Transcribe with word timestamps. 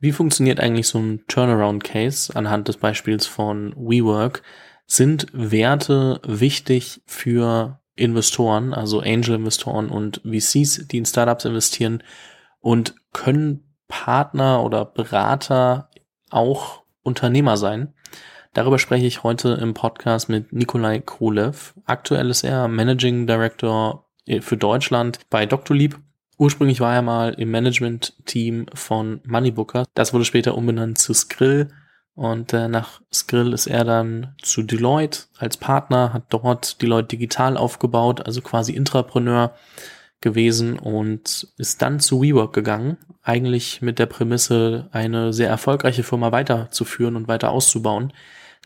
Wie 0.00 0.12
funktioniert 0.12 0.60
eigentlich 0.60 0.88
so 0.88 0.98
ein 0.98 1.26
Turnaround-Case 1.28 2.34
anhand 2.34 2.68
des 2.68 2.78
Beispiels 2.78 3.26
von 3.26 3.74
WeWork? 3.76 4.42
Sind 4.86 5.26
Werte 5.32 6.20
wichtig 6.26 7.02
für 7.04 7.80
Investoren, 7.96 8.72
also 8.72 9.00
Angel-Investoren 9.00 9.90
und 9.90 10.22
VCs, 10.24 10.86
die 10.88 10.96
in 10.96 11.04
Startups 11.04 11.44
investieren? 11.44 12.02
Und 12.60 12.94
können 13.12 13.74
Partner 13.88 14.64
oder 14.64 14.86
Berater 14.86 15.90
auch 16.30 16.82
Unternehmer 17.02 17.58
sein? 17.58 17.92
Darüber 18.54 18.78
spreche 18.78 19.06
ich 19.06 19.22
heute 19.22 19.50
im 19.60 19.74
Podcast 19.74 20.30
mit 20.30 20.50
Nikolai 20.50 21.00
Krolev. 21.00 21.74
Aktuell 21.84 22.30
ist 22.30 22.42
er 22.42 22.68
Managing 22.68 23.26
Director 23.26 24.08
für 24.40 24.56
Deutschland 24.56 25.20
bei 25.28 25.44
Doctolib 25.44 26.00
Ursprünglich 26.40 26.80
war 26.80 26.94
er 26.94 27.02
mal 27.02 27.34
im 27.34 27.50
Management-Team 27.50 28.68
von 28.72 29.20
Moneybooker. 29.26 29.84
Das 29.92 30.14
wurde 30.14 30.24
später 30.24 30.56
umbenannt 30.56 30.96
zu 30.96 31.12
Skrill. 31.12 31.68
Und 32.14 32.54
äh, 32.54 32.66
nach 32.66 33.02
Skrill 33.12 33.52
ist 33.52 33.66
er 33.66 33.84
dann 33.84 34.34
zu 34.40 34.62
Deloitte 34.62 35.24
als 35.36 35.58
Partner, 35.58 36.14
hat 36.14 36.24
dort 36.30 36.80
Deloitte 36.80 37.08
Digital 37.08 37.58
aufgebaut, 37.58 38.24
also 38.24 38.40
quasi 38.40 38.72
Intrapreneur 38.72 39.54
gewesen 40.22 40.78
und 40.78 41.46
ist 41.58 41.82
dann 41.82 42.00
zu 42.00 42.22
WeWork 42.22 42.54
gegangen, 42.54 42.96
eigentlich 43.22 43.82
mit 43.82 43.98
der 43.98 44.06
Prämisse, 44.06 44.88
eine 44.92 45.34
sehr 45.34 45.50
erfolgreiche 45.50 46.04
Firma 46.04 46.32
weiterzuführen 46.32 47.16
und 47.16 47.28
weiter 47.28 47.50
auszubauen. 47.50 48.14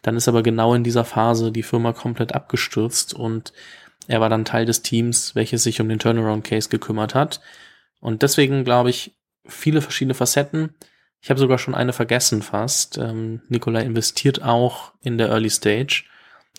Dann 0.03 0.17
ist 0.17 0.29
aber 0.29 0.45
genau 0.45 0.75
in 0.75 0.85
dieser 0.85 1.05
Phase 1.05 1.51
die 1.51 1.65
Firma 1.65 1.93
komplett 1.93 2.37
abgestürzt 2.37 3.15
und 3.15 3.53
er 4.07 4.21
war 4.21 4.29
dann 4.29 4.45
Teil 4.45 4.67
des 4.67 4.83
Teams, 4.83 5.35
welches 5.35 5.63
sich 5.63 5.81
um 5.81 5.89
den 5.89 5.99
Turnaround 5.99 6.45
Case 6.45 6.69
gekümmert 6.69 7.15
hat. 7.15 7.41
Und 8.05 8.21
deswegen 8.21 8.65
glaube 8.65 8.91
ich, 8.91 9.17
viele 9.47 9.81
verschiedene 9.81 10.13
Facetten. 10.13 10.75
Ich 11.23 11.31
habe 11.31 11.41
sogar 11.41 11.57
schon 11.57 11.75
eine 11.75 11.95
vergessen 11.95 12.43
fast. 12.43 12.99
Ähm, 12.99 13.41
Nikolai 13.49 13.81
investiert 13.81 14.43
auch 14.43 14.93
in 15.01 15.17
der 15.17 15.31
Early 15.31 15.49
Stage 15.49 16.05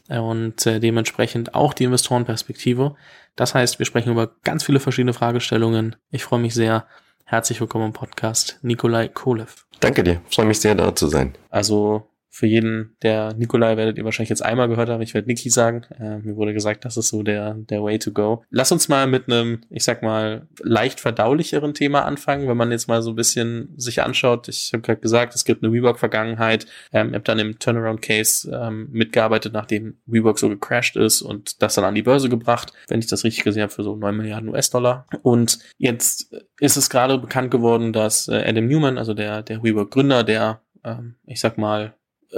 und 0.09 0.65
äh, 0.65 0.79
dementsprechend 0.79 1.53
auch 1.53 1.75
die 1.75 1.83
Investorenperspektive. 1.83 2.95
Das 3.35 3.53
heißt, 3.53 3.77
wir 3.77 3.85
sprechen 3.85 4.11
über 4.11 4.31
ganz 4.43 4.63
viele 4.63 4.79
verschiedene 4.79 5.13
Fragestellungen. 5.13 5.95
Ich 6.09 6.23
freue 6.23 6.39
mich 6.39 6.55
sehr. 6.55 6.87
Herzlich 7.25 7.61
willkommen 7.61 7.85
im 7.85 7.93
Podcast, 7.93 8.57
Nikolai 8.63 9.07
Kolev. 9.07 9.67
Danke 9.81 10.03
dir, 10.03 10.21
freue 10.31 10.47
mich 10.47 10.59
sehr 10.59 10.73
da 10.73 10.95
zu 10.95 11.07
sein. 11.09 11.35
Also 11.52 12.09
für 12.36 12.47
jeden, 12.47 12.97
der 13.02 13.33
Nikolai 13.33 13.78
werdet 13.78 13.97
ihr 13.97 14.03
wahrscheinlich 14.03 14.30
jetzt 14.30 14.44
einmal 14.44 14.67
gehört 14.67 14.89
haben. 14.89 15.02
Ich 15.02 15.14
werde 15.14 15.30
Niki 15.30 15.50
sagen. 15.50 15.86
Äh, 15.97 16.17
mir 16.17 16.36
wurde 16.36 16.53
gesagt, 16.53 16.83
das 16.83 16.97
ist 16.97 17.08
so 17.08 17.23
der, 17.23 17.53
der 17.53 17.81
Way 17.81 17.97
to 17.97 18.11
go. 18.11 18.44
Lass 18.50 18.73
uns 18.73 18.89
mal 18.89 19.08
mit 19.08 19.31
einem, 19.31 19.61
ich 19.69 19.86
sag 19.86 20.03
mal, 20.03 20.45
leicht 20.61 21.00
verdaulicheren 21.00 21.73
Thema 21.73 22.03
anfangen, 22.03 22.50
wenn 22.50 22.58
man 22.58 22.72
jetzt 22.72 22.89
mal 22.89 23.02
so 23.02 23.11
ein 23.11 23.16
bisschen 23.16 23.73
sich 23.77 24.03
anschaut. 24.03 24.50
Ich 24.50 24.72
habe 24.73 24.81
gerade 24.81 25.00
gesagt, 25.00 25.33
es 25.33 25.45
gibt 25.45 25.64
eine 25.64 25.72
WeWork-Vergangenheit. 25.72 26.66
Ähm, 26.92 27.11
ihr 27.11 27.16
habt 27.16 27.30
dann 27.30 27.39
im 27.39 27.58
Turnaround-Case 27.58 28.52
ähm, 28.53 28.89
mitgearbeitet, 28.92 29.53
nachdem 29.53 29.95
WeWork 30.05 30.38
so 30.38 30.49
gecrashed 30.49 30.97
ist 30.97 31.22
und 31.22 31.61
das 31.61 31.75
dann 31.75 31.86
an 31.86 31.95
die 31.95 32.03
Börse 32.03 32.27
gebracht, 32.27 32.73
wenn 32.89 32.99
ich 32.99 33.08
das 33.08 33.23
richtig 33.23 33.45
gesehen 33.45 33.64
habe, 33.64 33.72
für 33.72 33.83
so 33.83 33.95
9 33.95 34.14
Milliarden 34.14 34.49
US-Dollar. 34.49 35.08
Und 35.22 35.59
jetzt 35.77 36.36
ist 36.59 36.75
es 36.75 36.89
gerade 36.89 37.17
bekannt 37.17 37.49
geworden, 37.49 37.94
dass 37.94 38.27
äh, 38.27 38.44
Adam 38.45 38.67
Newman, 38.67 38.97
also 38.97 39.14
der, 39.14 39.42
der 39.42 39.64
WeWork-Gründer, 39.64 40.25
der, 40.25 40.59
ähm, 40.83 41.16
ich 41.25 41.39
sag 41.39 41.58
mal, 41.58 41.94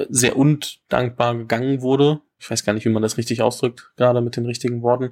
sehr 0.09 0.37
undankbar 0.37 1.35
gegangen 1.35 1.81
wurde. 1.81 2.21
Ich 2.39 2.49
weiß 2.49 2.63
gar 2.63 2.73
nicht, 2.73 2.85
wie 2.85 2.89
man 2.89 3.01
das 3.01 3.17
richtig 3.17 3.41
ausdrückt, 3.41 3.91
gerade 3.97 4.21
mit 4.21 4.35
den 4.35 4.45
richtigen 4.45 4.83
Worten. 4.83 5.11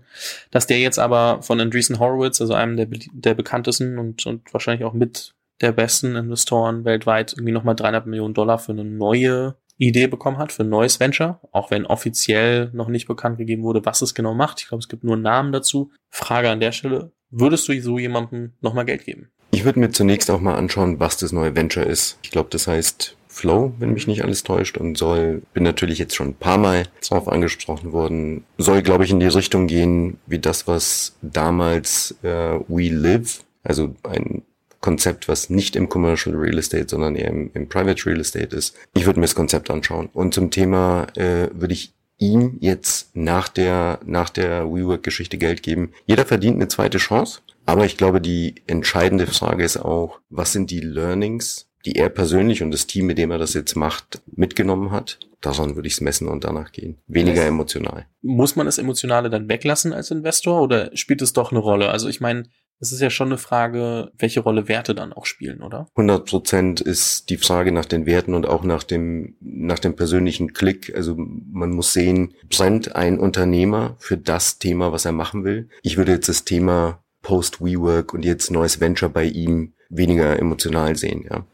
Dass 0.51 0.67
der 0.67 0.79
jetzt 0.79 0.99
aber 0.99 1.41
von 1.41 1.59
Andreessen 1.59 1.99
Horowitz, 1.99 2.39
also 2.39 2.53
einem 2.53 2.77
der, 2.77 2.87
der 3.13 3.33
bekanntesten 3.33 3.97
und, 3.97 4.25
und 4.25 4.53
wahrscheinlich 4.53 4.85
auch 4.85 4.93
mit 4.93 5.33
der 5.61 5.71
besten 5.71 6.15
Investoren 6.15 6.85
weltweit, 6.85 7.33
irgendwie 7.33 7.53
nochmal 7.53 7.75
300 7.75 8.05
Millionen 8.05 8.33
Dollar 8.33 8.59
für 8.59 8.73
eine 8.73 8.83
neue 8.83 9.55
Idee 9.77 10.07
bekommen 10.07 10.37
hat, 10.37 10.51
für 10.51 10.63
ein 10.63 10.69
neues 10.69 10.99
Venture, 10.99 11.39
auch 11.51 11.71
wenn 11.71 11.85
offiziell 11.85 12.69
noch 12.73 12.87
nicht 12.87 13.07
bekannt 13.07 13.37
gegeben 13.37 13.63
wurde, 13.63 13.85
was 13.85 14.01
es 14.01 14.13
genau 14.13 14.33
macht. 14.33 14.61
Ich 14.61 14.67
glaube, 14.67 14.81
es 14.81 14.87
gibt 14.87 15.03
nur 15.03 15.13
einen 15.13 15.23
Namen 15.23 15.51
dazu. 15.51 15.91
Frage 16.09 16.49
an 16.49 16.59
der 16.59 16.71
Stelle, 16.71 17.11
würdest 17.29 17.67
du 17.67 17.81
so 17.81 17.97
jemandem 17.99 18.53
nochmal 18.61 18.85
Geld 18.85 19.05
geben? 19.05 19.29
Ich 19.51 19.65
würde 19.65 19.79
mir 19.79 19.91
zunächst 19.91 20.29
auch 20.31 20.39
mal 20.39 20.55
anschauen, 20.55 20.99
was 20.99 21.17
das 21.17 21.31
neue 21.31 21.55
Venture 21.55 21.85
ist. 21.85 22.19
Ich 22.23 22.31
glaube, 22.31 22.49
das 22.51 22.67
heißt 22.67 23.15
Flow, 23.35 23.73
wenn 23.79 23.93
mich 23.93 24.07
nicht 24.07 24.23
alles 24.23 24.43
täuscht, 24.43 24.77
und 24.77 24.97
soll, 24.97 25.41
bin 25.53 25.63
natürlich 25.63 25.99
jetzt 25.99 26.15
schon 26.15 26.29
ein 26.29 26.35
paar 26.35 26.57
Mal 26.57 26.83
drauf 27.05 27.27
angesprochen 27.27 27.91
worden, 27.91 28.45
soll, 28.57 28.81
glaube 28.81 29.03
ich, 29.03 29.11
in 29.11 29.19
die 29.19 29.27
Richtung 29.27 29.67
gehen, 29.67 30.19
wie 30.25 30.39
das, 30.39 30.67
was 30.67 31.17
damals 31.21 32.15
äh, 32.23 32.59
We 32.69 32.89
Live, 32.89 33.43
also 33.61 33.93
ein 34.03 34.43
Konzept, 34.79 35.27
was 35.27 35.49
nicht 35.49 35.75
im 35.75 35.89
Commercial 35.89 36.33
Real 36.33 36.57
Estate, 36.57 36.87
sondern 36.87 37.17
eher 37.17 37.29
im, 37.29 37.51
im 37.53 37.67
Private 37.67 38.05
Real 38.05 38.21
Estate 38.21 38.55
ist. 38.55 38.73
Ich 38.93 39.05
würde 39.05 39.19
mir 39.19 39.25
das 39.25 39.35
Konzept 39.35 39.69
anschauen. 39.69 40.09
Und 40.13 40.33
zum 40.33 40.49
Thema 40.49 41.07
äh, 41.15 41.49
würde 41.51 41.73
ich 41.73 41.93
ihm 42.17 42.55
jetzt 42.61 43.17
nach 43.17 43.49
der, 43.49 43.99
nach 44.05 44.29
der 44.29 44.71
WeWork-Geschichte 44.71 45.37
Geld 45.37 45.61
geben. 45.61 45.91
Jeder 46.05 46.25
verdient 46.25 46.55
eine 46.55 46.69
zweite 46.69 46.99
Chance. 46.99 47.41
Aber 47.65 47.85
ich 47.85 47.97
glaube, 47.97 48.21
die 48.21 48.55
entscheidende 48.67 49.27
Frage 49.27 49.65
ist 49.65 49.77
auch, 49.77 50.19
was 50.29 50.53
sind 50.53 50.71
die 50.71 50.79
Learnings 50.79 51.67
die 51.85 51.95
er 51.95 52.09
persönlich 52.09 52.63
und 52.63 52.71
das 52.71 52.87
Team, 52.87 53.05
mit 53.05 53.17
dem 53.17 53.31
er 53.31 53.37
das 53.37 53.53
jetzt 53.53 53.75
macht, 53.75 54.21
mitgenommen 54.25 54.91
hat. 54.91 55.19
Daran 55.41 55.75
würde 55.75 55.87
ich 55.87 55.93
es 55.93 56.01
messen 56.01 56.27
und 56.27 56.43
danach 56.43 56.71
gehen. 56.71 56.97
Weniger 57.07 57.41
das 57.41 57.49
emotional. 57.49 58.07
Muss 58.21 58.55
man 58.55 58.65
das 58.65 58.79
Emotionale 58.79 59.29
dann 59.29 59.47
weglassen 59.47 59.93
als 59.93 60.09
Investor 60.09 60.61
oder 60.61 60.89
spielt 60.95 61.21
es 61.21 61.33
doch 61.33 61.51
eine 61.51 61.59
Rolle? 61.59 61.89
Also 61.89 62.09
ich 62.09 62.19
meine, 62.19 62.45
es 62.79 62.91
ist 62.91 62.99
ja 62.99 63.09
schon 63.09 63.27
eine 63.27 63.37
Frage, 63.37 64.11
welche 64.17 64.41
Rolle 64.41 64.67
Werte 64.67 64.95
dann 64.95 65.13
auch 65.13 65.25
spielen, 65.25 65.61
oder? 65.61 65.87
100 65.95 66.25
Prozent 66.25 66.81
ist 66.81 67.29
die 67.29 67.37
Frage 67.37 67.71
nach 67.71 67.85
den 67.85 68.05
Werten 68.05 68.33
und 68.33 68.47
auch 68.47 68.63
nach 68.63 68.83
dem, 68.83 69.37
nach 69.39 69.79
dem 69.79 69.95
persönlichen 69.95 70.53
Klick. 70.53 70.93
Also 70.95 71.15
man 71.15 71.69
muss 71.69 71.93
sehen, 71.93 72.33
brennt 72.49 72.95
ein 72.95 73.19
Unternehmer 73.19 73.95
für 73.99 74.17
das 74.17 74.57
Thema, 74.57 74.91
was 74.91 75.05
er 75.05 75.13
machen 75.13 75.45
will. 75.45 75.69
Ich 75.83 75.97
würde 75.97 76.11
jetzt 76.11 76.27
das 76.27 76.43
Thema 76.43 77.03
Post-WeWork 77.21 78.13
und 78.13 78.25
jetzt 78.25 78.51
neues 78.51 78.79
Venture 78.81 79.09
bei 79.09 79.25
ihm 79.25 79.73
weniger 79.89 80.37
emotional 80.39 80.95
sehen, 80.95 81.25
ja 81.29 81.45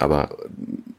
aber 0.00 0.36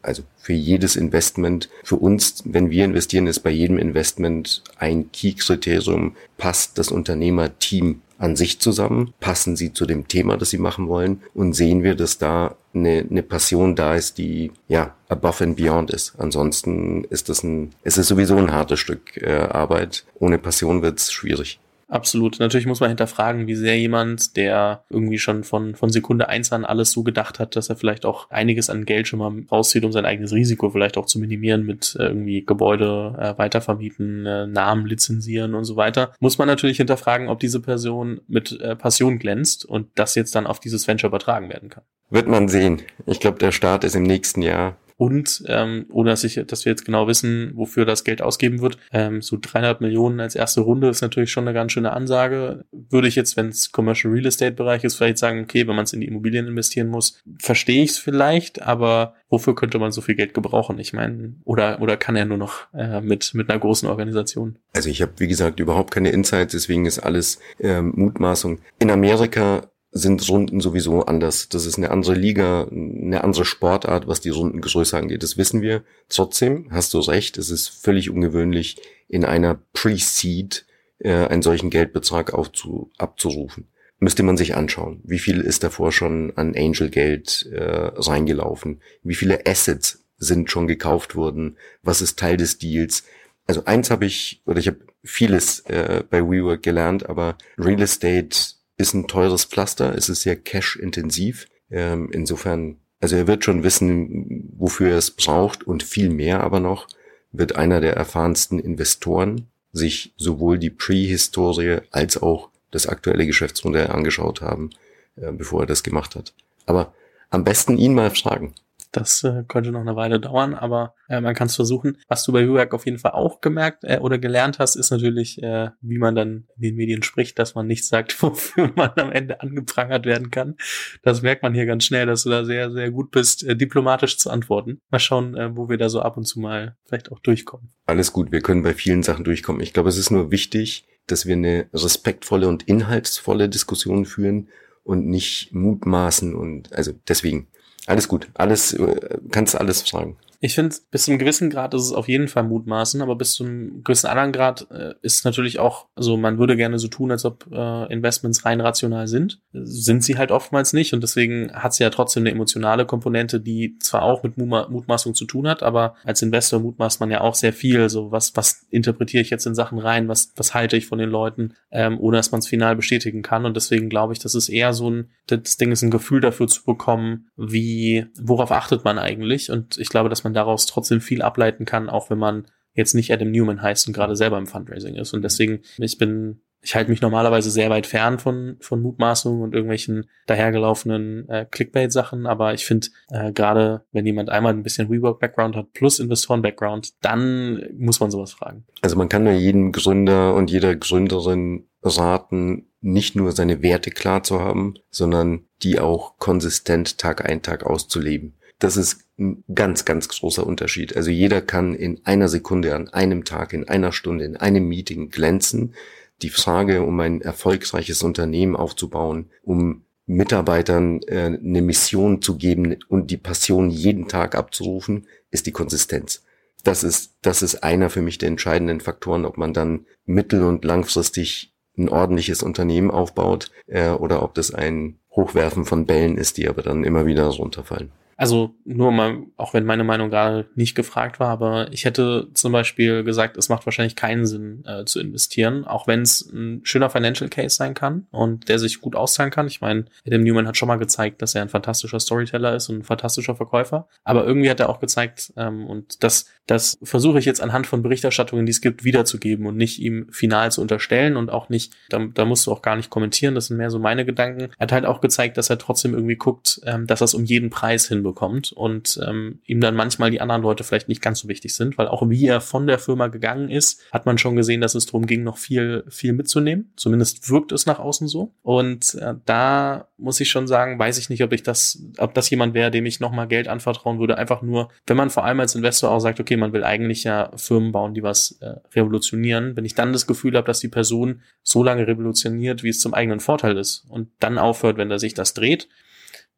also 0.02 0.24
für 0.38 0.54
jedes 0.54 0.96
Investment, 0.96 1.70
für 1.84 1.98
uns, 1.98 2.44
wenn 2.46 2.70
wir 2.70 2.86
investieren, 2.86 3.28
ist 3.28 3.40
bei 3.40 3.50
jedem 3.50 3.78
Investment 3.78 4.64
ein 4.78 5.12
Key-Kriterium, 5.12 6.16
passt 6.38 6.78
das 6.78 6.92
Unternehmerteam 6.92 8.02
an 8.18 8.36
sich 8.36 8.60
zusammen, 8.60 9.14
passen 9.20 9.56
sie 9.56 9.74
zu 9.74 9.86
dem 9.86 10.08
Thema, 10.08 10.38
das 10.38 10.50
sie 10.50 10.58
machen 10.58 10.88
wollen 10.88 11.22
und 11.34 11.54
sehen 11.54 11.84
wir, 11.84 11.96
dass 11.96 12.18
da 12.18 12.56
eine, 12.74 13.06
eine 13.10 13.24
Passion 13.24 13.76
da 13.76 13.96
ist, 13.96 14.18
die 14.18 14.52
ja 14.68 14.96
above 15.10 15.44
and 15.44 15.58
beyond 15.58 15.92
ist. 15.92 16.14
Ansonsten 16.18 17.04
ist 17.06 17.30
das 17.30 17.44
ein, 17.44 17.74
es 17.84 17.98
ist 17.98 18.08
sowieso 18.08 18.38
ein 18.38 18.52
hartes 18.52 18.80
Stück 18.80 19.18
äh, 19.18 19.34
Arbeit. 19.34 20.06
Ohne 20.20 20.38
Passion 20.38 20.82
wird's 20.82 21.12
schwierig. 21.12 21.60
Absolut. 21.90 22.40
Natürlich 22.40 22.68
muss 22.68 22.82
man 22.82 22.90
hinterfragen, 22.90 23.48
wie 23.48 23.56
sehr 23.56 23.80
jemand, 23.80 24.36
der 24.36 24.84
irgendwie 24.90 25.20
schon 25.20 25.46
von, 25.46 25.74
von 25.76 25.90
Sekunde 25.90 26.28
eins 26.28 26.52
an 26.52 26.66
alles 26.66 26.92
so 26.92 27.04
gedacht 27.04 27.40
hat, 27.40 27.56
dass 27.56 27.70
er 27.70 27.78
vielleicht 27.78 28.06
auch 28.06 28.30
einiges 28.30 28.70
an 28.70 28.84
Geld 28.84 29.08
schon 29.08 29.20
mal 29.20 29.32
rauszieht, 29.50 29.86
um 29.86 29.94
sein 29.94 30.06
eigenes 30.06 30.34
Risiko 30.34 30.70
vielleicht 30.70 30.98
auch 30.98 31.06
zu 31.06 31.18
minimieren 31.18 31.66
mit 31.66 31.96
äh, 31.98 32.08
irgendwie 32.08 32.46
Gebäude 32.46 33.16
äh, 33.18 33.38
weitervermieten, 33.38 34.26
äh, 34.26 34.48
Namen 34.48 34.86
lizenzieren 34.86 35.56
und 35.56 35.64
so 35.64 35.78
weiter, 35.78 36.14
muss 36.20 36.38
man 36.38 36.48
natürlich 36.48 36.78
hinterfragen, 36.78 37.30
ob 37.30 37.40
diese 37.40 37.62
Person 37.62 38.20
mit 38.28 38.60
äh, 38.60 38.76
Passion 38.76 39.18
glänzt 39.18 39.64
und 39.64 39.88
das 39.96 40.16
jetzt 40.16 40.36
dann 40.36 40.46
auf 40.46 40.60
dieses 40.60 40.88
Venture 40.88 41.08
übertragen 41.08 41.50
werden 41.50 41.70
kann. 41.70 41.84
Wird 42.10 42.28
man 42.28 42.50
sehen. 42.50 42.82
Ich 43.06 43.20
glaube, 43.20 43.40
der 43.40 43.52
Start 43.52 43.84
ist 43.86 43.96
im 43.96 44.04
nächsten 44.04 44.42
Jahr. 44.42 44.76
Und 44.98 45.44
ähm, 45.46 45.86
ohne 45.92 46.10
dass 46.10 46.24
ich, 46.24 46.42
dass 46.48 46.66
wir 46.66 46.72
jetzt 46.72 46.86
genau 46.86 47.08
wissen, 47.08 47.52
wofür 47.54 47.86
das 47.86 48.04
Geld 48.04 48.22
ausgeben 48.22 48.62
wird, 48.62 48.80
ähm, 48.92 49.22
so 49.22 49.38
300 49.40 49.80
Millionen 49.80 50.20
als 50.20 50.36
erste 50.36 50.62
Runde 50.62 50.90
ist 50.90 51.02
natürlich 51.02 51.32
schon 51.32 51.48
eine 51.48 51.54
ganz 51.54 51.72
schöne 51.72 51.94
Ansage. 51.94 52.66
Würde 52.72 53.08
ich 53.08 53.16
jetzt, 53.16 53.38
wenn 53.38 53.50
es 53.50 53.72
Commercial 53.72 54.12
Real 54.12 54.26
Estate 54.26 54.54
Bereich 54.54 54.84
ist, 54.84 54.96
vielleicht 54.96 55.20
sagen, 55.20 55.42
okay, 55.44 55.68
wenn 55.68 55.76
man 55.76 55.84
es 55.84 55.94
in 55.94 56.02
die 56.02 56.08
Immobilien 56.08 56.48
investieren 56.48 56.88
muss, 56.88 57.22
verstehe 57.40 57.84
ich 57.84 57.92
es 57.92 57.98
vielleicht, 58.00 58.64
aber 58.64 59.14
wofür 59.30 59.54
könnte 59.54 59.78
man 59.78 59.92
so 59.92 60.02
viel 60.02 60.16
Geld 60.16 60.34
gebrauchen? 60.34 60.80
Ich 60.80 60.94
meine, 60.94 61.36
oder 61.44 61.80
oder 61.80 61.96
kann 61.96 62.16
er 62.16 62.26
nur 62.26 62.38
noch 62.38 62.74
äh, 62.74 63.00
mit 63.02 63.36
mit 63.36 63.50
einer 63.50 63.60
großen 63.60 63.88
Organisation? 63.88 64.58
Also 64.74 64.90
ich 64.90 65.04
habe 65.04 65.14
wie 65.18 65.28
gesagt 65.28 65.60
überhaupt 65.60 65.92
keine 65.92 66.10
Insights, 66.10 66.54
deswegen 66.54 66.88
ist 66.88 67.00
alles 67.00 67.40
ähm, 67.60 67.94
Mutmaßung. 67.96 68.60
In 68.80 68.90
Amerika 68.90 69.70
sind 69.98 70.28
Runden 70.30 70.62
sowieso 70.62 71.04
anders. 71.04 71.50
Das 71.50 71.66
ist 71.66 71.78
eine 71.78 71.92
andere 71.92 72.14
Liga, 72.14 72.68
eine 72.72 73.24
andere 73.24 73.46
Sportart, 73.46 74.08
was 74.08 74.22
die 74.22 74.30
Rundengröße 74.30 74.98
angeht. 74.98 75.24
Das 75.24 75.38
wissen 75.38 75.62
wir. 75.62 75.84
Trotzdem 76.10 76.68
hast 76.72 76.94
du 76.94 77.00
recht, 77.00 77.38
es 77.38 77.50
ist 77.50 77.68
völlig 77.70 78.10
ungewöhnlich, 78.10 78.78
in 79.08 79.26
einer 79.26 79.60
Pre-Seed 79.74 80.66
äh, 81.00 81.28
einen 81.28 81.42
solchen 81.42 81.70
Geldbetrag 81.70 82.34
aufzu 82.34 82.92
abzurufen. 82.98 83.68
Müsste 84.00 84.24
man 84.24 84.38
sich 84.38 84.56
anschauen. 84.56 85.02
Wie 85.04 85.20
viel 85.20 85.42
ist 85.42 85.64
davor 85.64 85.92
schon 85.92 86.32
an 86.36 86.56
Angel-Geld 86.56 87.50
äh, 87.52 87.92
reingelaufen? 87.96 88.82
Wie 89.02 89.16
viele 89.16 89.46
Assets 89.48 90.04
sind 90.18 90.52
schon 90.52 90.68
gekauft 90.68 91.16
worden? 91.16 91.58
Was 91.82 92.02
ist 92.02 92.20
Teil 92.20 92.38
des 92.38 92.60
Deals? 92.60 93.04
Also 93.48 93.66
eins 93.66 93.90
habe 93.90 94.06
ich, 94.06 94.42
oder 94.46 94.60
ich 94.60 94.68
habe 94.68 94.80
vieles 95.04 95.62
äh, 95.62 96.04
bei 96.08 96.22
WeWork 96.22 96.62
gelernt, 96.62 97.10
aber 97.10 97.38
Real 97.58 97.82
Estate 97.82 98.57
ist 98.78 98.94
ein 98.94 99.08
teures 99.08 99.46
Pflaster, 99.46 99.96
es 99.96 100.10
ist 100.10 100.22
sehr 100.22 100.36
cash-intensiv. 100.36 101.48
Ähm, 101.70 102.10
insofern 102.12 102.78
Also 103.00 103.16
er 103.16 103.28
wird 103.28 103.44
schon 103.44 103.64
wissen, 103.64 104.50
wofür 104.58 104.92
er 104.92 104.98
es 104.98 105.12
braucht 105.12 105.66
und 105.66 105.84
viel 105.84 106.10
mehr 106.10 106.42
aber 106.42 106.60
noch 106.60 106.88
wird 107.32 107.56
einer 107.56 107.82
der 107.82 107.96
erfahrensten 107.96 108.60
Investoren 108.60 109.48
sich 109.74 110.14
sowohl 110.18 110.58
die 110.58 110.70
Pre-Historie 110.70 111.80
als 111.92 112.22
auch 112.22 112.50
das 112.72 112.88
aktuelle 112.88 113.26
Geschäftsmodell 113.26 113.88
angeschaut 113.88 114.42
haben, 114.42 114.72
äh, 115.16 115.32
bevor 115.32 115.62
er 115.62 115.68
das 115.68 115.84
gemacht 115.84 116.16
hat. 116.16 116.34
Aber 116.66 116.94
am 117.30 117.44
besten 117.44 117.78
ihn 117.78 117.94
mal 117.94 118.10
fragen. 118.10 118.54
Das 118.98 119.24
äh, 119.24 119.44
könnte 119.48 119.72
noch 119.72 119.82
eine 119.82 119.96
Weile 119.96 120.20
dauern, 120.20 120.56
aber 120.56 120.96
äh, 121.08 121.22
man 121.22 121.36
kann 121.36 121.46
es 121.46 121.56
versuchen. 121.56 122.00
Was 122.08 122.24
du 122.24 122.32
bei 122.32 122.48
WeWork 122.48 122.74
auf 122.74 122.88
jeden 122.88 122.98
Fall 122.98 123.12
auch 123.12 123.42
gemerkt 123.42 123.84
äh, 123.84 124.00
oder 124.00 124.18
gelernt 124.18 124.58
hast, 124.58 124.76
ist 124.76 124.90
natürlich, 124.90 125.42
äh, 125.44 125.70
wie 125.82 126.00
man 126.00 126.16
dann 126.16 126.48
in 126.56 126.62
den 126.64 126.76
Medien 126.76 127.04
spricht, 127.04 127.38
dass 127.38 127.54
man 127.54 127.68
nichts 127.68 127.90
sagt, 127.90 128.20
wofür 128.24 128.72
man 128.76 128.90
am 128.96 129.12
Ende 129.12 129.40
angeprangert 129.42 130.08
werden 130.08 130.32
kann. 130.32 130.56
Das 131.04 131.22
merkt 131.22 131.44
man 131.44 131.54
hier 131.54 131.68
ganz 131.68 131.86
schnell, 131.86 132.08
dass 132.08 132.24
du 132.24 132.32
da 132.32 132.44
sehr, 132.44 132.72
sehr 132.72 132.90
gut 132.90 133.12
bist, 133.12 133.44
äh, 133.44 133.56
diplomatisch 133.56 134.18
zu 134.18 134.32
antworten. 134.32 134.80
Mal 134.90 134.98
schauen, 134.98 135.38
äh, 135.38 135.56
wo 135.56 135.70
wir 135.70 135.78
da 135.78 135.90
so 135.90 136.02
ab 136.02 136.18
und 136.18 136.26
zu 136.26 136.40
mal 136.40 136.76
vielleicht 136.86 137.12
auch 137.12 137.20
durchkommen. 137.20 137.72
Alles 137.86 138.12
gut, 138.12 138.32
wir 138.32 138.42
können 138.42 138.64
bei 138.64 138.74
vielen 138.74 139.04
Sachen 139.04 139.26
durchkommen. 139.26 139.62
Ich 139.62 139.74
glaube, 139.74 139.90
es 139.90 139.98
ist 140.00 140.10
nur 140.10 140.32
wichtig, 140.32 140.88
dass 141.06 141.28
wir 141.28 141.36
eine 141.36 141.68
respektvolle 141.72 142.48
und 142.48 142.64
inhaltsvolle 142.64 143.48
Diskussion 143.48 144.06
führen 144.06 144.50
und 144.84 145.06
nicht 145.06 145.54
mutmaßen 145.54 146.34
und 146.34 146.74
also 146.74 146.94
deswegen 147.08 147.48
alles 147.88 148.08
gut, 148.08 148.30
alles 148.36 148.74
äh, 148.74 149.18
kannst 149.32 149.56
alles 149.56 149.82
fragen. 149.82 150.18
Ich 150.40 150.56
finde, 150.56 150.76
bis 150.92 151.06
zu 151.06 151.12
einem 151.12 151.20
gewissen 151.20 151.50
Grad 151.50 151.74
ist 151.74 151.84
es 151.84 151.94
auf 151.94 152.08
jeden 152.08 152.28
Fall 152.28 152.44
mutmaßen, 152.44 153.02
aber 153.02 153.16
bis 153.16 153.34
zu 153.34 153.44
einem 153.44 153.84
gewissen 153.84 154.08
anderen 154.08 154.32
Grad 154.32 154.68
äh, 154.72 154.94
ist 155.02 155.18
es 155.18 155.24
natürlich 155.24 155.60
auch, 155.60 155.88
also 155.96 156.18
man 156.18 156.38
würde 156.38 156.56
gerne 156.56 156.80
so 156.80 156.88
tun, 156.88 157.12
als 157.12 157.26
ob 157.26 157.48
äh, 157.52 157.92
Investments 157.92 158.46
rein 158.46 158.62
rational 158.62 159.08
sind. 159.08 159.40
Sind 159.54 160.04
sie 160.04 160.18
halt 160.18 160.32
oftmals 160.32 160.74
nicht 160.74 160.94
und 160.94 161.02
deswegen 161.02 161.52
hat 161.54 161.74
sie 161.74 161.84
ja 161.84 161.90
trotzdem 161.90 162.24
eine 162.24 162.32
emotionale 162.32 162.86
Komponente, 162.86 163.40
die 163.40 163.78
zwar 163.80 164.04
auch 164.04 164.24
mit 164.24 164.38
Mutmaßung 164.38 165.16
zu 165.16 165.26
tun 165.26 165.48
hat, 165.48 165.64
aber 165.64 165.96
als 166.04 166.22
Investor 166.22 166.60
mutmaßt 166.60 167.00
man 167.00 167.12
ja 167.12 167.22
auch 167.22 167.36
sehr 167.36 167.54
viel. 167.54 167.90
So, 167.90 168.12
was, 168.12 168.36
was 168.36 168.66
interpretiere 168.70 169.22
ich 169.22 169.30
jetzt 169.30 169.46
in 169.46 169.56
Sachen 169.56 169.80
rein, 169.80 170.08
was, 170.08 170.34
was 170.36 170.54
halte 170.54 170.78
ich 170.78 170.88
von 170.88 171.00
den 171.00 171.10
Leuten, 171.10 171.54
ähm, 171.72 172.00
ohne 172.00 172.18
dass 172.18 172.32
man 172.32 172.40
es 172.40 172.48
final 172.48 172.76
bestätigen 172.76 173.22
kann. 173.22 173.46
Und 173.46 173.56
deswegen 173.56 173.90
glaube 173.90 174.14
ich, 174.14 174.20
das 174.20 174.36
ist 174.36 174.50
eher 174.50 174.74
so 174.74 174.90
ein, 174.90 175.10
das 175.28 175.58
Ding 175.58 175.72
ist 175.72 175.82
ein 175.82 175.92
Gefühl 175.92 176.22
dafür 176.22 176.48
zu 176.48 176.64
bekommen, 176.64 177.28
wie, 177.36 178.06
worauf 178.20 178.52
achtet 178.52 178.84
man 178.84 179.00
eigentlich? 179.00 179.52
Und 179.52 179.78
ich 179.78 179.90
glaube, 179.90 180.10
dass 180.10 180.24
man 180.24 180.27
daraus 180.34 180.66
trotzdem 180.66 181.02
viel 181.02 181.22
ableiten 181.22 181.66
kann, 181.66 181.90
auch 181.90 182.10
wenn 182.10 182.18
man 182.18 182.48
jetzt 182.74 182.94
nicht 182.94 183.12
Adam 183.12 183.32
Newman 183.32 183.62
heißt 183.62 183.88
und 183.88 183.94
gerade 183.94 184.16
selber 184.16 184.38
im 184.38 184.48
Fundraising 184.48 184.96
ist. 184.96 185.14
Und 185.14 185.24
deswegen, 185.24 185.62
ich 185.78 185.98
bin, 185.98 186.42
ich 186.62 186.76
halte 186.76 186.92
mich 186.92 187.02
normalerweise 187.02 187.50
sehr 187.50 187.70
weit 187.70 187.88
fern 187.88 188.20
von, 188.20 188.58
von 188.60 188.82
Mutmaßungen 188.82 189.42
und 189.42 189.54
irgendwelchen 189.54 190.10
dahergelaufenen 190.28 191.28
äh, 191.28 191.46
Clickbait-Sachen. 191.50 192.28
Aber 192.28 192.54
ich 192.54 192.66
finde, 192.66 192.88
äh, 193.10 193.32
gerade 193.32 193.86
wenn 193.92 194.06
jemand 194.06 194.30
einmal 194.30 194.54
ein 194.54 194.64
bisschen 194.64 194.90
Rework-Background 194.90 195.56
hat 195.56 195.74
plus 195.74 196.00
Investoren-Background, 196.00 196.94
dann 197.02 197.64
muss 197.78 198.00
man 198.00 198.12
sowas 198.12 198.34
fragen. 198.34 198.66
Also 198.82 198.96
man 198.96 199.10
kann 199.10 199.26
ja 199.26 199.34
jedem 199.34 199.72
Gründer 199.72 200.36
und 200.36 200.52
jeder 200.52 200.76
Gründerin 200.76 201.68
raten, 201.82 202.68
nicht 202.80 203.16
nur 203.16 203.32
seine 203.32 203.64
Werte 203.64 203.90
klar 203.90 204.22
zu 204.22 204.40
haben, 204.40 204.76
sondern 204.92 205.48
die 205.64 205.80
auch 205.80 206.18
konsistent 206.20 207.00
Tag 207.00 207.28
ein, 207.28 207.42
Tag 207.42 207.66
auszuleben. 207.66 208.38
Das 208.60 208.78
ist 208.78 209.06
ein 209.20 209.44
ganz, 209.54 209.86
ganz 209.86 210.08
großer 210.08 210.46
Unterschied. 210.46 210.96
Also 210.96 211.12
jeder 211.12 211.42
kann 211.42 211.76
in 211.76 212.02
einer 212.06 212.28
Sekunde, 212.28 212.76
an 212.76 212.90
einem 212.90 213.24
Tag, 213.24 213.54
in 213.54 213.68
einer 213.68 213.92
Stunde, 213.92 214.26
in 214.26 214.38
einem 214.38 214.68
Meeting 214.68 215.10
glänzen. 215.10 215.76
Die 216.24 216.30
Frage, 216.30 216.82
um 216.82 217.00
ein 217.00 217.22
erfolgreiches 217.22 218.02
Unternehmen 218.02 218.56
aufzubauen, 218.56 219.30
um 219.44 219.84
Mitarbeitern 220.08 221.02
äh, 221.04 221.26
eine 221.26 221.62
Mission 221.62 222.22
zu 222.22 222.38
geben 222.38 222.78
und 222.88 223.12
die 223.12 223.18
Passion 223.18 223.70
jeden 223.70 224.08
Tag 224.08 224.36
abzurufen, 224.36 225.06
ist 225.30 225.46
die 225.46 225.52
Konsistenz. 225.52 226.24
Das 226.64 226.84
ist, 226.84 227.14
das 227.22 227.42
ist 227.42 227.64
einer 227.64 227.90
für 227.90 228.02
mich 228.02 228.18
der 228.18 228.30
entscheidenden 228.30 228.80
Faktoren, 228.80 229.26
ob 229.26 229.38
man 229.38 229.54
dann 229.54 229.86
mittel- 230.06 230.44
und 230.44 230.66
langfristig 230.66 231.54
ein 231.78 231.90
ordentliches 231.90 232.42
Unternehmen 232.42 232.90
aufbaut 232.90 233.52
äh, 233.68 233.90
oder 233.90 234.24
ob 234.24 234.34
das 234.34 234.54
ein 234.54 234.98
Hochwerfen 235.12 235.66
von 235.66 235.86
Bällen 235.86 236.18
ist, 236.18 236.38
die 236.38 236.48
aber 236.48 236.64
dann 236.64 236.84
immer 236.84 237.06
wieder 237.06 237.26
runterfallen. 237.28 237.92
Also 238.18 238.56
nur 238.66 238.92
mal, 238.92 239.20
auch 239.38 239.54
wenn 239.54 239.64
meine 239.64 239.84
Meinung 239.84 240.10
gerade 240.10 240.50
nicht 240.56 240.74
gefragt 240.74 241.20
war, 241.20 241.30
aber 241.30 241.72
ich 241.72 241.86
hätte 241.86 242.28
zum 242.34 242.52
Beispiel 242.52 243.04
gesagt, 243.04 243.38
es 243.38 243.48
macht 243.48 243.68
wahrscheinlich 243.68 243.96
keinen 243.96 244.26
Sinn 244.26 244.64
äh, 244.66 244.86
zu 244.86 245.00
investieren, 245.00 245.66
auch 245.66 245.86
wenn 245.86 246.02
es 246.02 246.22
ein 246.34 246.62
schöner 246.64 246.90
Financial 246.90 247.30
Case 247.30 247.56
sein 247.56 247.76
kann 247.76 248.08
und 248.10 248.50
der 248.50 248.58
sich 248.58 248.82
gut 248.82 248.96
auszahlen 248.96 249.30
kann. 249.30 249.46
Ich 249.46 249.62
meine, 249.62 249.86
Adam 250.06 250.24
Newman 250.24 250.48
hat 250.48 250.58
schon 250.58 250.68
mal 250.68 250.80
gezeigt, 250.80 251.22
dass 251.22 251.36
er 251.36 251.44
ein 251.44 251.50
fantastischer 251.50 252.00
Storyteller 252.00 252.56
ist 252.56 252.70
und 252.70 252.80
ein 252.80 252.84
fantastischer 252.84 253.36
Verkäufer, 253.36 253.88
aber 254.04 254.26
irgendwie 254.26 254.50
hat 254.50 254.60
er 254.60 254.70
auch 254.70 254.80
gezeigt, 254.80 255.32
ähm, 255.38 255.68
und 255.68 256.04
das, 256.04 256.26
das 256.48 256.80
versuche 256.82 257.20
ich 257.20 257.26
jetzt 257.26 257.42
anhand 257.42 257.68
von 257.68 257.84
Berichterstattungen, 257.84 258.48
die 258.48 258.52
es 258.52 258.62
gibt, 258.62 258.84
wiederzugeben 258.84 259.46
und 259.46 259.58
nicht 259.58 259.78
ihm 259.78 260.08
final 260.10 260.52
zu 260.52 260.62
unterstellen 260.62 261.18
und 261.18 261.30
auch 261.30 261.50
nicht, 261.50 261.74
da, 261.90 262.00
da 262.00 262.26
musst 262.26 262.48
du 262.48 262.52
auch 262.52 262.64
gar 262.64 262.78
nicht 262.78 262.90
kommentieren, 262.90 263.36
das 263.36 263.48
sind 263.48 263.58
mehr 263.58 263.70
so 263.70 263.78
meine 263.78 264.06
Gedanken. 264.06 264.50
Er 264.58 264.62
hat 264.62 264.72
halt 264.72 264.86
auch 264.86 265.02
gezeigt, 265.02 265.38
dass 265.38 265.52
er 265.52 265.60
trotzdem 265.60 265.94
irgendwie 265.94 266.16
guckt, 266.16 266.62
ähm, 266.66 266.88
dass 266.88 267.02
er 267.02 267.06
es 267.06 267.14
um 267.14 267.24
jeden 267.24 267.52
Preis 267.52 267.88
hinbekommt 267.88 268.07
bekommt 268.08 268.52
und 268.52 269.00
ähm, 269.08 269.40
ihm 269.46 269.62
dann 269.62 269.76
manchmal 269.76 270.12
die 270.12 270.22
anderen 270.22 270.42
Leute 270.42 270.64
vielleicht 270.64 270.90
nicht 270.90 271.02
ganz 271.02 271.20
so 271.20 271.28
wichtig 271.28 271.56
sind, 271.56 271.78
weil 271.78 271.88
auch 271.88 272.10
wie 272.10 272.26
er 272.26 272.42
von 272.42 272.68
der 272.68 272.80
Firma 272.80 273.08
gegangen 273.08 273.50
ist, 273.50 273.84
hat 273.92 274.06
man 274.06 274.18
schon 274.18 274.36
gesehen, 274.36 274.62
dass 274.62 274.76
es 274.76 274.86
darum 274.86 275.06
ging, 275.06 275.24
noch 275.24 275.38
viel, 275.38 275.84
viel 275.90 276.14
mitzunehmen. 276.14 276.72
Zumindest 276.76 277.30
wirkt 277.30 277.52
es 277.52 277.66
nach 277.66 277.80
außen 277.80 278.08
so. 278.08 278.34
Und 278.42 278.96
äh, 278.96 279.16
da 279.26 279.88
muss 279.98 280.20
ich 280.20 280.30
schon 280.30 280.48
sagen, 280.48 280.80
weiß 280.80 280.98
ich 280.98 281.10
nicht, 281.10 281.24
ob 281.24 281.34
ich 281.34 281.44
das, 281.44 281.82
ob 281.98 282.14
das 282.14 282.30
jemand 282.30 282.54
wäre, 282.54 282.72
dem 282.72 282.86
ich 282.86 283.00
nochmal 283.00 283.28
Geld 283.28 283.48
anvertrauen 283.48 284.00
würde. 284.00 284.18
Einfach 284.18 284.42
nur, 284.42 284.70
wenn 284.86 284.98
man 284.98 285.10
vor 285.10 285.26
allem 285.26 285.40
als 285.40 285.56
Investor 285.56 285.92
auch 285.92 286.00
sagt, 286.00 286.20
okay, 286.20 286.38
man 286.38 286.54
will 286.54 286.64
eigentlich 286.64 287.04
ja 287.04 287.32
Firmen 287.36 287.72
bauen, 287.72 287.94
die 287.94 288.04
was 288.04 288.38
äh, 288.42 288.56
revolutionieren. 288.76 289.56
Wenn 289.56 289.66
ich 289.66 289.76
dann 289.76 289.94
das 289.94 290.08
Gefühl 290.08 290.36
habe, 290.36 290.48
dass 290.48 290.60
die 290.60 290.68
Person 290.68 291.22
so 291.44 291.64
lange 291.64 291.88
revolutioniert, 291.88 292.64
wie 292.64 292.70
es 292.70 292.80
zum 292.80 292.94
eigenen 292.94 293.20
Vorteil 293.20 293.58
ist 293.58 293.86
und 293.90 294.10
dann 294.20 294.38
aufhört, 294.38 294.78
wenn 294.78 294.92
er 294.92 295.00
sich 295.00 295.14
das 295.14 295.34
dreht, 295.34 295.68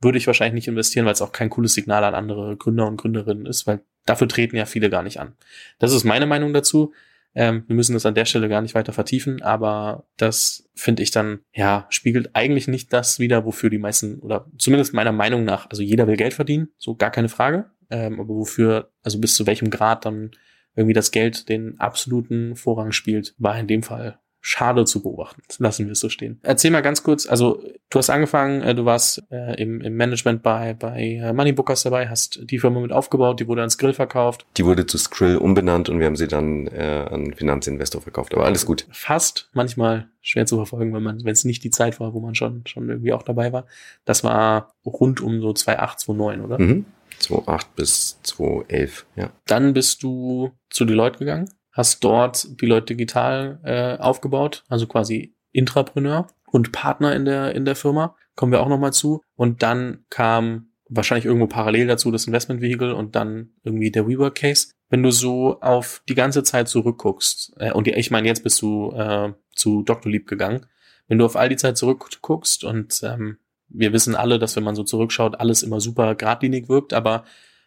würde 0.01 0.17
ich 0.17 0.27
wahrscheinlich 0.27 0.53
nicht 0.53 0.67
investieren, 0.67 1.05
weil 1.05 1.13
es 1.13 1.21
auch 1.21 1.31
kein 1.31 1.49
cooles 1.49 1.73
Signal 1.73 2.03
an 2.03 2.15
andere 2.15 2.55
Gründer 2.57 2.87
und 2.87 2.97
Gründerinnen 2.97 3.45
ist, 3.45 3.67
weil 3.67 3.81
dafür 4.05 4.27
treten 4.27 4.55
ja 4.55 4.65
viele 4.65 4.89
gar 4.89 5.03
nicht 5.03 5.19
an. 5.19 5.33
Das 5.77 5.93
ist 5.93 6.03
meine 6.03 6.25
Meinung 6.25 6.53
dazu. 6.53 6.93
Ähm, 7.35 7.63
wir 7.67 7.75
müssen 7.75 7.93
das 7.93 8.05
an 8.05 8.15
der 8.15 8.25
Stelle 8.25 8.49
gar 8.49 8.61
nicht 8.61 8.75
weiter 8.75 8.91
vertiefen, 8.91 9.41
aber 9.41 10.05
das 10.17 10.67
finde 10.73 11.03
ich 11.03 11.11
dann, 11.11 11.41
ja, 11.53 11.85
spiegelt 11.89 12.31
eigentlich 12.33 12.67
nicht 12.67 12.91
das 12.91 13.19
wieder, 13.19 13.45
wofür 13.45 13.69
die 13.69 13.77
meisten, 13.77 14.19
oder 14.19 14.47
zumindest 14.57 14.93
meiner 14.93 15.11
Meinung 15.11 15.43
nach, 15.43 15.69
also 15.69 15.83
jeder 15.83 16.07
will 16.07 16.17
Geld 16.17 16.33
verdienen, 16.33 16.69
so 16.77 16.95
gar 16.95 17.11
keine 17.11 17.29
Frage, 17.29 17.69
ähm, 17.91 18.19
aber 18.19 18.33
wofür, 18.33 18.91
also 19.03 19.19
bis 19.19 19.35
zu 19.35 19.45
welchem 19.45 19.69
Grad 19.69 20.05
dann 20.05 20.31
irgendwie 20.75 20.93
das 20.93 21.11
Geld 21.11 21.49
den 21.49 21.79
absoluten 21.79 22.55
Vorrang 22.55 22.91
spielt, 22.91 23.35
war 23.37 23.59
in 23.59 23.67
dem 23.67 23.83
Fall 23.83 24.19
schade 24.41 24.85
zu 24.85 25.01
beobachten. 25.03 25.41
Lassen 25.57 25.85
wir 25.85 25.91
es 25.91 25.99
so 25.99 26.09
stehen. 26.09 26.39
Erzähl 26.43 26.71
mal 26.71 26.81
ganz 26.81 27.03
kurz, 27.03 27.27
also 27.27 27.61
du 27.89 27.99
hast 27.99 28.09
angefangen, 28.09 28.61
äh, 28.61 28.73
du 28.73 28.85
warst 28.85 29.23
äh, 29.31 29.61
im, 29.61 29.81
im 29.81 29.95
Management 29.95 30.43
bei, 30.43 30.73
bei 30.73 31.19
äh, 31.21 31.33
Moneybookers 31.33 31.83
dabei, 31.83 32.07
hast 32.07 32.39
die 32.49 32.59
Firma 32.59 32.79
mit 32.79 32.91
aufgebaut, 32.91 33.39
die 33.39 33.47
wurde 33.47 33.61
ans 33.61 33.73
Skrill 33.73 33.93
verkauft. 33.93 34.45
Die 34.57 34.65
wurde 34.65 34.85
zu 34.85 34.97
Skrill 34.97 35.37
umbenannt 35.37 35.89
und 35.89 35.99
wir 35.99 36.05
haben 36.05 36.15
sie 36.15 36.27
dann 36.27 36.67
äh, 36.67 37.07
an 37.09 37.33
Finanzinvestor 37.33 38.01
verkauft, 38.01 38.33
aber 38.33 38.45
alles 38.45 38.65
gut. 38.65 38.87
Fast, 38.91 39.49
manchmal 39.53 40.09
schwer 40.21 40.45
zu 40.45 40.55
verfolgen, 40.55 40.93
wenn 40.93 41.03
man, 41.03 41.23
wenn 41.23 41.33
es 41.33 41.45
nicht 41.45 41.63
die 41.63 41.71
Zeit 41.71 41.99
war, 41.99 42.13
wo 42.13 42.19
man 42.19 42.35
schon, 42.35 42.63
schon 42.65 42.89
irgendwie 42.89 43.13
auch 43.13 43.23
dabei 43.23 43.51
war. 43.51 43.65
Das 44.05 44.23
war 44.23 44.73
rund 44.85 45.21
um 45.21 45.41
so 45.41 45.53
2008, 45.53 45.99
2009, 45.99 46.41
oder? 46.41 46.59
Mhm. 46.59 46.85
2008 47.19 47.75
bis 47.75 48.19
2011, 48.23 49.05
ja. 49.17 49.31
Dann 49.45 49.73
bist 49.73 50.03
du 50.03 50.51
zu 50.69 50.85
Deloitte 50.85 51.19
gegangen 51.19 51.49
hast 51.79 52.03
dort 52.03 52.59
die 52.61 52.65
Leute 52.65 52.93
digital 52.93 53.59
äh, 53.63 54.01
aufgebaut, 54.01 54.65
also 54.67 54.85
quasi 54.85 55.33
Intrapreneur 55.53 56.27
und 56.51 56.73
Partner 56.73 57.15
in 57.15 57.23
der, 57.23 57.55
in 57.55 57.63
der 57.63 57.77
Firma. 57.77 58.17
Kommen 58.35 58.51
wir 58.51 58.61
auch 58.61 58.67
nochmal 58.67 58.91
zu. 58.91 59.21
Und 59.35 59.63
dann 59.63 60.03
kam 60.09 60.71
wahrscheinlich 60.89 61.25
irgendwo 61.25 61.47
parallel 61.47 61.87
dazu 61.87 62.11
das 62.11 62.27
Investment 62.27 62.61
Vehicle 62.61 62.93
und 62.93 63.15
dann 63.15 63.51
irgendwie 63.63 63.91
der 63.91 64.07
WeWork 64.09 64.35
Case. 64.35 64.73
Wenn 64.89 65.03
du 65.03 65.11
so 65.11 65.61
auf 65.61 66.01
die 66.09 66.15
ganze 66.15 66.43
Zeit 66.43 66.67
zurückguckst, 66.67 67.53
äh, 67.59 67.71
und 67.71 67.87
ich 67.87 68.11
meine, 68.11 68.27
jetzt 68.27 68.43
bist 68.43 68.61
du 68.61 68.91
äh, 68.91 69.31
zu 69.55 69.83
Dr. 69.83 70.11
Lieb 70.11 70.27
gegangen, 70.27 70.65
wenn 71.07 71.17
du 71.17 71.25
auf 71.25 71.37
all 71.37 71.47
die 71.47 71.55
Zeit 71.55 71.77
zurückguckst 71.77 72.65
und 72.65 73.01
ähm, 73.03 73.37
wir 73.69 73.93
wissen 73.93 74.15
alle, 74.15 74.37
dass 74.37 74.57
wenn 74.57 74.63
man 74.65 74.75
so 74.75 74.83
zurückschaut, 74.83 75.39
alles 75.39 75.63
immer 75.63 75.79
super 75.79 76.15
geradlinig 76.15 76.67
wirkt, 76.67 76.93
aber 76.93 77.23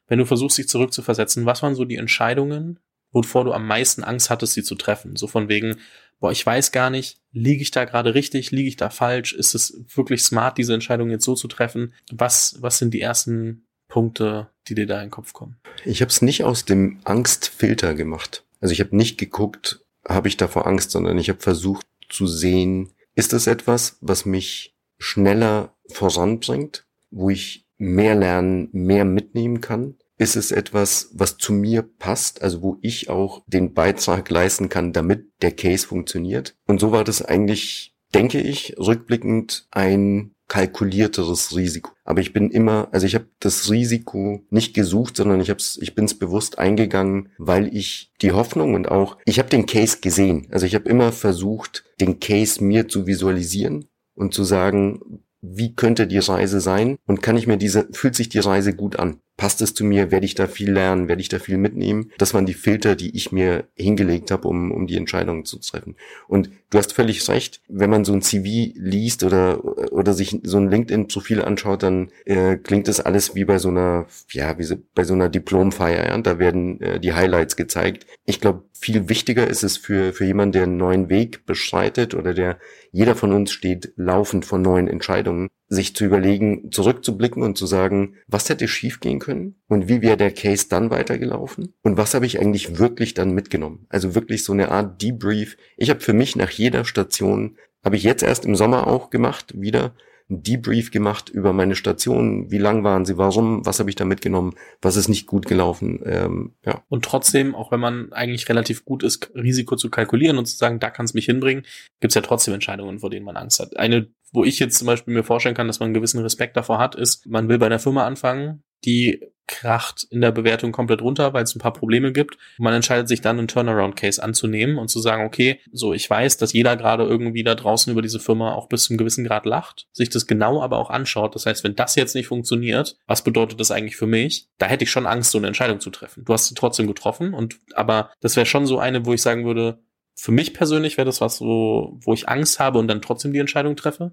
wenn 0.06 0.18
du 0.18 0.26
versuchst, 0.26 0.58
dich 0.58 0.68
zurückzuversetzen, 0.68 1.46
was 1.46 1.62
waren 1.62 1.74
so 1.74 1.86
die 1.86 1.96
Entscheidungen, 1.96 2.78
wovor 3.12 3.44
du 3.44 3.52
am 3.52 3.66
meisten 3.66 4.02
Angst 4.02 4.30
hattest, 4.30 4.54
sie 4.54 4.62
zu 4.62 4.74
treffen. 4.74 5.16
So 5.16 5.26
von 5.26 5.48
wegen, 5.48 5.76
boah, 6.20 6.32
ich 6.32 6.44
weiß 6.44 6.72
gar 6.72 6.90
nicht, 6.90 7.18
liege 7.32 7.62
ich 7.62 7.70
da 7.70 7.84
gerade 7.84 8.14
richtig, 8.14 8.50
liege 8.50 8.68
ich 8.68 8.76
da 8.76 8.90
falsch? 8.90 9.32
Ist 9.32 9.54
es 9.54 9.80
wirklich 9.94 10.22
smart, 10.22 10.58
diese 10.58 10.74
Entscheidung 10.74 11.10
jetzt 11.10 11.24
so 11.24 11.34
zu 11.34 11.48
treffen? 11.48 11.94
Was, 12.10 12.56
was 12.60 12.78
sind 12.78 12.94
die 12.94 13.00
ersten 13.00 13.66
Punkte, 13.88 14.48
die 14.68 14.74
dir 14.74 14.86
da 14.86 14.96
in 14.96 15.06
den 15.06 15.10
Kopf 15.10 15.32
kommen? 15.32 15.56
Ich 15.84 16.00
habe 16.00 16.10
es 16.10 16.22
nicht 16.22 16.44
aus 16.44 16.64
dem 16.64 17.00
Angstfilter 17.04 17.94
gemacht. 17.94 18.44
Also 18.60 18.72
ich 18.72 18.80
habe 18.80 18.96
nicht 18.96 19.18
geguckt, 19.18 19.80
habe 20.08 20.28
ich 20.28 20.36
davor 20.36 20.66
Angst, 20.66 20.90
sondern 20.90 21.18
ich 21.18 21.28
habe 21.28 21.40
versucht 21.40 21.86
zu 22.08 22.26
sehen, 22.26 22.90
ist 23.14 23.32
das 23.32 23.46
etwas, 23.46 23.98
was 24.00 24.24
mich 24.24 24.74
schneller 24.98 25.74
voranbringt, 25.88 26.86
wo 27.10 27.30
ich 27.30 27.66
mehr 27.76 28.14
lernen, 28.14 28.68
mehr 28.72 29.04
mitnehmen 29.04 29.60
kann? 29.60 29.96
Ist 30.22 30.36
es 30.36 30.52
etwas, 30.52 31.10
was 31.14 31.36
zu 31.36 31.52
mir 31.52 31.82
passt, 31.82 32.42
also 32.42 32.62
wo 32.62 32.78
ich 32.80 33.10
auch 33.10 33.42
den 33.48 33.74
Beitrag 33.74 34.30
leisten 34.30 34.68
kann, 34.68 34.92
damit 34.92 35.26
der 35.42 35.50
Case 35.50 35.84
funktioniert? 35.84 36.54
Und 36.64 36.78
so 36.78 36.92
war 36.92 37.02
das 37.02 37.22
eigentlich, 37.22 37.96
denke 38.14 38.40
ich, 38.40 38.76
rückblickend 38.78 39.66
ein 39.72 40.36
kalkulierteres 40.46 41.56
Risiko. 41.56 41.90
Aber 42.04 42.20
ich 42.20 42.32
bin 42.32 42.52
immer, 42.52 42.86
also 42.92 43.04
ich 43.04 43.16
habe 43.16 43.26
das 43.40 43.68
Risiko 43.68 44.46
nicht 44.48 44.74
gesucht, 44.74 45.16
sondern 45.16 45.40
ich 45.40 45.50
hab's, 45.50 45.76
ich 45.82 45.96
bin 45.96 46.04
es 46.04 46.16
bewusst 46.16 46.56
eingegangen, 46.56 47.30
weil 47.38 47.74
ich 47.76 48.12
die 48.22 48.30
Hoffnung 48.30 48.74
und 48.74 48.88
auch, 48.88 49.18
ich 49.24 49.40
habe 49.40 49.48
den 49.48 49.66
Case 49.66 49.98
gesehen. 50.00 50.46
Also 50.52 50.66
ich 50.66 50.76
habe 50.76 50.88
immer 50.88 51.10
versucht, 51.10 51.82
den 52.00 52.20
Case 52.20 52.62
mir 52.62 52.86
zu 52.86 53.08
visualisieren 53.08 53.86
und 54.14 54.34
zu 54.34 54.44
sagen, 54.44 55.24
wie 55.40 55.74
könnte 55.74 56.06
die 56.06 56.18
Reise 56.18 56.60
sein 56.60 56.96
und 57.06 57.20
kann 57.20 57.36
ich 57.36 57.48
mir 57.48 57.56
diese, 57.56 57.88
fühlt 57.90 58.14
sich 58.14 58.28
die 58.28 58.38
Reise 58.38 58.74
gut 58.74 59.00
an? 59.00 59.18
Passt 59.36 59.62
es 59.62 59.74
zu 59.74 59.84
mir? 59.84 60.10
Werde 60.10 60.26
ich 60.26 60.34
da 60.34 60.46
viel 60.46 60.70
lernen? 60.70 61.08
Werde 61.08 61.22
ich 61.22 61.28
da 61.28 61.38
viel 61.38 61.56
mitnehmen? 61.56 62.10
Das 62.18 62.34
waren 62.34 62.46
die 62.46 62.54
Filter, 62.54 62.96
die 62.96 63.16
ich 63.16 63.32
mir 63.32 63.64
hingelegt 63.74 64.30
habe, 64.30 64.46
um, 64.46 64.70
um 64.70 64.86
die 64.86 64.96
Entscheidungen 64.96 65.44
zu 65.44 65.58
treffen. 65.58 65.96
Und 66.28 66.50
du 66.70 66.78
hast 66.78 66.92
völlig 66.92 67.26
recht, 67.28 67.62
wenn 67.68 67.90
man 67.90 68.04
so 68.04 68.12
ein 68.12 68.22
CV 68.22 68.72
liest 68.74 69.24
oder, 69.24 69.92
oder 69.92 70.12
sich 70.12 70.38
so 70.42 70.58
ein 70.58 70.68
LinkedIn-Profil 70.68 71.42
anschaut, 71.42 71.82
dann 71.82 72.10
äh, 72.26 72.56
klingt 72.56 72.88
das 72.88 73.00
alles 73.00 73.34
wie 73.34 73.44
bei 73.44 73.58
so 73.58 73.68
einer, 73.68 74.06
ja, 74.30 74.58
wie 74.58 74.64
so, 74.64 74.76
bei 74.94 75.04
so 75.04 75.14
einer 75.14 75.28
Diplomfeier. 75.28 76.06
Ja? 76.06 76.18
Da 76.18 76.38
werden 76.38 76.80
äh, 76.80 77.00
die 77.00 77.14
Highlights 77.14 77.56
gezeigt. 77.56 78.06
Ich 78.26 78.40
glaube, 78.40 78.64
viel 78.72 79.08
wichtiger 79.08 79.46
ist 79.46 79.62
es 79.62 79.76
für, 79.76 80.12
für 80.12 80.24
jemanden, 80.24 80.52
der 80.52 80.62
einen 80.64 80.76
neuen 80.76 81.08
Weg 81.08 81.46
beschreitet 81.46 82.14
oder 82.14 82.34
der 82.34 82.58
jeder 82.90 83.14
von 83.14 83.32
uns 83.32 83.52
steht 83.52 83.92
laufend 83.96 84.44
vor 84.44 84.58
neuen 84.58 84.86
Entscheidungen, 84.86 85.48
sich 85.72 85.96
zu 85.96 86.04
überlegen, 86.04 86.70
zurückzublicken 86.70 87.42
und 87.42 87.56
zu 87.56 87.64
sagen, 87.66 88.16
was 88.26 88.50
hätte 88.50 88.68
schiefgehen 88.68 89.18
können 89.18 89.54
und 89.68 89.88
wie 89.88 90.02
wäre 90.02 90.18
der 90.18 90.30
Case 90.30 90.66
dann 90.68 90.90
weitergelaufen 90.90 91.72
und 91.82 91.96
was 91.96 92.12
habe 92.12 92.26
ich 92.26 92.38
eigentlich 92.38 92.78
wirklich 92.78 93.14
dann 93.14 93.32
mitgenommen. 93.32 93.86
Also 93.88 94.14
wirklich 94.14 94.44
so 94.44 94.52
eine 94.52 94.70
Art 94.70 95.00
Debrief. 95.00 95.56
Ich 95.78 95.88
habe 95.88 96.00
für 96.00 96.12
mich 96.12 96.36
nach 96.36 96.50
jeder 96.50 96.84
Station, 96.84 97.56
habe 97.82 97.96
ich 97.96 98.02
jetzt 98.02 98.22
erst 98.22 98.44
im 98.44 98.54
Sommer 98.54 98.86
auch 98.86 99.08
gemacht, 99.08 99.54
wieder 99.56 99.94
ein 100.30 100.42
Debrief 100.42 100.90
gemacht 100.90 101.28
über 101.28 101.52
meine 101.52 101.74
Station, 101.74 102.50
wie 102.50 102.58
lang 102.58 102.84
waren 102.84 103.04
sie, 103.04 103.16
warum, 103.16 103.64
was 103.66 103.78
habe 103.80 103.90
ich 103.90 103.96
da 103.96 104.04
mitgenommen, 104.04 104.54
was 104.80 104.96
ist 104.96 105.08
nicht 105.08 105.26
gut 105.26 105.46
gelaufen. 105.46 106.00
Ähm, 106.04 106.54
ja. 106.64 106.82
Und 106.88 107.04
trotzdem, 107.04 107.54
auch 107.54 107.72
wenn 107.72 107.80
man 107.80 108.12
eigentlich 108.12 108.48
relativ 108.48 108.84
gut 108.84 109.02
ist, 109.02 109.30
Risiko 109.34 109.76
zu 109.76 109.90
kalkulieren 109.90 110.38
und 110.38 110.46
zu 110.46 110.56
sagen, 110.56 110.80
da 110.80 110.90
kann 110.90 111.04
es 111.04 111.14
mich 111.14 111.26
hinbringen, 111.26 111.64
gibt 112.00 112.12
es 112.12 112.14
ja 112.14 112.22
trotzdem 112.22 112.54
Entscheidungen, 112.54 113.00
vor 113.00 113.10
denen 113.10 113.26
man 113.26 113.36
Angst 113.36 113.60
hat. 113.60 113.76
Eine, 113.76 114.08
wo 114.32 114.44
ich 114.44 114.58
jetzt 114.58 114.78
zum 114.78 114.86
Beispiel 114.86 115.14
mir 115.14 115.24
vorstellen 115.24 115.54
kann, 115.54 115.66
dass 115.66 115.80
man 115.80 115.88
einen 115.88 115.94
gewissen 115.94 116.20
Respekt 116.20 116.56
davor 116.56 116.78
hat, 116.78 116.94
ist, 116.94 117.26
man 117.26 117.48
will 117.48 117.58
bei 117.58 117.66
einer 117.66 117.78
Firma 117.78 118.06
anfangen, 118.06 118.62
die 118.84 119.20
kracht 119.46 120.06
in 120.10 120.20
der 120.20 120.32
Bewertung 120.32 120.72
komplett 120.72 121.02
runter, 121.02 121.32
weil 121.32 121.44
es 121.44 121.54
ein 121.54 121.58
paar 121.60 121.72
Probleme 121.72 122.12
gibt. 122.12 122.38
Man 122.58 122.74
entscheidet 122.74 123.08
sich 123.08 123.20
dann, 123.20 123.38
einen 123.38 123.48
Turnaround-Case 123.48 124.22
anzunehmen 124.22 124.78
und 124.78 124.88
zu 124.88 125.00
sagen, 125.00 125.24
okay, 125.24 125.60
so 125.72 125.92
ich 125.92 126.08
weiß, 126.08 126.36
dass 126.36 126.52
jeder 126.52 126.76
gerade 126.76 127.04
irgendwie 127.04 127.42
da 127.42 127.54
draußen 127.54 127.90
über 127.92 128.02
diese 128.02 128.20
Firma 128.20 128.54
auch 128.54 128.68
bis 128.68 128.84
zum 128.84 128.96
gewissen 128.96 129.24
Grad 129.24 129.46
lacht, 129.46 129.88
sich 129.92 130.10
das 130.10 130.26
genau 130.26 130.62
aber 130.62 130.78
auch 130.78 130.90
anschaut. 130.90 131.34
Das 131.34 131.46
heißt, 131.46 131.64
wenn 131.64 131.76
das 131.76 131.96
jetzt 131.96 132.14
nicht 132.14 132.28
funktioniert, 132.28 132.96
was 133.06 133.22
bedeutet 133.22 133.60
das 133.60 133.70
eigentlich 133.70 133.96
für 133.96 134.06
mich? 134.06 134.48
Da 134.58 134.66
hätte 134.66 134.84
ich 134.84 134.90
schon 134.90 135.06
Angst, 135.06 135.32
so 135.32 135.38
eine 135.38 135.48
Entscheidung 135.48 135.80
zu 135.80 135.90
treffen. 135.90 136.24
Du 136.24 136.32
hast 136.32 136.46
sie 136.46 136.54
trotzdem 136.54 136.86
getroffen 136.86 137.34
und 137.34 137.58
aber 137.74 138.10
das 138.20 138.36
wäre 138.36 138.46
schon 138.46 138.66
so 138.66 138.78
eine, 138.78 139.04
wo 139.06 139.12
ich 139.12 139.22
sagen 139.22 139.44
würde, 139.44 139.78
für 140.14 140.32
mich 140.32 140.54
persönlich 140.54 140.96
wäre 140.98 141.06
das 141.06 141.20
was, 141.20 141.40
wo, 141.40 141.98
wo 142.02 142.12
ich 142.12 142.28
Angst 142.28 142.60
habe 142.60 142.78
und 142.78 142.88
dann 142.88 143.02
trotzdem 143.02 143.32
die 143.32 143.38
Entscheidung 143.38 143.76
treffe. 143.76 144.12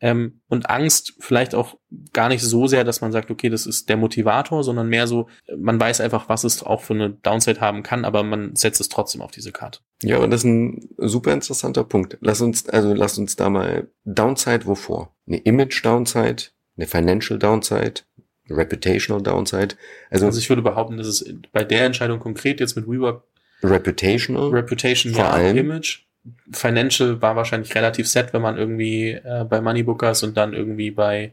Ähm, 0.00 0.40
und 0.48 0.70
Angst 0.70 1.14
vielleicht 1.18 1.54
auch 1.54 1.76
gar 2.12 2.28
nicht 2.28 2.42
so 2.42 2.66
sehr, 2.66 2.84
dass 2.84 3.00
man 3.02 3.12
sagt, 3.12 3.30
okay, 3.30 3.50
das 3.50 3.66
ist 3.66 3.88
der 3.88 3.98
Motivator, 3.98 4.64
sondern 4.64 4.88
mehr 4.88 5.06
so, 5.06 5.28
man 5.56 5.78
weiß 5.78 6.00
einfach, 6.00 6.28
was 6.28 6.44
es 6.44 6.62
auch 6.62 6.80
für 6.80 6.94
eine 6.94 7.10
Downside 7.10 7.60
haben 7.60 7.82
kann, 7.82 8.04
aber 8.04 8.22
man 8.22 8.56
setzt 8.56 8.80
es 8.80 8.88
trotzdem 8.88 9.20
auf 9.20 9.30
diese 9.30 9.52
Karte. 9.52 9.80
Ja, 10.02 10.18
und 10.18 10.30
das 10.30 10.40
ist 10.40 10.44
ein 10.44 10.88
super 10.96 11.32
interessanter 11.32 11.84
Punkt. 11.84 12.16
Lass 12.20 12.40
uns, 12.40 12.68
also 12.68 12.94
lass 12.94 13.18
uns 13.18 13.36
da 13.36 13.50
mal 13.50 13.88
Downside 14.04 14.66
wovor? 14.66 15.14
Eine 15.26 15.38
Image 15.38 15.84
Downside, 15.84 16.44
eine 16.76 16.86
Financial 16.86 17.38
Downside, 17.38 18.02
Reputational 18.48 19.22
Downside. 19.22 19.76
Also, 20.10 20.26
also 20.26 20.38
ich 20.38 20.48
würde 20.48 20.62
behaupten, 20.62 20.96
dass 20.96 21.06
es 21.06 21.34
bei 21.52 21.62
der 21.62 21.84
Entscheidung 21.84 22.18
konkret 22.20 22.60
jetzt 22.60 22.74
mit 22.76 22.86
WeWork 22.86 23.24
Reputational, 23.62 24.48
Reputation, 24.48 25.12
vor 25.12 25.24
ja, 25.24 25.30
allem, 25.30 25.56
Image 25.56 26.06
Financial 26.52 27.22
war 27.22 27.36
wahrscheinlich 27.36 27.74
relativ 27.74 28.08
set, 28.08 28.32
wenn 28.32 28.42
man 28.42 28.56
irgendwie 28.56 29.12
äh, 29.12 29.44
bei 29.48 29.60
Moneybookers 29.60 30.22
und 30.22 30.36
dann 30.36 30.52
irgendwie 30.52 30.90
bei 30.90 31.32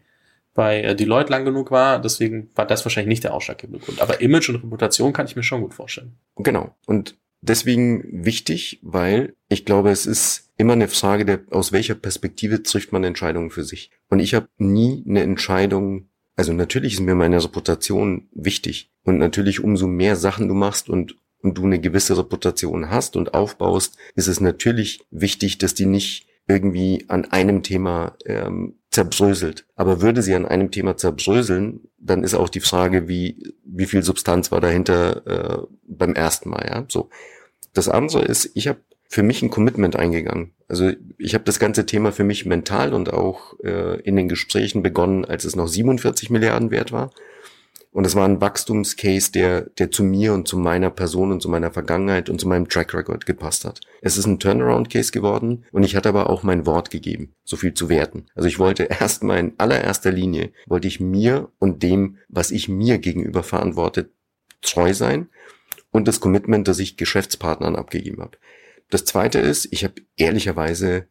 bei 0.58 0.82
äh, 0.82 0.96
Deloitte 0.96 1.32
lang 1.32 1.46
genug 1.46 1.72
war. 1.72 2.02
Deswegen 2.02 2.50
war 2.56 2.66
das 2.66 2.84
wahrscheinlich 2.84 3.10
nicht 3.10 3.24
der 3.24 3.34
ausschlaggebende 3.34 3.80
Grund. 3.80 4.02
Aber 4.02 4.20
Image 4.22 4.50
und 4.50 4.56
Reputation 4.56 5.14
kann 5.14 5.28
ich 5.28 5.36
mir 5.36 5.44
schon 5.44 5.62
gut 5.62 5.76
vorstellen. 5.76 6.18
Genau. 6.36 6.76
Und 6.88 7.16
deswegen 7.42 8.26
wichtig, 8.26 8.80
weil 8.82 9.36
ich 9.50 9.66
glaube, 9.66 9.92
es 9.92 10.08
ist 10.08 10.52
immer 10.58 10.74
eine 10.74 10.88
Frage 10.88 11.26
der, 11.26 11.42
aus 11.52 11.72
welcher 11.72 11.94
Perspektive 11.94 12.64
trifft 12.64 12.92
man 12.92 13.04
Entscheidungen 13.04 13.52
für 13.52 13.64
sich. 13.64 13.92
Und 14.10 14.20
ich 14.20 14.34
habe 14.34 14.50
nie 14.58 15.04
eine 15.08 15.22
Entscheidung, 15.22 16.10
also 16.36 16.54
natürlich 16.54 16.94
ist 16.94 17.02
mir 17.02 17.14
meine 17.14 17.42
Reputation 17.42 18.28
wichtig. 18.34 18.92
Und 19.04 19.20
natürlich 19.20 19.64
umso 19.64 19.86
mehr 19.86 20.16
Sachen 20.16 20.48
du 20.48 20.56
machst 20.56 20.90
und 20.90 21.16
und 21.48 21.58
du 21.58 21.66
eine 21.66 21.80
gewisse 21.80 22.18
Reputation 22.18 22.90
hast 22.90 23.16
und 23.16 23.34
aufbaust, 23.34 23.98
ist 24.16 24.28
es 24.28 24.42
natürlich 24.42 25.02
wichtig, 25.12 25.58
dass 25.58 25.74
die 25.74 25.86
nicht 25.86 26.28
irgendwie 26.48 27.06
an 27.08 27.26
einem 27.26 27.64
Thema 27.64 28.16
ähm, 28.26 28.76
zerbröselt. 28.92 29.66
Aber 29.76 30.02
würde 30.02 30.22
sie 30.22 30.36
an 30.36 30.46
einem 30.46 30.72
Thema 30.72 30.98
zerbröseln, 30.98 31.82
dann 32.00 32.24
ist 32.24 32.34
auch 32.34 32.50
die 32.50 32.62
Frage, 32.62 33.08
wie, 33.08 33.54
wie 33.64 33.86
viel 33.86 34.04
Substanz 34.04 34.52
war 34.52 34.62
dahinter 34.62 35.28
äh, 35.28 35.68
beim 35.88 36.14
ersten 36.14 36.50
Mal. 36.50 36.66
Ja? 36.68 36.86
So. 36.88 37.10
Das 37.74 37.90
andere 37.90 38.24
ist, 38.24 38.52
ich 38.54 38.68
habe 38.68 38.80
für 39.10 39.24
mich 39.24 39.42
ein 39.42 39.50
Commitment 39.50 39.96
eingegangen. 39.96 40.52
Also 40.68 40.92
ich 41.18 41.34
habe 41.34 41.46
das 41.46 41.60
ganze 41.60 41.86
Thema 41.86 42.12
für 42.12 42.24
mich 42.24 42.46
mental 42.46 42.94
und 42.94 43.14
auch 43.14 43.58
äh, 43.64 44.02
in 44.02 44.16
den 44.16 44.28
Gesprächen 44.28 44.84
begonnen, 44.84 45.26
als 45.26 45.46
es 45.46 45.56
noch 45.56 45.68
47 45.68 46.30
Milliarden 46.30 46.72
wert 46.72 46.92
war. 46.92 47.12
Und 47.98 48.06
es 48.06 48.14
war 48.14 48.26
ein 48.26 48.40
Wachstumscase, 48.42 49.32
der, 49.32 49.62
der 49.62 49.90
zu 49.90 50.04
mir 50.04 50.36
und 50.36 50.48
zu 50.48 50.56
meiner 50.56 50.92
Person 50.92 51.32
und 51.32 51.42
zu 51.42 51.50
meiner 51.50 51.72
Vergangenheit 51.72 52.30
und 52.30 52.40
zu 52.40 52.48
meinem 52.48 52.70
Track 52.70 52.94
Record 52.94 53.26
gepasst 53.26 53.66
hat. 53.66 53.82
Es 54.04 54.20
ist 54.20 54.28
ein 54.28 54.38
Turnaround-Case 54.38 55.12
geworden 55.12 55.66
und 55.72 55.82
ich 55.82 55.96
hatte 55.96 56.10
aber 56.10 56.30
auch 56.30 56.44
mein 56.44 56.68
Wort 56.68 56.92
gegeben, 56.92 57.34
so 57.44 57.56
viel 57.56 57.74
zu 57.74 57.90
werten. 57.90 58.28
Also 58.36 58.48
ich 58.48 58.60
wollte 58.60 58.84
erstmal 59.00 59.40
in 59.40 59.54
allererster 59.58 60.12
Linie, 60.12 60.52
wollte 60.68 60.88
ich 60.88 61.00
mir 61.00 61.52
und 61.58 61.82
dem, 61.82 62.20
was 62.30 62.52
ich 62.52 62.70
mir 62.70 63.00
gegenüber 63.00 63.42
verantwortet, 63.42 64.12
treu 64.62 64.94
sein 64.94 65.30
und 65.90 66.08
das 66.08 66.20
Commitment, 66.20 66.68
das 66.68 66.78
ich 66.78 66.98
Geschäftspartnern 66.98 67.76
abgegeben 67.76 68.22
habe. 68.22 68.38
Das 68.92 69.06
zweite 69.06 69.40
ist, 69.40 69.70
ich 69.72 69.84
habe 69.84 69.96
ehrlicherweise 70.18 71.08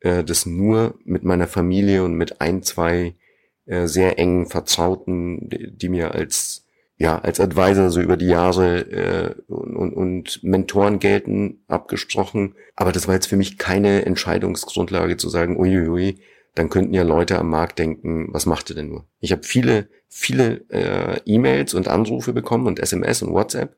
äh, 0.00 0.24
das 0.24 0.46
nur 0.46 0.98
mit 1.04 1.24
meiner 1.24 1.46
Familie 1.46 2.02
und 2.04 2.14
mit 2.14 2.40
ein, 2.40 2.62
zwei 2.62 3.16
äh, 3.66 3.86
sehr 3.86 4.18
engen 4.18 4.46
Vertrauten, 4.46 5.48
die, 5.50 5.88
mir 5.88 6.12
als 6.12 6.66
ja 6.96 7.18
als 7.18 7.40
Advisor 7.40 7.90
so 7.90 8.00
über 8.00 8.16
die 8.16 8.26
Jahre 8.26 8.80
äh, 8.90 9.52
und, 9.52 9.92
und 9.92 10.42
Mentoren 10.44 10.98
gelten 10.98 11.64
abgesprochen. 11.66 12.54
Aber 12.76 12.92
das 12.92 13.08
war 13.08 13.14
jetzt 13.14 13.26
für 13.26 13.36
mich 13.36 13.58
keine 13.58 14.04
Entscheidungsgrundlage 14.06 15.16
zu 15.16 15.28
sagen, 15.28 15.56
uiuiui, 15.56 16.20
dann 16.54 16.68
könnten 16.68 16.94
ja 16.94 17.02
Leute 17.02 17.38
am 17.38 17.50
Markt 17.50 17.78
denken, 17.78 18.28
was 18.30 18.46
macht 18.46 18.70
ihr 18.70 18.76
denn 18.76 18.88
nur? 18.88 19.06
Ich 19.20 19.32
habe 19.32 19.42
viele, 19.42 19.88
viele 20.08 20.64
äh, 20.68 21.20
E-Mails 21.24 21.74
und 21.74 21.88
Anrufe 21.88 22.32
bekommen 22.32 22.66
und 22.66 22.78
SMS 22.78 23.22
und 23.22 23.32
WhatsApp. 23.32 23.76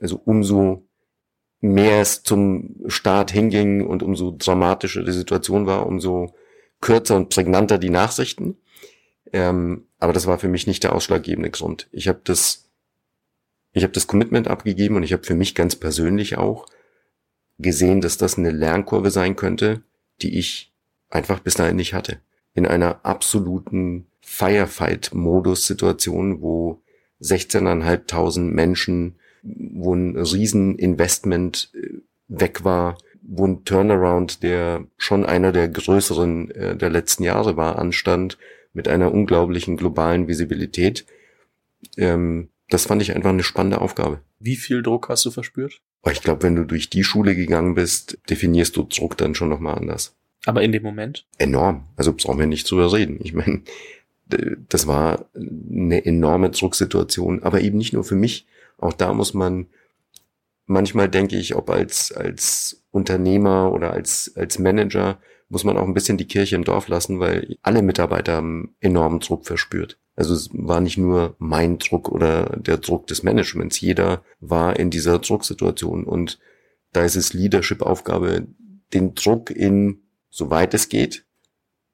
Also 0.00 0.20
umso 0.24 0.86
mehr 1.60 2.00
es 2.00 2.22
zum 2.22 2.76
Start 2.86 3.30
hinging 3.30 3.86
und 3.86 4.02
umso 4.02 4.34
dramatischer 4.36 5.04
die 5.04 5.12
Situation 5.12 5.66
war, 5.66 5.86
umso 5.86 6.34
kürzer 6.80 7.16
und 7.16 7.30
prägnanter 7.30 7.78
die 7.78 7.90
Nachrichten. 7.90 8.58
Ähm, 9.32 9.86
aber 9.98 10.12
das 10.12 10.26
war 10.26 10.38
für 10.38 10.48
mich 10.48 10.66
nicht 10.66 10.84
der 10.84 10.94
ausschlaggebende 10.94 11.50
Grund. 11.50 11.88
Ich 11.92 12.08
habe 12.08 12.20
das, 12.24 12.68
ich 13.72 13.82
habe 13.82 13.92
das 13.92 14.06
Commitment 14.06 14.48
abgegeben 14.48 14.96
und 14.96 15.02
ich 15.02 15.12
habe 15.12 15.24
für 15.24 15.34
mich 15.34 15.54
ganz 15.54 15.76
persönlich 15.76 16.38
auch 16.38 16.66
gesehen, 17.58 18.00
dass 18.00 18.16
das 18.18 18.38
eine 18.38 18.50
Lernkurve 18.50 19.10
sein 19.10 19.36
könnte, 19.36 19.82
die 20.22 20.38
ich 20.38 20.72
einfach 21.10 21.40
bis 21.40 21.54
dahin 21.54 21.76
nicht 21.76 21.92
hatte. 21.94 22.20
In 22.54 22.66
einer 22.66 23.04
absoluten 23.04 24.06
Firefight-Modus-Situation, 24.20 26.40
wo 26.40 26.80
16.500 27.20 28.40
Menschen, 28.40 29.16
wo 29.42 29.94
ein 29.94 30.16
Rieseninvestment 30.16 31.70
äh, 31.74 31.98
weg 32.28 32.64
war, 32.64 32.96
wo 33.22 33.46
ein 33.46 33.64
Turnaround, 33.64 34.42
der 34.42 34.84
schon 34.96 35.24
einer 35.24 35.52
der 35.52 35.68
größeren 35.68 36.50
äh, 36.50 36.76
der 36.76 36.90
letzten 36.90 37.22
Jahre 37.22 37.56
war, 37.56 37.78
anstand, 37.78 38.36
mit 38.76 38.88
einer 38.88 39.12
unglaublichen 39.12 39.76
globalen 39.76 40.28
Visibilität. 40.28 41.06
Ähm, 41.96 42.50
das 42.68 42.86
fand 42.86 43.02
ich 43.02 43.14
einfach 43.14 43.30
eine 43.30 43.42
spannende 43.42 43.80
Aufgabe. 43.80 44.20
Wie 44.38 44.56
viel 44.56 44.82
Druck 44.82 45.08
hast 45.08 45.24
du 45.24 45.30
verspürt? 45.30 45.80
Ich 46.10 46.22
glaube, 46.22 46.42
wenn 46.42 46.54
du 46.54 46.64
durch 46.64 46.90
die 46.90 47.02
Schule 47.02 47.34
gegangen 47.34 47.74
bist, 47.74 48.18
definierst 48.28 48.76
du 48.76 48.84
Druck 48.84 49.16
dann 49.16 49.34
schon 49.34 49.48
nochmal 49.48 49.76
anders. 49.76 50.14
Aber 50.44 50.62
in 50.62 50.70
dem 50.70 50.82
Moment? 50.82 51.26
Enorm. 51.38 51.88
Also 51.96 52.12
brauchen 52.12 52.38
wir 52.38 52.46
nicht 52.46 52.70
drüber 52.70 52.92
reden. 52.92 53.18
Ich 53.22 53.32
meine, 53.32 53.62
das 54.68 54.86
war 54.86 55.24
eine 55.34 56.04
enorme 56.04 56.50
Drucksituation, 56.50 57.42
aber 57.42 57.62
eben 57.62 57.78
nicht 57.78 57.92
nur 57.92 58.04
für 58.04 58.14
mich. 58.14 58.46
Auch 58.78 58.92
da 58.92 59.14
muss 59.14 59.34
man 59.34 59.66
manchmal 60.66 61.08
denke 61.08 61.36
ich, 61.36 61.54
ob 61.54 61.70
als, 61.70 62.12
als 62.12 62.82
Unternehmer 62.90 63.72
oder 63.72 63.92
als, 63.92 64.32
als 64.36 64.58
Manager 64.58 65.18
muss 65.48 65.64
man 65.64 65.76
auch 65.76 65.86
ein 65.86 65.94
bisschen 65.94 66.18
die 66.18 66.26
Kirche 66.26 66.56
im 66.56 66.64
Dorf 66.64 66.88
lassen, 66.88 67.20
weil 67.20 67.56
alle 67.62 67.82
Mitarbeiter 67.82 68.34
haben 68.34 68.74
enormen 68.80 69.20
Druck 69.20 69.46
verspürt. 69.46 69.98
Also 70.16 70.34
es 70.34 70.48
war 70.52 70.80
nicht 70.80 70.96
nur 70.96 71.36
mein 71.38 71.78
Druck 71.78 72.08
oder 72.08 72.56
der 72.56 72.78
Druck 72.78 73.06
des 73.06 73.22
Managements. 73.22 73.80
Jeder 73.80 74.24
war 74.40 74.78
in 74.78 74.90
dieser 74.90 75.18
Drucksituation 75.18 76.04
und 76.04 76.38
da 76.92 77.04
ist 77.04 77.16
es 77.16 77.34
Leadership-Aufgabe, 77.34 78.46
den 78.94 79.14
Druck 79.14 79.50
in, 79.50 80.00
soweit 80.30 80.72
es 80.74 80.88
geht, 80.88 81.26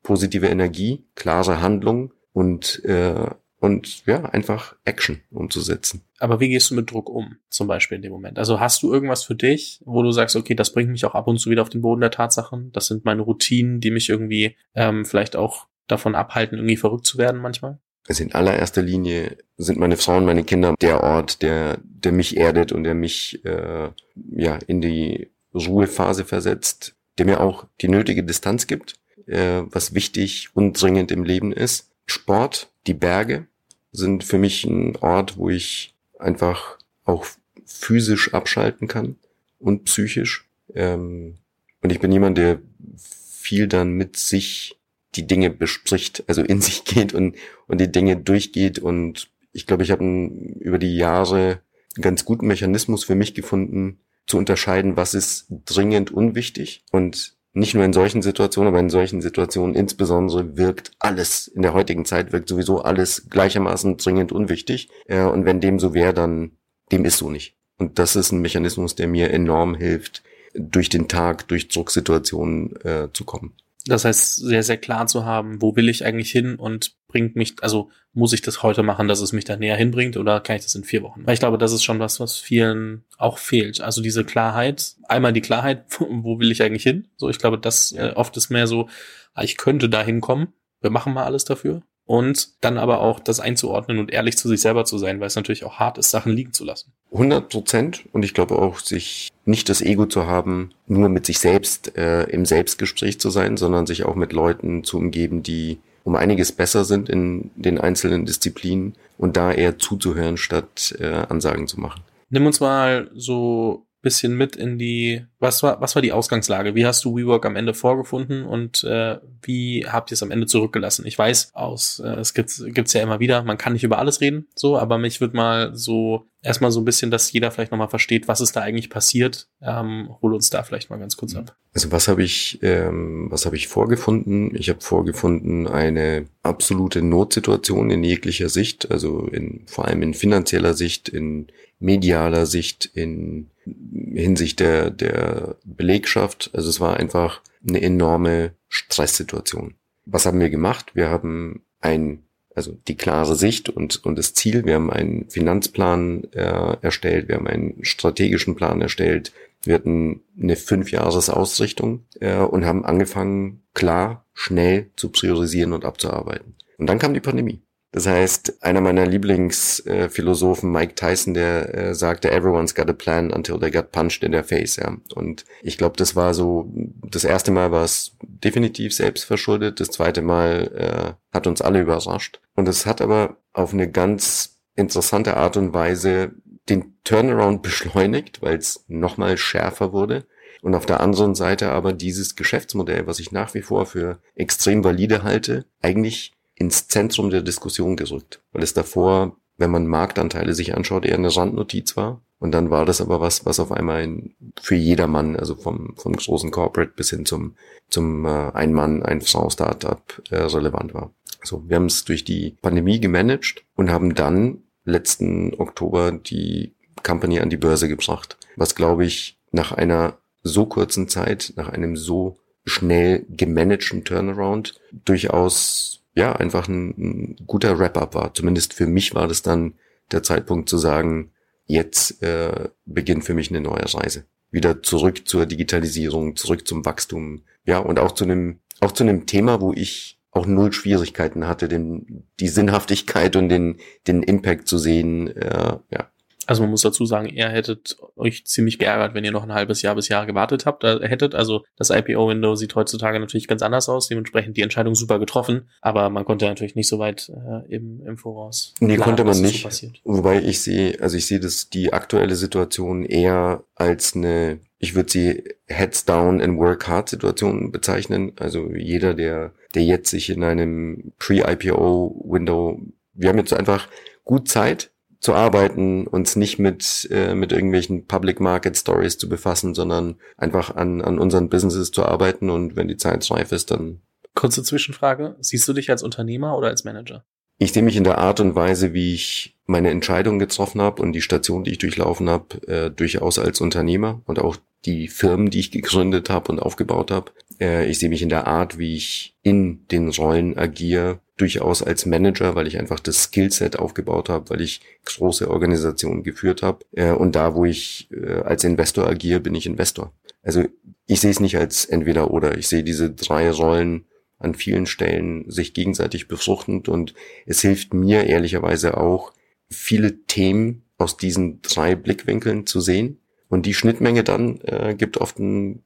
positive 0.03 0.47
Energie, 0.47 1.05
klare 1.15 1.61
Handlung 1.61 2.13
und 2.33 2.85
äh, 2.85 3.31
und 3.63 4.05
ja, 4.07 4.25
einfach 4.25 4.75
Action 4.85 5.21
umzusetzen. 5.31 6.03
Aber 6.19 6.41
wie 6.41 6.49
gehst 6.49 6.71
du 6.71 6.75
mit 6.75 6.91
Druck 6.91 7.09
um, 7.09 7.37
zum 7.49 7.69
Beispiel 7.69 7.97
in 7.97 8.03
dem 8.03 8.11
Moment? 8.11 8.37
Also 8.39 8.59
hast 8.59 8.83
du 8.83 8.93
irgendwas 8.93 9.23
für 9.23 9.37
dich, 9.37 9.81
wo 9.85 10.03
du 10.03 10.11
sagst, 10.11 10.35
okay, 10.35 10.57
das 10.57 10.73
bringt 10.73 10.91
mich 10.91 11.05
auch 11.05 11.15
ab 11.15 11.29
und 11.29 11.39
zu 11.39 11.49
wieder 11.49 11.63
auf 11.63 11.69
den 11.69 11.81
Boden 11.81 12.01
der 12.01 12.11
Tatsachen. 12.11 12.73
Das 12.73 12.89
sind 12.89 13.05
meine 13.05 13.23
Routinen, 13.23 13.81
die 13.81 13.93
mich 13.93 14.09
irgendwie 14.09 14.57
ähm, 14.75 15.05
vielleicht 15.05 15.37
auch 15.37 15.69
davon 15.87 16.17
abhalten, 16.17 16.59
irgendwie 16.59 16.77
verrückt 16.77 17.07
zu 17.07 17.19
werden 17.19 17.41
manchmal? 17.41 17.79
Also 18.09 18.25
in 18.25 18.35
allererster 18.35 18.83
Linie 18.83 19.37
sind 19.57 19.79
meine 19.79 19.97
Frauen, 19.97 20.25
meine 20.25 20.43
Kinder 20.43 20.75
der 20.81 21.01
Ort, 21.05 21.41
der, 21.43 21.79
der 21.85 22.11
mich 22.11 22.37
erdet 22.37 22.73
und 22.73 22.83
der 22.83 22.95
mich 22.95 23.45
äh, 23.45 23.91
ja 24.35 24.59
in 24.67 24.81
die 24.81 25.31
Ruhephase 25.55 26.25
versetzt, 26.25 26.97
der 27.19 27.27
mir 27.27 27.41
auch 27.41 27.67
die 27.81 27.89
nötige 27.89 28.25
Distanz 28.25 28.67
gibt, 28.67 28.97
äh, 29.27 29.63
was 29.67 29.95
wichtig 29.95 30.49
und 30.55 30.83
dringend 30.83 31.13
im 31.13 31.23
Leben 31.23 31.53
ist. 31.53 31.93
Sport, 32.07 32.73
die 32.89 32.95
Berge, 32.95 33.47
sind 33.93 34.25
für 34.25 34.39
mich 34.39 34.65
ein 34.65 34.97
Ort, 34.97 35.37
wo 35.37 35.51
ich 35.51 35.95
einfach 36.19 36.79
auch 37.05 37.27
physisch 37.65 38.33
abschalten 38.35 38.89
kann 38.89 39.17
und 39.59 39.85
psychisch. 39.85 40.49
Ähm, 40.75 41.39
und 41.83 41.93
ich 41.93 42.01
bin 42.01 42.13
jemand, 42.13 42.39
der 42.39 42.61
viel 42.97 43.67
dann 43.67 43.93
mit 43.93 44.17
sich 44.17 44.79
die 45.15 45.27
Dinge 45.27 45.51
bespricht, 45.51 46.25
also 46.27 46.43
in 46.43 46.61
sich 46.63 46.85
geht 46.85 47.13
und, 47.13 47.37
und 47.67 47.81
die 47.81 47.93
Dinge 47.93 48.17
durchgeht. 48.17 48.79
Und 48.79 49.29
ich 49.53 49.67
glaube, 49.67 49.83
ich 49.83 49.91
habe 49.91 50.05
über 50.05 50.79
die 50.79 50.97
Jahre 50.97 51.61
einen 51.95 52.03
ganz 52.03 52.25
guten 52.25 52.47
Mechanismus 52.47 53.05
für 53.05 53.15
mich 53.15 53.35
gefunden, 53.35 53.99
zu 54.27 54.39
unterscheiden, 54.39 54.97
was 54.97 55.15
ist 55.15 55.47
dringend 55.67 56.11
unwichtig 56.11 56.85
und 56.93 57.35
nicht 57.55 57.75
nur 57.75 57.85
in 57.85 57.93
solchen 57.93 58.23
Situationen, 58.23 58.69
aber 58.69 58.81
in 58.81 58.91
solchen 58.91 59.21
Situationen 59.21 59.75
insbesondere 59.75 60.57
wirkt 60.57 60.93
alles, 60.99 61.49
in 61.49 61.63
der 61.63 61.75
heutigen 61.75 62.05
Zeit 62.05 62.33
wirkt 62.33 62.49
sowieso 62.49 62.81
alles 62.83 63.29
gleichermaßen 63.29 63.99
dringend 63.99 64.33
unwichtig. 64.33 64.89
Äh, 65.07 65.25
und 65.25 65.45
wenn 65.45 65.61
dem 65.61 65.79
so 65.79 65.93
wäre, 65.95 66.15
dann 66.15 66.53
dem 66.91 67.05
ist 67.05 67.19
so 67.19 67.31
nicht. 67.31 67.57
Und 67.79 67.99
das 67.99 68.17
ist 68.17 68.33
ein 68.33 68.41
Mechanismus, 68.41 68.95
der 68.95 69.09
mir 69.09 69.31
enorm 69.31 69.75
hilft, 69.75 70.23
durch 70.55 70.89
den 70.89 71.09
Tag, 71.09 71.49
durch 71.49 71.69
Drucksituationen 71.69 72.77
äh, 72.85 73.09
zu 73.13 73.25
kommen. 73.25 73.55
Das 73.87 74.05
heißt, 74.05 74.37
sehr, 74.37 74.63
sehr 74.63 74.77
klar 74.77 75.07
zu 75.07 75.25
haben, 75.25 75.61
wo 75.61 75.75
will 75.75 75.89
ich 75.89 76.05
eigentlich 76.05 76.31
hin 76.31 76.57
und 76.57 76.95
bringt 77.09 77.35
mich, 77.35 77.57
also 77.63 77.91
muss 78.13 78.33
ich 78.33 78.43
das 78.43 78.63
heute 78.63 78.83
machen, 78.83 79.09
dass 79.09 79.21
es 79.21 79.33
mich 79.33 79.45
da 79.45 79.57
näher 79.57 79.77
hinbringt 79.77 80.17
oder 80.17 80.41
kann 80.41 80.57
ich 80.57 80.63
das 80.63 80.75
in 80.75 80.85
vier 80.85 81.03
Wochen? 81.03 81.27
Weil 81.27 81.35
ich 81.35 81.41
glaube, 81.41 81.59
das 81.59 81.73
ist 81.73 81.83
schon 81.83 81.99
was, 81.99 82.21
was 82.21 82.37
vielen 82.37 83.05
auch 83.19 83.39
fehlt. 83.39 83.81
Also 83.81 84.01
diese 84.01 84.25
Klarheit, 84.25 84.95
einmal 85.09 85.33
die 85.33 85.41
Klarheit, 85.41 85.85
wo 85.99 86.39
will 86.39 86.53
ich 86.53 86.63
eigentlich 86.63 86.85
hin? 86.85 87.09
So, 87.17 87.29
ich 87.29 87.39
glaube, 87.39 87.59
das 87.59 87.93
äh, 87.93 88.13
oft 88.15 88.37
ist 88.37 88.51
mehr 88.51 88.67
so, 88.67 88.89
ah, 89.35 89.43
ich 89.43 89.57
könnte 89.57 89.89
da 89.89 90.03
hinkommen, 90.03 90.53
wir 90.81 90.91
machen 90.91 91.13
mal 91.13 91.25
alles 91.25 91.45
dafür 91.45 91.83
und 92.05 92.63
dann 92.65 92.79
aber 92.79 93.01
auch 93.01 93.21
das 93.21 93.41
einzuordnen 93.41 93.99
und 93.99 94.13
ehrlich 94.13 94.37
zu 94.37 94.49
sich 94.49 94.61
selber 94.61 94.85
zu 94.85 94.99
sein, 94.99 95.21
weil 95.21 95.29
es 95.29 95.37
natürlich 95.37 95.65
auch 95.65 95.79
hart 95.79 95.99
ist, 95.99 96.11
Sachen 96.11 96.33
liegen 96.33 96.53
zu 96.53 96.65
lassen. 96.65 96.93
100 97.13 97.49
Prozent 97.49 98.05
und 98.13 98.25
ich 98.25 98.35
glaube 98.35 98.59
auch, 98.59 98.79
sich 98.79 99.31
nicht 99.45 99.69
das 99.69 99.83
Ego 99.83 100.07
zu 100.07 100.27
haben, 100.27 100.71
nur 100.87 101.09
mit 101.09 101.27
sich 101.27 101.39
selbst 101.39 101.97
äh, 101.97 102.25
im 102.25 102.47
Selbstgespräch 102.47 103.21
zu 103.21 103.31
sein, 103.31 103.57
sondern 103.57 103.87
sich 103.87 104.05
auch 104.05 104.15
mit 104.15 104.33
Leuten 104.33 104.85
zu 104.85 104.99
umgeben, 104.99 105.43
die 105.43 105.79
um 106.05 106.17
einiges 106.17 106.53
besser 106.53 106.85
sind 106.85 107.09
in 107.09 107.51
den 107.55 107.79
einzelnen 107.79 108.25
Disziplinen 108.25 108.95
und 109.19 109.37
da 109.37 109.53
eher 109.53 109.79
zuzuhören, 109.79 110.37
statt 110.37 110.97
äh, 110.99 111.07
Ansagen 111.29 111.69
zu 111.69 111.79
machen. 111.79 112.03
Nimm 112.31 112.47
uns 112.47 112.61
mal 112.61 113.11
so 113.15 113.87
bisschen 114.03 114.37
mit 114.37 114.57
in 114.57 114.79
die, 114.79 115.25
was 115.39 115.63
war, 115.63 115.81
was 115.81 115.95
war 115.95 116.03
die 116.03 116.13
Ausgangslage? 116.13 116.75
Wie 116.75 116.85
hast 116.85 117.05
du 117.05 117.17
WeWork 117.17 117.47
am 117.47 117.57
Ende 117.57 117.73
vorgefunden 117.73 118.45
und 118.45 118.85
äh, 118.85 119.19
wie 119.43 119.87
habt 119.89 120.11
ihr 120.11 120.15
es 120.15 120.23
am 120.23 120.31
Ende 120.31 120.47
zurückgelassen? 120.47 121.07
Ich 121.07 121.17
weiß 121.17 121.51
aus, 121.55 122.01
äh, 122.01 122.09
es 122.21 122.35
gibt 122.35 122.53
gibt's 122.75 122.93
ja 122.93 123.03
immer 123.03 123.21
wieder, 123.21 123.43
man 123.43 123.59
kann 123.59 123.73
nicht 123.73 123.85
über 123.85 123.99
alles 123.99 124.21
reden, 124.21 124.49
so, 124.55 124.77
aber 124.77 124.99
mich 124.99 125.21
würde 125.21 125.37
mal 125.37 125.75
so 125.75 126.27
erstmal 126.43 126.73
so 126.73 126.81
ein 126.81 126.85
bisschen, 126.85 127.11
dass 127.11 127.33
jeder 127.33 127.51
vielleicht 127.51 127.71
nochmal 127.71 127.89
versteht, 127.89 128.29
was 128.29 128.41
ist 128.41 128.57
da 128.57 128.61
eigentlich 128.61 128.91
passiert. 128.91 129.49
Ähm, 129.63 130.11
hol 130.21 130.35
uns 130.35 130.51
da 130.51 130.63
vielleicht 130.63 130.91
mal 130.91 130.99
ganz 130.99 131.17
kurz 131.17 131.35
ab. 131.37 131.57
Also 131.73 131.93
was 131.93 132.09
habe 132.09 132.23
ich, 132.23 132.59
ähm, 132.63 133.29
was 133.31 133.47
habe 133.47 133.57
ich 133.57 133.69
vorgefunden? 133.69 134.55
Ich 134.57 134.69
habe 134.69 134.81
vorgefunden 134.81 135.69
eine 135.69 136.27
absolute 136.43 137.03
Notsituation 137.03 137.91
in 137.91 138.03
jeglicher 138.03 138.49
Sicht, 138.49 138.91
also 138.91 139.27
in 139.29 139.63
vor 139.67 139.87
allem 139.87 140.03
in 140.03 140.15
finanzieller 140.15 140.75
Sicht, 140.75 141.09
in 141.09 141.47
medialer 141.79 142.47
Sicht, 142.47 142.91
in 142.95 143.49
Hinsicht 143.65 144.61
der, 144.61 144.91
der 144.91 145.57
Belegschaft. 145.65 146.51
Also 146.53 146.69
es 146.69 146.81
war 146.81 146.97
einfach 146.97 147.41
eine 147.67 147.83
enorme 147.83 148.53
Stresssituation. 148.69 149.75
Was 150.05 150.27
haben 150.27 150.41
wir 150.41 150.51
gemacht? 150.51 150.95
Wir 150.95 151.11
haben 151.11 151.63
ein, 151.81 152.25
also 152.55 152.77
die 152.89 152.97
klare 152.97 153.37
Sicht 153.37 153.69
und, 153.69 154.05
und 154.05 154.19
das 154.19 154.35
Ziel. 154.35 154.65
Wir 154.65 154.75
haben 154.75 154.91
einen 154.91 155.31
Finanzplan 155.31 156.25
äh, 156.33 156.77
erstellt. 156.81 157.29
Wir 157.29 157.37
haben 157.37 157.47
einen 157.47 157.85
strategischen 157.85 158.57
Plan 158.57 158.81
erstellt. 158.81 159.33
Wir 159.65 159.75
hatten 159.75 160.23
eine 160.41 160.57
Fünfjahresausrichtung 160.57 162.05
äh, 162.21 162.39
und 162.39 162.65
haben 162.65 162.85
angefangen, 162.85 163.63
klar, 163.75 164.27
schnell 164.35 164.91
zu 164.97 165.11
priorisieren 165.11 165.73
und 165.73 165.85
abzuarbeiten. 165.85 166.57
Und 166.79 166.89
dann 166.89 166.99
kam 166.99 167.15
die 167.15 167.21
Pandemie. 167.21 167.63
Das 167.93 168.07
heißt, 168.07 168.63
einer 168.63 168.81
meiner 168.81 169.07
Lieblingsphilosophen, 169.07 170.73
Mike 170.73 170.95
Tyson, 170.95 171.35
der 171.35 171.75
äh, 171.75 171.95
sagte, 171.95 172.31
everyone's 172.31 172.75
got 172.75 172.89
a 172.89 172.95
plan 172.95 173.31
until 173.31 173.59
they 173.59 173.71
got 173.71 173.93
punched 173.93 174.23
in 174.23 174.33
their 174.33 174.45
face. 174.45 174.77
Ja. 174.77 174.97
Und 175.15 175.45
ich 175.63 175.77
glaube, 175.77 175.99
das 175.99 176.17
war 176.17 176.33
so, 176.33 176.73
das 176.75 177.25
erste 177.25 177.51
Mal 177.51 177.71
war 177.71 177.85
es 177.85 178.17
definitiv 178.23 178.95
selbst 178.95 179.25
verschuldet, 179.25 179.79
das 179.79 179.91
zweite 179.91 180.23
Mal 180.23 180.71
äh, 180.75 181.35
hat 181.35 181.47
uns 181.47 181.61
alle 181.61 181.83
überrascht. 181.83 182.41
Und 182.57 182.67
es 182.67 182.87
hat 182.87 183.03
aber 183.03 183.37
auf 183.53 183.75
eine 183.75 183.91
ganz 183.91 184.59
interessante 184.75 185.37
Art 185.37 185.59
und 185.59 185.75
Weise 185.75 186.33
den 186.71 186.95
Turnaround 187.05 187.61
beschleunigt, 187.61 188.41
weil 188.41 188.57
es 188.57 188.85
nochmal 188.89 189.37
schärfer 189.37 189.93
wurde. 189.93 190.25
Und 190.63 190.75
auf 190.75 190.87
der 190.87 191.01
anderen 191.01 191.35
Seite 191.35 191.73
aber 191.73 191.93
dieses 191.93 192.37
Geschäftsmodell, 192.37 193.07
was 193.07 193.19
ich 193.19 193.33
nach 193.33 193.53
wie 193.53 193.63
vor 193.63 193.85
für 193.85 194.21
extrem 194.35 194.83
valide 194.83 195.25
halte, 195.25 195.67
eigentlich 195.83 196.33
ins 196.63 196.87
Zentrum 196.87 197.31
der 197.31 197.43
Diskussion 197.43 197.97
gerückt, 197.97 198.41
weil 198.53 198.63
es 198.63 198.73
davor, 198.73 199.37
wenn 199.59 199.73
man 199.73 199.87
Marktanteile 199.87 200.55
sich 200.55 200.75
anschaut, 200.77 201.05
eher 201.05 201.17
eine 201.17 201.35
Randnotiz 201.35 201.97
war. 201.97 202.23
Und 202.39 202.53
dann 202.53 202.71
war 202.71 202.85
das 202.85 203.01
aber 203.01 203.21
was, 203.21 203.45
was 203.47 203.61
auf 203.61 203.71
einmal 203.71 204.03
ein, 204.03 204.35
für 204.61 204.75
jedermann, 204.75 205.37
also 205.37 205.55
vom, 205.55 205.95
vom 205.97 206.13
großen 206.15 206.51
Corporate 206.51 206.93
bis 206.97 207.11
hin 207.11 207.27
zum, 207.27 207.57
zum 207.89 208.25
äh, 208.25 208.51
Ein-Mann, 208.53 209.03
Ein-Frau-Startup 209.03 210.03
äh, 210.31 210.37
relevant 210.37 210.95
war. 210.95 211.13
So, 211.43 211.69
wir 211.69 211.77
haben 211.77 211.87
es 211.87 212.05
durch 212.05 212.25
die 212.25 212.57
Pandemie 212.63 213.01
gemanagt 213.01 213.65
und 213.77 213.91
haben 213.91 214.15
dann 214.15 214.63
letzten 214.85 215.55
Oktober 215.55 216.13
die 216.13 216.75
Company 217.03 217.41
an 217.41 217.51
die 217.51 217.57
Börse 217.57 217.89
gebracht, 217.89 218.37
was 218.57 218.75
glaube 218.75 219.05
ich 219.05 219.39
nach 219.51 219.73
einer 219.73 220.19
so 220.43 220.67
kurzen 220.67 221.09
Zeit, 221.09 221.53
nach 221.57 221.69
einem 221.69 221.97
so 221.97 222.39
schnell 222.65 223.27
gemanagten 223.29 224.05
Turnaround 224.05 224.81
durchaus 224.93 226.02
ja, 226.15 226.35
einfach 226.35 226.69
ein, 226.69 226.91
ein 226.99 227.37
guter 227.47 227.79
Wrap-up 227.79 228.15
war. 228.15 228.35
Zumindest 228.35 228.75
für 228.75 228.87
mich 228.87 229.15
war 229.15 229.29
das 229.29 229.43
dann 229.43 229.75
der 230.11 230.23
Zeitpunkt 230.23 230.69
zu 230.69 230.79
sagen, 230.79 231.33
jetzt 231.67 232.23
äh, 232.23 232.69
beginnt 232.85 233.25
für 233.25 233.35
mich 233.35 233.51
eine 233.51 233.61
neue 233.61 233.83
Reise. 233.95 234.27
Wieder 234.51 234.83
zurück 234.83 235.27
zur 235.27 235.47
Digitalisierung, 235.47 236.37
zurück 236.37 236.67
zum 236.67 236.85
Wachstum. 236.85 237.43
Ja, 237.65 237.79
und 237.79 237.99
auch 237.99 238.13
zu 238.13 238.25
einem, 238.25 238.61
auch 238.81 238.93
zu 238.93 239.05
einem 239.05 239.27
Thema, 239.27 239.61
wo 239.61 239.73
ich 239.73 240.21
auch 240.31 240.47
null 240.47 240.73
Schwierigkeiten 240.73 241.47
hatte, 241.47 241.69
den, 241.69 242.25
die 242.41 242.49
Sinnhaftigkeit 242.49 243.37
und 243.37 243.49
den, 243.49 243.79
den 244.07 244.23
Impact 244.23 244.69
zu 244.69 244.79
sehen. 244.79 245.29
Äh, 245.29 245.79
ja, 245.91 246.11
Also 246.53 246.65
man 246.65 246.71
muss 246.73 246.83
dazu 246.83 247.07
sagen, 247.07 247.31
ihr 247.31 247.49
hättet 247.49 247.97
euch 248.15 248.45
ziemlich 248.45 248.79
geärgert, 248.79 249.15
wenn 249.15 249.25
ihr 249.25 249.33
noch 249.33 249.43
ein 249.43 249.55
halbes 249.55 249.81
Jahr 249.81 249.95
bis 249.95 250.11
Jahr 250.11 250.27
gewartet 250.27 250.67
habt, 250.67 250.85
äh, 250.85 250.99
hättet. 251.09 251.35
Also 251.35 251.65
das 251.79 251.89
IPO-Window 251.89 252.57
sieht 252.57 252.75
heutzutage 252.75 253.19
natürlich 253.19 253.49
ganz 253.49 253.63
anders 253.63 253.89
aus, 253.89 254.09
dementsprechend 254.09 254.59
die 254.59 254.61
Entscheidung 254.61 254.95
super 254.95 255.19
getroffen, 255.19 255.71
aber 255.81 256.11
man 256.11 256.27
konnte 256.27 256.45
natürlich 256.45 256.75
nicht 256.75 256.89
so 256.89 256.99
weit 256.99 257.31
äh, 257.31 257.75
im, 257.75 258.07
im 258.07 258.19
Voraus. 258.19 258.75
Nee, 258.81 258.97
planen, 258.97 259.03
konnte 259.03 259.25
man 259.25 259.41
nicht. 259.41 259.73
So 259.73 259.89
Wobei 260.05 260.43
ich 260.43 260.61
sehe, 260.61 261.01
also 261.01 261.17
ich 261.17 261.25
sehe 261.25 261.41
das 261.41 261.71
die 261.71 261.95
aktuelle 261.95 262.35
Situation 262.35 263.07
eher 263.07 263.65
als 263.75 264.15
eine, 264.15 264.59
ich 264.79 264.95
würde 264.95 265.11
sie 265.11 265.45
Heads 265.69 266.05
down 266.05 266.43
and 266.43 266.59
work 266.59 266.87
hard 266.87 267.09
Situation 267.09 267.73
bezeichnen. 267.73 268.33
Also 268.39 268.69
jeder, 268.75 269.15
der, 269.15 269.55
der 269.75 269.85
jetzt 269.85 270.11
sich 270.11 270.29
in 270.29 270.45
einem 270.45 271.15
Pre-IPO-Window, 271.19 272.79
wir 273.15 273.29
haben 273.31 273.39
jetzt 273.39 273.55
einfach 273.55 273.89
gut 274.25 274.49
Zeit, 274.49 274.92
zu 275.23 275.35
arbeiten, 275.35 276.07
uns 276.09 276.35
nicht 276.35 276.59
mit, 276.59 277.09
äh, 277.11 277.35
mit 277.35 277.53
irgendwelchen 277.53 278.07
Public 278.07 278.41
Market 278.41 278.77
Stories 278.77 279.17
zu 279.17 279.29
befassen, 279.29 279.73
sondern 279.73 280.17
einfach 280.37 280.75
an, 280.75 281.01
an 281.01 281.21
unseren 281.21 281.49
Businesses 281.49 281.93
zu 281.93 282.05
arbeiten 282.05 282.51
und 282.51 282.75
wenn 282.75 282.89
die 282.89 282.97
Zeit 282.97 283.31
reif 283.31 283.53
ist, 283.53 283.71
dann. 283.71 284.03
Kurze 284.35 284.65
Zwischenfrage. 284.65 285.37
Siehst 285.41 285.69
du 285.69 285.73
dich 285.73 285.91
als 285.91 286.03
Unternehmer 286.03 286.59
oder 286.59 286.69
als 286.69 286.83
Manager? 286.85 287.25
Ich 287.59 287.73
sehe 287.73 287.85
mich 287.85 287.97
in 287.97 288.03
der 288.03 288.19
Art 288.19 288.41
und 288.41 288.57
Weise, 288.57 288.93
wie 288.93 289.15
ich 289.15 289.57
meine 289.67 289.91
Entscheidungen 289.91 290.41
getroffen 290.41 290.81
habe 290.81 291.01
und 291.01 291.13
die 291.13 291.23
Station, 291.23 291.63
die 291.63 291.71
ich 291.71 291.79
durchlaufen 291.79 292.29
habe, 292.29 292.67
äh, 292.67 292.91
durchaus 292.91 293.39
als 293.39 293.61
Unternehmer 293.61 294.23
und 294.25 294.41
auch 294.41 294.57
die 294.85 295.09
Firmen, 295.09 295.51
die 295.51 295.61
ich 295.61 295.71
gegründet 295.71 296.31
habe 296.31 296.51
und 296.51 296.59
aufgebaut 296.61 297.11
habe. 297.11 297.33
Äh, 297.61 297.89
ich 297.89 297.99
sehe 297.99 298.09
mich 298.09 298.23
in 298.23 298.29
der 298.29 298.47
Art, 298.47 298.79
wie 298.79 298.97
ich 298.97 299.37
in 299.43 299.87
den 299.89 300.09
Rollen 300.09 300.59
agiere, 300.59 301.21
durchaus 301.37 301.83
als 301.83 302.07
Manager, 302.07 302.55
weil 302.55 302.67
ich 302.67 302.79
einfach 302.79 303.01
das 303.01 303.25
Skillset 303.25 303.79
aufgebaut 303.79 304.29
habe, 304.29 304.51
weil 304.51 304.61
ich 304.61 304.81
große 305.05 305.51
Organisationen 305.51 306.23
geführt 306.23 306.63
habe. 306.63 306.85
Äh, 306.93 307.13
und 307.13 307.35
da, 307.35 307.55
wo 307.55 307.65
ich 307.65 308.09
äh, 308.13 308.41
als 308.43 308.65
Investor 308.65 309.07
agiere, 309.07 309.41
bin 309.41 309.55
ich 309.55 309.67
Investor. 309.67 310.13
Also 310.43 310.65
ich 311.07 311.21
sehe 311.21 311.31
es 311.31 311.41
nicht 311.41 311.57
als 311.57 311.85
entweder 311.85 312.31
oder. 312.31 312.59
Ich 312.59 312.69
sehe 312.69 312.83
diese 312.83 313.11
drei 313.11 313.51
Rollen 313.51 314.05
an 314.39 314.55
vielen 314.55 314.87
Stellen 314.87 315.49
sich 315.51 315.73
gegenseitig 315.73 316.27
befruchtend 316.27 316.89
und 316.89 317.15
es 317.47 317.61
hilft 317.61 317.95
mir 317.95 318.25
ehrlicherweise 318.25 318.97
auch, 318.97 319.33
viele 319.71 320.25
Themen 320.27 320.83
aus 320.99 321.17
diesen 321.17 321.63
drei 321.63 321.95
Blickwinkeln 321.95 322.67
zu 322.67 322.81
sehen. 322.81 323.19
Und 323.53 323.67
die 323.67 323.75
Schnittmenge 323.75 324.25
dann 324.25 324.61
äh, 324.63 324.95
gibt 324.97 325.19
oft 325.19 325.39
einen 325.39 325.83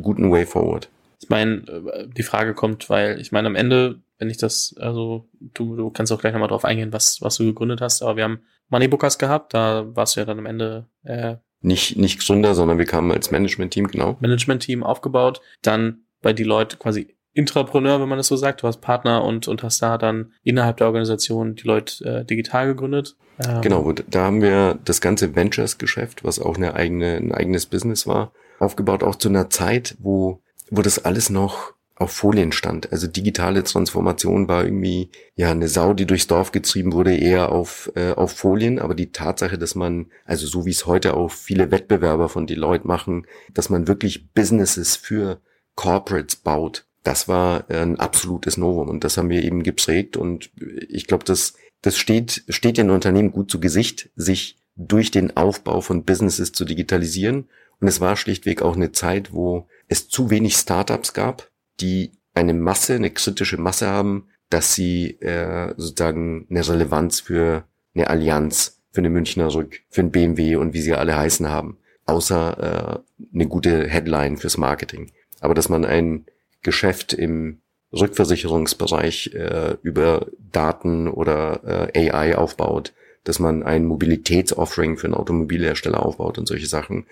guten 0.00 0.30
Way 0.30 0.46
forward. 0.46 0.88
Ich 1.20 1.28
meine, 1.28 1.62
äh, 1.68 2.08
die 2.08 2.22
Frage 2.22 2.54
kommt, 2.54 2.88
weil 2.88 3.20
ich 3.20 3.32
meine, 3.32 3.48
am 3.48 3.54
Ende 3.54 4.00
wenn 4.22 4.30
ich 4.30 4.36
das, 4.36 4.76
also 4.78 5.28
du, 5.40 5.74
du 5.74 5.90
kannst 5.90 6.12
auch 6.12 6.20
gleich 6.20 6.32
nochmal 6.32 6.48
drauf 6.48 6.64
eingehen, 6.64 6.92
was, 6.92 7.20
was 7.22 7.38
du 7.38 7.44
gegründet 7.44 7.80
hast, 7.80 8.02
aber 8.02 8.16
wir 8.16 8.22
haben 8.22 8.38
Moneybookers 8.68 9.18
gehabt, 9.18 9.52
da 9.52 9.84
warst 9.96 10.14
du 10.14 10.20
ja 10.20 10.26
dann 10.26 10.38
am 10.38 10.46
Ende 10.46 10.86
äh, 11.02 11.38
nicht, 11.60 11.98
nicht 11.98 12.24
Gründer, 12.24 12.54
sondern 12.54 12.78
wir 12.78 12.84
kamen 12.84 13.10
als 13.10 13.32
Management-Team, 13.32 13.88
genau. 13.88 14.16
Management-Team 14.20 14.84
aufgebaut, 14.84 15.40
dann 15.62 16.04
bei 16.20 16.32
die 16.32 16.44
Leute 16.44 16.76
quasi 16.76 17.16
Intrapreneur, 17.34 18.00
wenn 18.00 18.08
man 18.08 18.18
das 18.18 18.26
so 18.26 18.36
sagt. 18.36 18.62
Du 18.62 18.66
hast 18.66 18.80
Partner 18.80 19.24
und, 19.24 19.48
und 19.48 19.62
hast 19.62 19.80
da 19.80 19.98
dann 19.98 20.32
innerhalb 20.42 20.76
der 20.76 20.86
Organisation 20.86 21.54
die 21.54 21.66
Leute 21.66 22.04
äh, 22.04 22.24
digital 22.24 22.66
gegründet. 22.66 23.16
Ähm, 23.44 23.62
genau, 23.62 23.92
da 23.92 24.24
haben 24.24 24.42
wir 24.42 24.78
das 24.84 25.00
ganze 25.00 25.34
Ventures-Geschäft, 25.34 26.24
was 26.24 26.38
auch 26.38 26.56
eine 26.56 26.74
eigene, 26.74 27.16
ein 27.16 27.32
eigenes 27.32 27.66
Business 27.66 28.06
war, 28.06 28.32
aufgebaut, 28.58 29.02
auch 29.02 29.16
zu 29.16 29.28
einer 29.28 29.48
Zeit, 29.50 29.96
wo, 29.98 30.40
wo 30.70 30.82
das 30.82 31.04
alles 31.04 31.30
noch 31.30 31.72
auf 31.96 32.12
Folien 32.12 32.52
stand. 32.52 32.92
Also 32.92 33.06
digitale 33.06 33.62
Transformation 33.62 34.48
war 34.48 34.64
irgendwie 34.64 35.10
ja 35.34 35.50
eine 35.50 35.68
Sau, 35.68 35.94
die 35.94 36.06
durchs 36.06 36.26
Dorf 36.26 36.52
getrieben 36.52 36.92
wurde, 36.92 37.16
eher 37.16 37.50
auf, 37.50 37.90
äh, 37.94 38.12
auf 38.12 38.32
Folien. 38.32 38.78
Aber 38.78 38.94
die 38.94 39.12
Tatsache, 39.12 39.56
dass 39.56 39.74
man, 39.74 40.06
also 40.26 40.46
so 40.46 40.66
wie 40.66 40.70
es 40.70 40.86
heute 40.86 41.14
auch 41.14 41.30
viele 41.30 41.70
Wettbewerber 41.70 42.28
von 42.28 42.46
Deloitte 42.46 42.86
machen, 42.86 43.26
dass 43.54 43.70
man 43.70 43.88
wirklich 43.88 44.32
Businesses 44.32 44.96
für 44.96 45.40
Corporates 45.76 46.36
baut, 46.36 46.86
das 47.02 47.28
war 47.28 47.68
ein 47.70 47.98
absolutes 47.98 48.56
Novum 48.56 48.88
und 48.88 49.04
das 49.04 49.16
haben 49.16 49.28
wir 49.28 49.42
eben 49.42 49.62
geprägt 49.62 50.16
und 50.16 50.50
ich 50.88 51.06
glaube, 51.06 51.24
das, 51.24 51.54
das 51.80 51.98
steht, 51.98 52.44
steht 52.48 52.78
den 52.78 52.90
Unternehmen 52.90 53.32
gut 53.32 53.50
zu 53.50 53.60
Gesicht, 53.60 54.10
sich 54.14 54.58
durch 54.76 55.10
den 55.10 55.36
Aufbau 55.36 55.80
von 55.80 56.04
Businesses 56.04 56.52
zu 56.52 56.64
digitalisieren. 56.64 57.48
Und 57.80 57.88
es 57.88 58.00
war 58.00 58.16
schlichtweg 58.16 58.62
auch 58.62 58.76
eine 58.76 58.92
Zeit, 58.92 59.32
wo 59.32 59.66
es 59.88 60.08
zu 60.08 60.30
wenig 60.30 60.56
Startups 60.56 61.12
gab, 61.12 61.50
die 61.80 62.12
eine 62.34 62.54
Masse, 62.54 62.94
eine 62.94 63.10
kritische 63.10 63.58
Masse 63.58 63.88
haben, 63.88 64.28
dass 64.48 64.74
sie 64.74 65.20
äh, 65.20 65.74
sozusagen 65.76 66.46
eine 66.48 66.66
Relevanz 66.66 67.20
für 67.20 67.64
eine 67.94 68.08
Allianz, 68.08 68.80
für 68.92 69.00
eine 69.00 69.10
Münchner 69.10 69.52
Rück, 69.52 69.80
für 69.90 70.02
ein 70.02 70.10
BMW 70.10 70.56
und 70.56 70.74
wie 70.74 70.80
sie 70.80 70.94
alle 70.94 71.16
heißen 71.16 71.48
haben, 71.48 71.78
außer 72.06 73.02
äh, 73.02 73.24
eine 73.34 73.48
gute 73.48 73.88
Headline 73.88 74.36
fürs 74.36 74.56
Marketing. 74.56 75.10
Aber 75.40 75.54
dass 75.54 75.68
man 75.68 75.84
ein 75.84 76.26
Geschäft 76.62 77.12
im 77.12 77.60
Rückversicherungsbereich 77.92 79.34
äh, 79.34 79.76
über 79.82 80.26
Daten 80.38 81.08
oder 81.08 81.90
äh, 81.94 82.10
AI 82.10 82.36
aufbaut, 82.36 82.92
dass 83.24 83.38
man 83.38 83.62
ein 83.62 83.84
Mobilitätsoffering 83.84 84.96
für 84.96 85.06
einen 85.06 85.14
Automobilhersteller 85.14 86.04
aufbaut 86.04 86.38
und 86.38 86.46
solche 86.46 86.66
Sachen. 86.66 87.06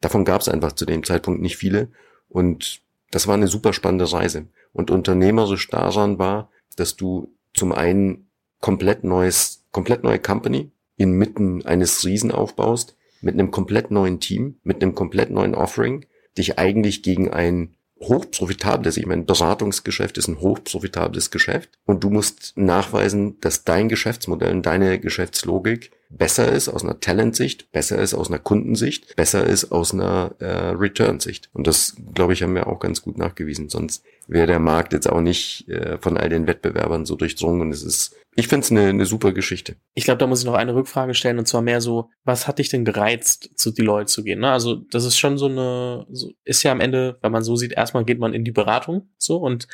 Davon 0.00 0.24
gab 0.24 0.40
es 0.40 0.48
einfach 0.48 0.72
zu 0.72 0.84
dem 0.84 1.04
Zeitpunkt 1.04 1.40
nicht 1.40 1.56
viele. 1.56 1.88
Und 2.28 2.80
das 3.10 3.26
war 3.26 3.34
eine 3.34 3.48
super 3.48 3.72
spannende 3.72 4.10
Reise. 4.10 4.46
Und 4.72 4.90
unternehmerisch 4.90 5.68
daran 5.68 6.18
war, 6.18 6.50
dass 6.76 6.96
du 6.96 7.34
zum 7.54 7.72
einen 7.72 8.28
komplett 8.60 9.04
neues, 9.04 9.64
komplett 9.70 10.02
neue 10.02 10.18
Company 10.18 10.70
inmitten 10.96 11.66
eines 11.66 12.04
Riesen 12.04 12.30
aufbaust, 12.30 12.96
mit 13.20 13.34
einem 13.34 13.50
komplett 13.50 13.90
neuen 13.90 14.18
Team, 14.20 14.56
mit 14.62 14.82
einem 14.82 14.94
komplett 14.94 15.30
neuen 15.30 15.54
Offering, 15.54 16.06
dich 16.38 16.58
eigentlich 16.58 17.02
gegen 17.02 17.30
ein 17.30 17.74
hochprofitables, 18.02 18.96
ich 18.96 19.06
meine, 19.06 19.22
Beratungsgeschäft 19.22 20.18
ist 20.18 20.28
ein 20.28 20.40
hochprofitables 20.40 21.30
Geschäft 21.30 21.70
und 21.84 22.04
du 22.04 22.10
musst 22.10 22.52
nachweisen, 22.56 23.40
dass 23.40 23.64
dein 23.64 23.88
Geschäftsmodell 23.88 24.52
und 24.52 24.66
deine 24.66 24.98
Geschäftslogik 24.98 25.92
besser 26.16 26.50
ist 26.50 26.68
aus 26.68 26.84
einer 26.84 27.00
Talent-Sicht, 27.00 27.72
besser 27.72 27.98
ist 27.98 28.14
aus 28.14 28.28
einer 28.28 28.38
Kundensicht, 28.38 29.16
besser 29.16 29.44
ist 29.44 29.72
aus 29.72 29.92
einer 29.92 30.34
äh, 30.38 30.46
Return-Sicht. 30.70 31.50
Und 31.52 31.66
das, 31.66 31.96
glaube 32.14 32.32
ich, 32.32 32.42
haben 32.42 32.54
wir 32.54 32.66
auch 32.66 32.80
ganz 32.80 33.02
gut 33.02 33.18
nachgewiesen. 33.18 33.68
Sonst 33.68 34.04
wäre 34.28 34.46
der 34.46 34.58
Markt 34.58 34.92
jetzt 34.92 35.08
auch 35.08 35.20
nicht 35.20 35.68
äh, 35.68 35.98
von 35.98 36.16
all 36.16 36.28
den 36.28 36.46
Wettbewerbern 36.46 37.06
so 37.06 37.16
durchdrungen. 37.16 37.62
Und 37.62 37.70
es 37.72 37.82
ist, 37.82 38.14
ich 38.34 38.48
finde 38.48 38.64
es 38.64 38.70
eine, 38.70 38.88
eine 38.88 39.06
super 39.06 39.32
Geschichte. 39.32 39.76
Ich 39.94 40.04
glaube, 40.04 40.18
da 40.18 40.26
muss 40.26 40.40
ich 40.40 40.46
noch 40.46 40.54
eine 40.54 40.74
Rückfrage 40.74 41.14
stellen 41.14 41.38
und 41.38 41.46
zwar 41.46 41.62
mehr 41.62 41.80
so, 41.80 42.10
was 42.24 42.46
hat 42.46 42.58
dich 42.58 42.68
denn 42.68 42.84
gereizt, 42.84 43.50
zu 43.56 43.72
Deloitte 43.72 44.06
zu 44.06 44.22
gehen? 44.22 44.40
Ne? 44.40 44.50
Also 44.50 44.76
das 44.76 45.04
ist 45.04 45.18
schon 45.18 45.38
so 45.38 45.46
eine, 45.46 46.06
so, 46.10 46.30
ist 46.44 46.62
ja 46.62 46.72
am 46.72 46.80
Ende, 46.80 47.18
wenn 47.22 47.32
man 47.32 47.42
so 47.42 47.56
sieht, 47.56 47.72
erstmal 47.72 48.04
geht 48.04 48.18
man 48.18 48.34
in 48.34 48.44
die 48.44 48.52
Beratung 48.52 49.08
so 49.18 49.38
und 49.38 49.66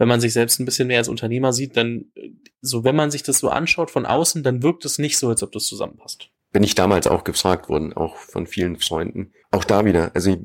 wenn 0.00 0.08
man 0.08 0.20
sich 0.22 0.32
selbst 0.32 0.58
ein 0.58 0.64
bisschen 0.64 0.88
mehr 0.88 0.96
als 0.96 1.10
Unternehmer 1.10 1.52
sieht, 1.52 1.76
dann, 1.76 2.06
so 2.62 2.84
wenn 2.84 2.96
man 2.96 3.10
sich 3.10 3.22
das 3.22 3.38
so 3.38 3.50
anschaut 3.50 3.90
von 3.90 4.06
außen, 4.06 4.42
dann 4.42 4.62
wirkt 4.62 4.86
es 4.86 4.98
nicht 4.98 5.18
so, 5.18 5.28
als 5.28 5.42
ob 5.42 5.52
das 5.52 5.66
zusammenpasst. 5.66 6.30
Bin 6.52 6.62
ich 6.62 6.74
damals 6.74 7.06
auch 7.06 7.22
gefragt 7.22 7.68
worden, 7.68 7.92
auch 7.92 8.16
von 8.16 8.46
vielen 8.46 8.76
Freunden. 8.76 9.32
Auch 9.50 9.62
da 9.62 9.84
wieder, 9.84 10.12
also 10.14 10.30
ich, 10.30 10.38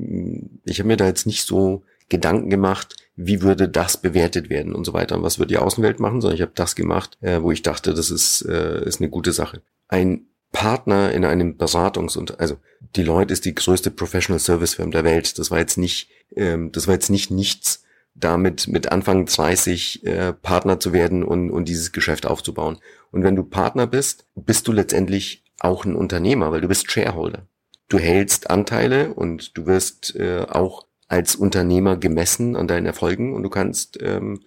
ich 0.65 0.79
habe 0.79 0.87
mir 0.87 0.97
da 0.97 1.05
jetzt 1.07 1.25
nicht 1.25 1.45
so 1.45 1.83
Gedanken 2.09 2.49
gemacht, 2.49 2.97
wie 3.15 3.41
würde 3.41 3.69
das 3.69 3.95
bewertet 3.95 4.49
werden 4.49 4.75
und 4.75 4.83
so 4.83 4.91
weiter 4.91 5.15
und 5.15 5.23
was 5.23 5.39
wird 5.39 5.51
die 5.51 5.57
Außenwelt 5.57 6.01
machen, 6.01 6.19
sondern 6.19 6.35
ich 6.35 6.41
habe 6.41 6.51
das 6.53 6.75
gemacht, 6.75 7.17
äh, 7.21 7.41
wo 7.41 7.49
ich 7.49 7.61
dachte, 7.61 7.93
das 7.93 8.11
ist, 8.11 8.41
äh, 8.41 8.83
ist 8.83 8.99
eine 8.99 9.09
gute 9.09 9.31
Sache. 9.31 9.61
Ein 9.87 10.25
Partner 10.51 11.13
in 11.13 11.23
einem 11.23 11.55
Beratungs- 11.57 12.17
und 12.17 12.41
also 12.41 12.57
Deloitte 12.97 13.31
ist 13.31 13.45
die 13.45 13.55
größte 13.55 13.89
Professional 13.89 14.39
Service 14.39 14.73
Firm 14.73 14.91
der 14.91 15.05
Welt. 15.05 15.39
Das 15.39 15.49
war 15.49 15.59
jetzt 15.59 15.77
nicht, 15.77 16.09
ähm, 16.35 16.73
das 16.73 16.87
war 16.87 16.93
jetzt 16.93 17.09
nicht 17.09 17.31
nichts, 17.31 17.84
damit 18.15 18.67
mit 18.67 18.91
Anfang 18.91 19.25
30 19.25 20.05
äh, 20.05 20.33
Partner 20.33 20.79
zu 20.79 20.93
werden 20.93 21.23
und, 21.23 21.51
und 21.51 21.67
dieses 21.67 21.91
Geschäft 21.91 22.25
aufzubauen. 22.25 22.77
Und 23.11 23.23
wenn 23.23 23.35
du 23.35 23.43
Partner 23.43 23.87
bist, 23.87 24.25
bist 24.35 24.67
du 24.67 24.71
letztendlich 24.71 25.43
auch 25.59 25.85
ein 25.85 25.95
Unternehmer, 25.95 26.51
weil 26.51 26.61
du 26.61 26.67
bist 26.67 26.91
Shareholder. 26.91 27.47
Du 27.89 27.99
hältst 27.99 28.49
Anteile 28.49 29.13
und 29.13 29.57
du 29.57 29.67
wirst 29.67 30.15
äh, 30.15 30.45
auch 30.49 30.87
als 31.07 31.35
Unternehmer 31.35 31.97
gemessen 31.97 32.55
an 32.55 32.67
deinen 32.67 32.85
Erfolgen 32.85 33.33
und 33.35 33.43
du 33.43 33.49
kannst 33.49 34.01
ähm, 34.01 34.41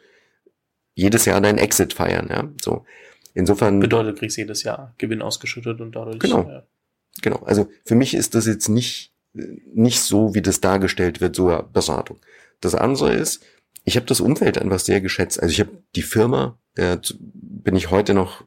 jedes 0.94 1.24
Jahr 1.26 1.40
deinen 1.40 1.58
Exit 1.58 1.92
feiern. 1.92 2.28
Ja, 2.30 2.48
so. 2.60 2.84
Insofern 3.34 3.78
bedeutet, 3.78 4.16
du 4.16 4.18
kriegst 4.18 4.36
jedes 4.36 4.64
Jahr 4.64 4.94
Gewinn 4.98 5.22
ausgeschüttet 5.22 5.80
und 5.80 5.94
dadurch. 5.94 6.18
Genau. 6.18 6.48
Ja. 6.48 6.66
Genau. 7.22 7.38
Also 7.44 7.68
für 7.84 7.94
mich 7.94 8.14
ist 8.14 8.34
das 8.34 8.46
jetzt 8.46 8.68
nicht 8.68 9.12
nicht 9.32 10.00
so, 10.00 10.34
wie 10.34 10.42
das 10.42 10.60
dargestellt 10.60 11.20
wird, 11.20 11.36
so 11.36 11.46
Beratung. 11.72 12.18
Das 12.60 12.74
andere 12.74 13.14
ist, 13.14 13.44
ich 13.88 13.96
habe 13.96 14.06
das 14.06 14.20
Umfeld 14.20 14.58
einfach 14.58 14.78
sehr 14.78 15.00
geschätzt. 15.00 15.42
Also 15.42 15.52
ich 15.52 15.60
habe 15.60 15.70
die 15.96 16.02
Firma, 16.02 16.58
äh, 16.76 16.98
bin 17.18 17.74
ich 17.74 17.90
heute 17.90 18.14
noch 18.14 18.44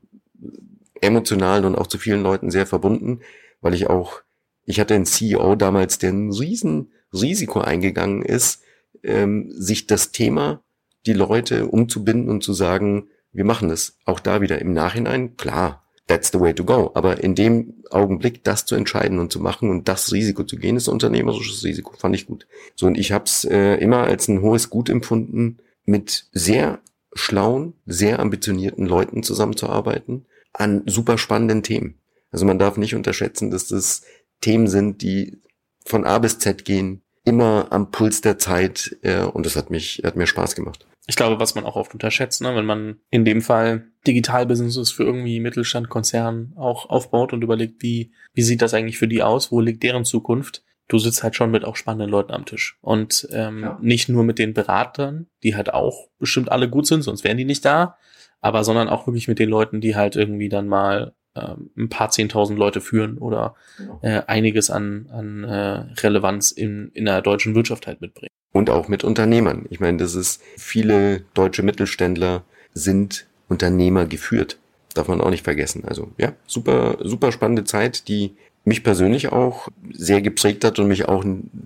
emotional 1.01 1.65
und 1.65 1.75
auch 1.75 1.87
zu 1.87 1.97
vielen 1.97 2.21
Leuten 2.21 2.51
sehr 2.51 2.67
verbunden, 2.67 3.21
weil 3.59 3.73
ich 3.73 3.87
auch, 3.89 4.21
ich 4.65 4.79
hatte 4.79 4.93
einen 4.93 5.07
CEO 5.07 5.55
damals, 5.55 5.97
der 5.97 6.11
ein 6.11 6.31
riesen 6.31 6.91
Risiko 7.11 7.59
eingegangen 7.59 8.21
ist, 8.21 8.61
ähm, 9.03 9.51
sich 9.51 9.87
das 9.87 10.11
Thema, 10.11 10.63
die 11.07 11.13
Leute 11.13 11.65
umzubinden 11.65 12.29
und 12.29 12.43
zu 12.43 12.53
sagen, 12.53 13.09
wir 13.33 13.43
machen 13.43 13.69
das. 13.69 13.97
Auch 14.05 14.19
da 14.19 14.41
wieder 14.41 14.59
im 14.59 14.73
Nachhinein, 14.73 15.37
klar, 15.37 15.80
that's 16.11 16.29
the 16.31 16.41
way 16.41 16.53
to 16.53 16.65
go. 16.65 16.91
Aber 16.93 17.23
in 17.23 17.35
dem 17.35 17.83
Augenblick 17.89 18.43
das 18.43 18.65
zu 18.65 18.75
entscheiden 18.75 19.17
und 19.19 19.31
zu 19.31 19.39
machen 19.39 19.69
und 19.69 19.87
das 19.87 20.11
Risiko 20.11 20.43
zu 20.43 20.57
gehen, 20.57 20.75
ist 20.75 20.89
unternehmerisches 20.89 21.63
Risiko. 21.63 21.93
Fand 21.97 22.15
ich 22.15 22.27
gut. 22.27 22.47
So 22.75 22.85
und 22.85 22.97
ich 22.97 23.13
habe 23.13 23.23
es 23.25 23.45
äh, 23.45 23.75
immer 23.75 24.03
als 24.03 24.27
ein 24.27 24.41
hohes 24.41 24.69
Gut 24.69 24.89
empfunden, 24.89 25.59
mit 25.85 26.25
sehr 26.33 26.79
schlauen, 27.13 27.73
sehr 27.85 28.19
ambitionierten 28.19 28.85
Leuten 28.85 29.23
zusammenzuarbeiten 29.23 30.25
an 30.53 30.83
super 30.85 31.17
spannenden 31.17 31.63
Themen. 31.63 31.95
Also 32.29 32.45
man 32.45 32.59
darf 32.59 32.75
nicht 32.75 32.95
unterschätzen, 32.95 33.49
dass 33.49 33.67
das 33.67 34.01
Themen 34.41 34.67
sind, 34.67 35.01
die 35.01 35.37
von 35.85 36.05
A 36.05 36.19
bis 36.19 36.39
Z 36.39 36.65
gehen, 36.65 37.01
immer 37.23 37.67
am 37.71 37.89
Puls 37.91 38.19
der 38.19 38.37
Zeit 38.37 38.97
äh, 39.01 39.23
und 39.23 39.45
das 39.45 39.55
hat 39.55 39.69
mich, 39.69 40.01
hat 40.03 40.17
mir 40.17 40.27
Spaß 40.27 40.55
gemacht. 40.55 40.85
Ich 41.11 41.17
glaube, 41.17 41.41
was 41.41 41.55
man 41.55 41.65
auch 41.65 41.75
oft 41.75 41.93
unterschätzt, 41.93 42.41
ne, 42.41 42.55
wenn 42.55 42.65
man 42.65 43.01
in 43.09 43.25
dem 43.25 43.41
Fall 43.41 43.91
Digitalbusinesses 44.07 44.91
für 44.91 45.03
irgendwie 45.03 45.41
Mittelstand, 45.41 45.89
Konzern 45.89 46.53
auch 46.55 46.89
aufbaut 46.89 47.33
und 47.33 47.43
überlegt, 47.43 47.83
wie, 47.83 48.13
wie 48.33 48.43
sieht 48.43 48.61
das 48.61 48.73
eigentlich 48.73 48.97
für 48.97 49.09
die 49.09 49.21
aus, 49.21 49.51
wo 49.51 49.59
liegt 49.59 49.83
deren 49.83 50.05
Zukunft, 50.05 50.63
du 50.87 50.99
sitzt 50.99 51.21
halt 51.21 51.35
schon 51.35 51.51
mit 51.51 51.65
auch 51.65 51.75
spannenden 51.75 52.09
Leuten 52.09 52.31
am 52.31 52.45
Tisch. 52.45 52.77
Und 52.79 53.27
ähm, 53.33 53.61
ja. 53.61 53.77
nicht 53.81 54.07
nur 54.07 54.23
mit 54.23 54.39
den 54.39 54.53
Beratern, 54.53 55.27
die 55.43 55.57
halt 55.57 55.73
auch 55.73 56.07
bestimmt 56.17 56.49
alle 56.49 56.69
gut 56.69 56.87
sind, 56.87 57.01
sonst 57.01 57.25
wären 57.25 57.35
die 57.35 57.43
nicht 57.43 57.65
da, 57.65 57.97
aber 58.39 58.63
sondern 58.63 58.87
auch 58.87 59.05
wirklich 59.05 59.27
mit 59.27 59.37
den 59.37 59.49
Leuten, 59.49 59.81
die 59.81 59.97
halt 59.97 60.15
irgendwie 60.15 60.47
dann 60.47 60.69
mal 60.69 61.13
ähm, 61.35 61.71
ein 61.77 61.89
paar 61.89 62.09
zehntausend 62.11 62.57
Leute 62.57 62.79
führen 62.79 63.17
oder 63.17 63.55
genau. 63.77 63.99
äh, 64.01 64.21
einiges 64.27 64.69
an, 64.69 65.09
an 65.11 65.43
äh, 65.43 65.93
Relevanz 65.99 66.51
in, 66.51 66.89
in 66.93 67.03
der 67.03 67.21
deutschen 67.21 67.53
Wirtschaft 67.53 67.85
halt 67.85 67.99
mitbringen. 67.99 68.31
Und 68.51 68.69
auch 68.69 68.87
mit 68.87 69.03
Unternehmern. 69.03 69.65
Ich 69.69 69.79
meine, 69.79 69.97
das 69.97 70.15
ist, 70.15 70.41
viele 70.57 71.21
deutsche 71.33 71.63
Mittelständler 71.63 72.43
sind 72.73 73.27
Unternehmer 73.47 74.05
geführt. 74.05 74.57
Darf 74.93 75.07
man 75.07 75.21
auch 75.21 75.29
nicht 75.29 75.43
vergessen. 75.43 75.83
Also 75.85 76.11
ja, 76.17 76.33
super, 76.47 76.97
super 77.01 77.31
spannende 77.31 77.63
Zeit, 77.63 78.07
die 78.07 78.35
mich 78.63 78.83
persönlich 78.83 79.31
auch 79.31 79.69
sehr 79.91 80.21
geprägt 80.21 80.63
hat 80.63 80.77
und 80.79 80.87
mich 80.87 81.07
auch 81.07 81.23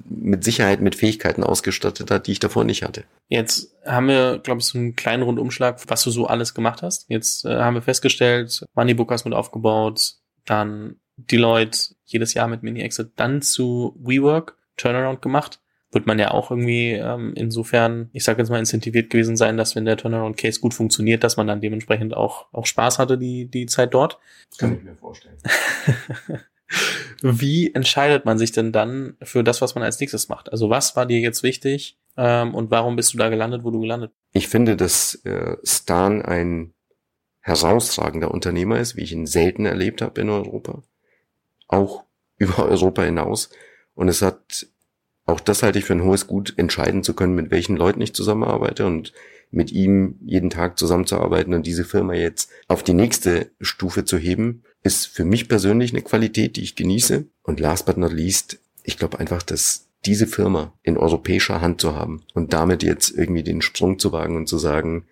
mit 0.08 0.43
Sicherheit 0.43 0.80
mit 0.80 0.95
Fähigkeiten 0.95 1.43
ausgestattet 1.43 2.10
hat, 2.10 2.28
die 2.28 2.34
ich 2.34 2.39
davor 2.39 2.63
nicht 2.63 2.84
hatte. 2.84 3.04
Jetzt 3.28 3.76
haben 3.86 4.08
wir, 4.08 4.39
glaube 4.39 4.62
ich, 4.62 4.67
so 4.67 4.78
einen 4.78 4.95
kleinen 4.95 5.24
Rundumschlag, 5.24 5.82
was 5.88 6.04
du 6.04 6.12
so 6.12 6.28
alles 6.28 6.54
gemacht 6.54 6.82
hast. 6.82 7.06
Jetzt 7.10 7.45
äh, 7.45 7.56
haben 7.58 7.74
wir 7.76 7.82
festgestellt, 7.82 8.65
Moneybook 8.76 9.12
hast 9.12 9.26
mit 9.26 9.34
aufgebaut, 9.34 10.13
dann 10.45 10.95
Deloitte 11.17 11.95
jedes 12.06 12.34
Jahr 12.34 12.48
mit 12.48 12.63
Mini-Exit, 12.63 13.12
dann 13.15 13.41
zu 13.41 13.95
WeWork, 14.00 14.58
Turnaround 14.78 15.21
gemacht. 15.21 15.60
Wird 15.95 16.08
man 16.08 16.19
ja 16.19 16.31
auch 16.31 16.51
irgendwie 16.51 16.91
ähm, 16.91 17.31
insofern, 17.36 18.10
ich 18.12 18.25
sage 18.25 18.41
jetzt 18.41 18.49
mal, 18.49 18.60
incentiviert 18.60 19.10
gewesen 19.10 19.38
sein, 19.38 19.55
dass 19.55 19.77
wenn 19.77 19.86
der 19.86 19.95
Turnaround-Case 19.95 20.60
gut 20.60 20.73
funktioniert, 20.73 21.23
dass 21.23 21.38
man 21.38 21.47
dann 21.47 21.62
dementsprechend 21.62 22.13
auch, 22.13 22.47
auch 22.51 22.65
Spaß 22.65 22.99
hatte, 22.99 23.17
die, 23.17 23.45
die 23.45 23.65
Zeit 23.65 23.93
dort. 23.93 24.19
Das 24.49 24.58
kann 24.58 24.75
ich 24.75 24.84
mir 24.84 24.95
vorstellen. 24.95 25.38
Wie 27.21 27.73
entscheidet 27.73 28.25
man 28.25 28.38
sich 28.38 28.51
denn 28.51 28.73
dann 28.73 29.15
für 29.21 29.41
das, 29.41 29.62
was 29.62 29.73
man 29.73 29.86
als 29.86 29.97
nächstes 30.01 30.27
macht? 30.27 30.51
Also 30.51 30.69
was 30.69 30.97
war 30.97 31.05
dir 31.05 31.19
jetzt 31.19 31.43
wichtig 31.43 31.97
ähm, 32.17 32.53
und 32.53 32.71
warum 32.71 32.97
bist 32.97 33.13
du 33.13 33.17
da 33.17 33.29
gelandet, 33.29 33.63
wo 33.63 33.71
du 33.71 33.79
gelandet 33.79 34.12
bist? 34.12 34.43
Ich 34.43 34.49
finde, 34.49 34.75
dass 34.75 35.15
äh, 35.23 35.55
Stan 35.63 36.21
ein 36.21 36.73
herausragender 37.39 38.31
Unternehmer 38.31 38.79
ist, 38.79 38.97
wie 38.97 39.03
ich 39.03 39.13
ihn 39.13 39.27
selten 39.27 39.65
erlebt 39.65 40.01
habe 40.01 40.19
in 40.19 40.29
Europa. 40.29 40.84
Auch 41.69 42.03
über 42.38 42.65
Europa 42.65 43.03
hinaus. 43.03 43.49
Und 43.93 44.10
es 44.10 44.21
hat, 44.21 44.67
auch 45.26 45.40
das 45.40 45.64
halte 45.64 45.80
ich 45.80 45.86
für 45.86 45.94
ein 45.94 46.04
hohes 46.04 46.28
Gut, 46.28 46.54
entscheiden 46.58 47.04
zu 47.04 47.14
können, 47.14 47.36
mit 47.36 47.52
welchen 47.52 47.76
Leuten 47.76 48.02
ich 48.02 48.14
zusammenarbeite 48.14 48.86
und 48.86 49.14
mit 49.52 49.72
ihm 49.72 50.20
jeden 50.24 50.50
Tag 50.50 50.78
zusammenzuarbeiten 50.78 51.54
und 51.54 51.66
diese 51.66 51.86
Firma 51.86 52.14
jetzt 52.14 52.52
auf 52.68 52.84
die 52.84 52.94
nächste 52.94 53.52
Stufe 53.62 54.06
zu 54.06 54.18
heben, 54.18 54.64
ist 54.84 55.08
für 55.08 55.26
mich 55.26 55.48
persönlich 55.48 55.94
eine 55.94 56.02
Qualität, 56.02 56.58
die 56.58 56.62
ich 56.62 56.76
genieße. 56.76 57.26
Und 57.42 57.60
last 57.60 57.86
but 57.86 57.98
not 57.98 58.12
least, 58.12 58.60
ich 58.84 58.98
glaube 58.98 59.20
einfach, 59.20 59.42
dass 59.42 59.88
diese 60.06 60.28
Firma 60.28 60.74
in 60.84 60.98
europäischer 60.98 61.62
Hand 61.62 61.82
zu 61.82 61.96
haben 61.96 62.24
und 62.34 62.54
damit 62.54 62.84
jetzt 62.84 63.10
irgendwie 63.10 63.44
den 63.44 63.62
Sprung 63.62 63.98
zu 63.98 64.12
wagen 64.12 64.36
und 64.36 64.48
zu 64.48 64.60
sagen, 64.60 65.08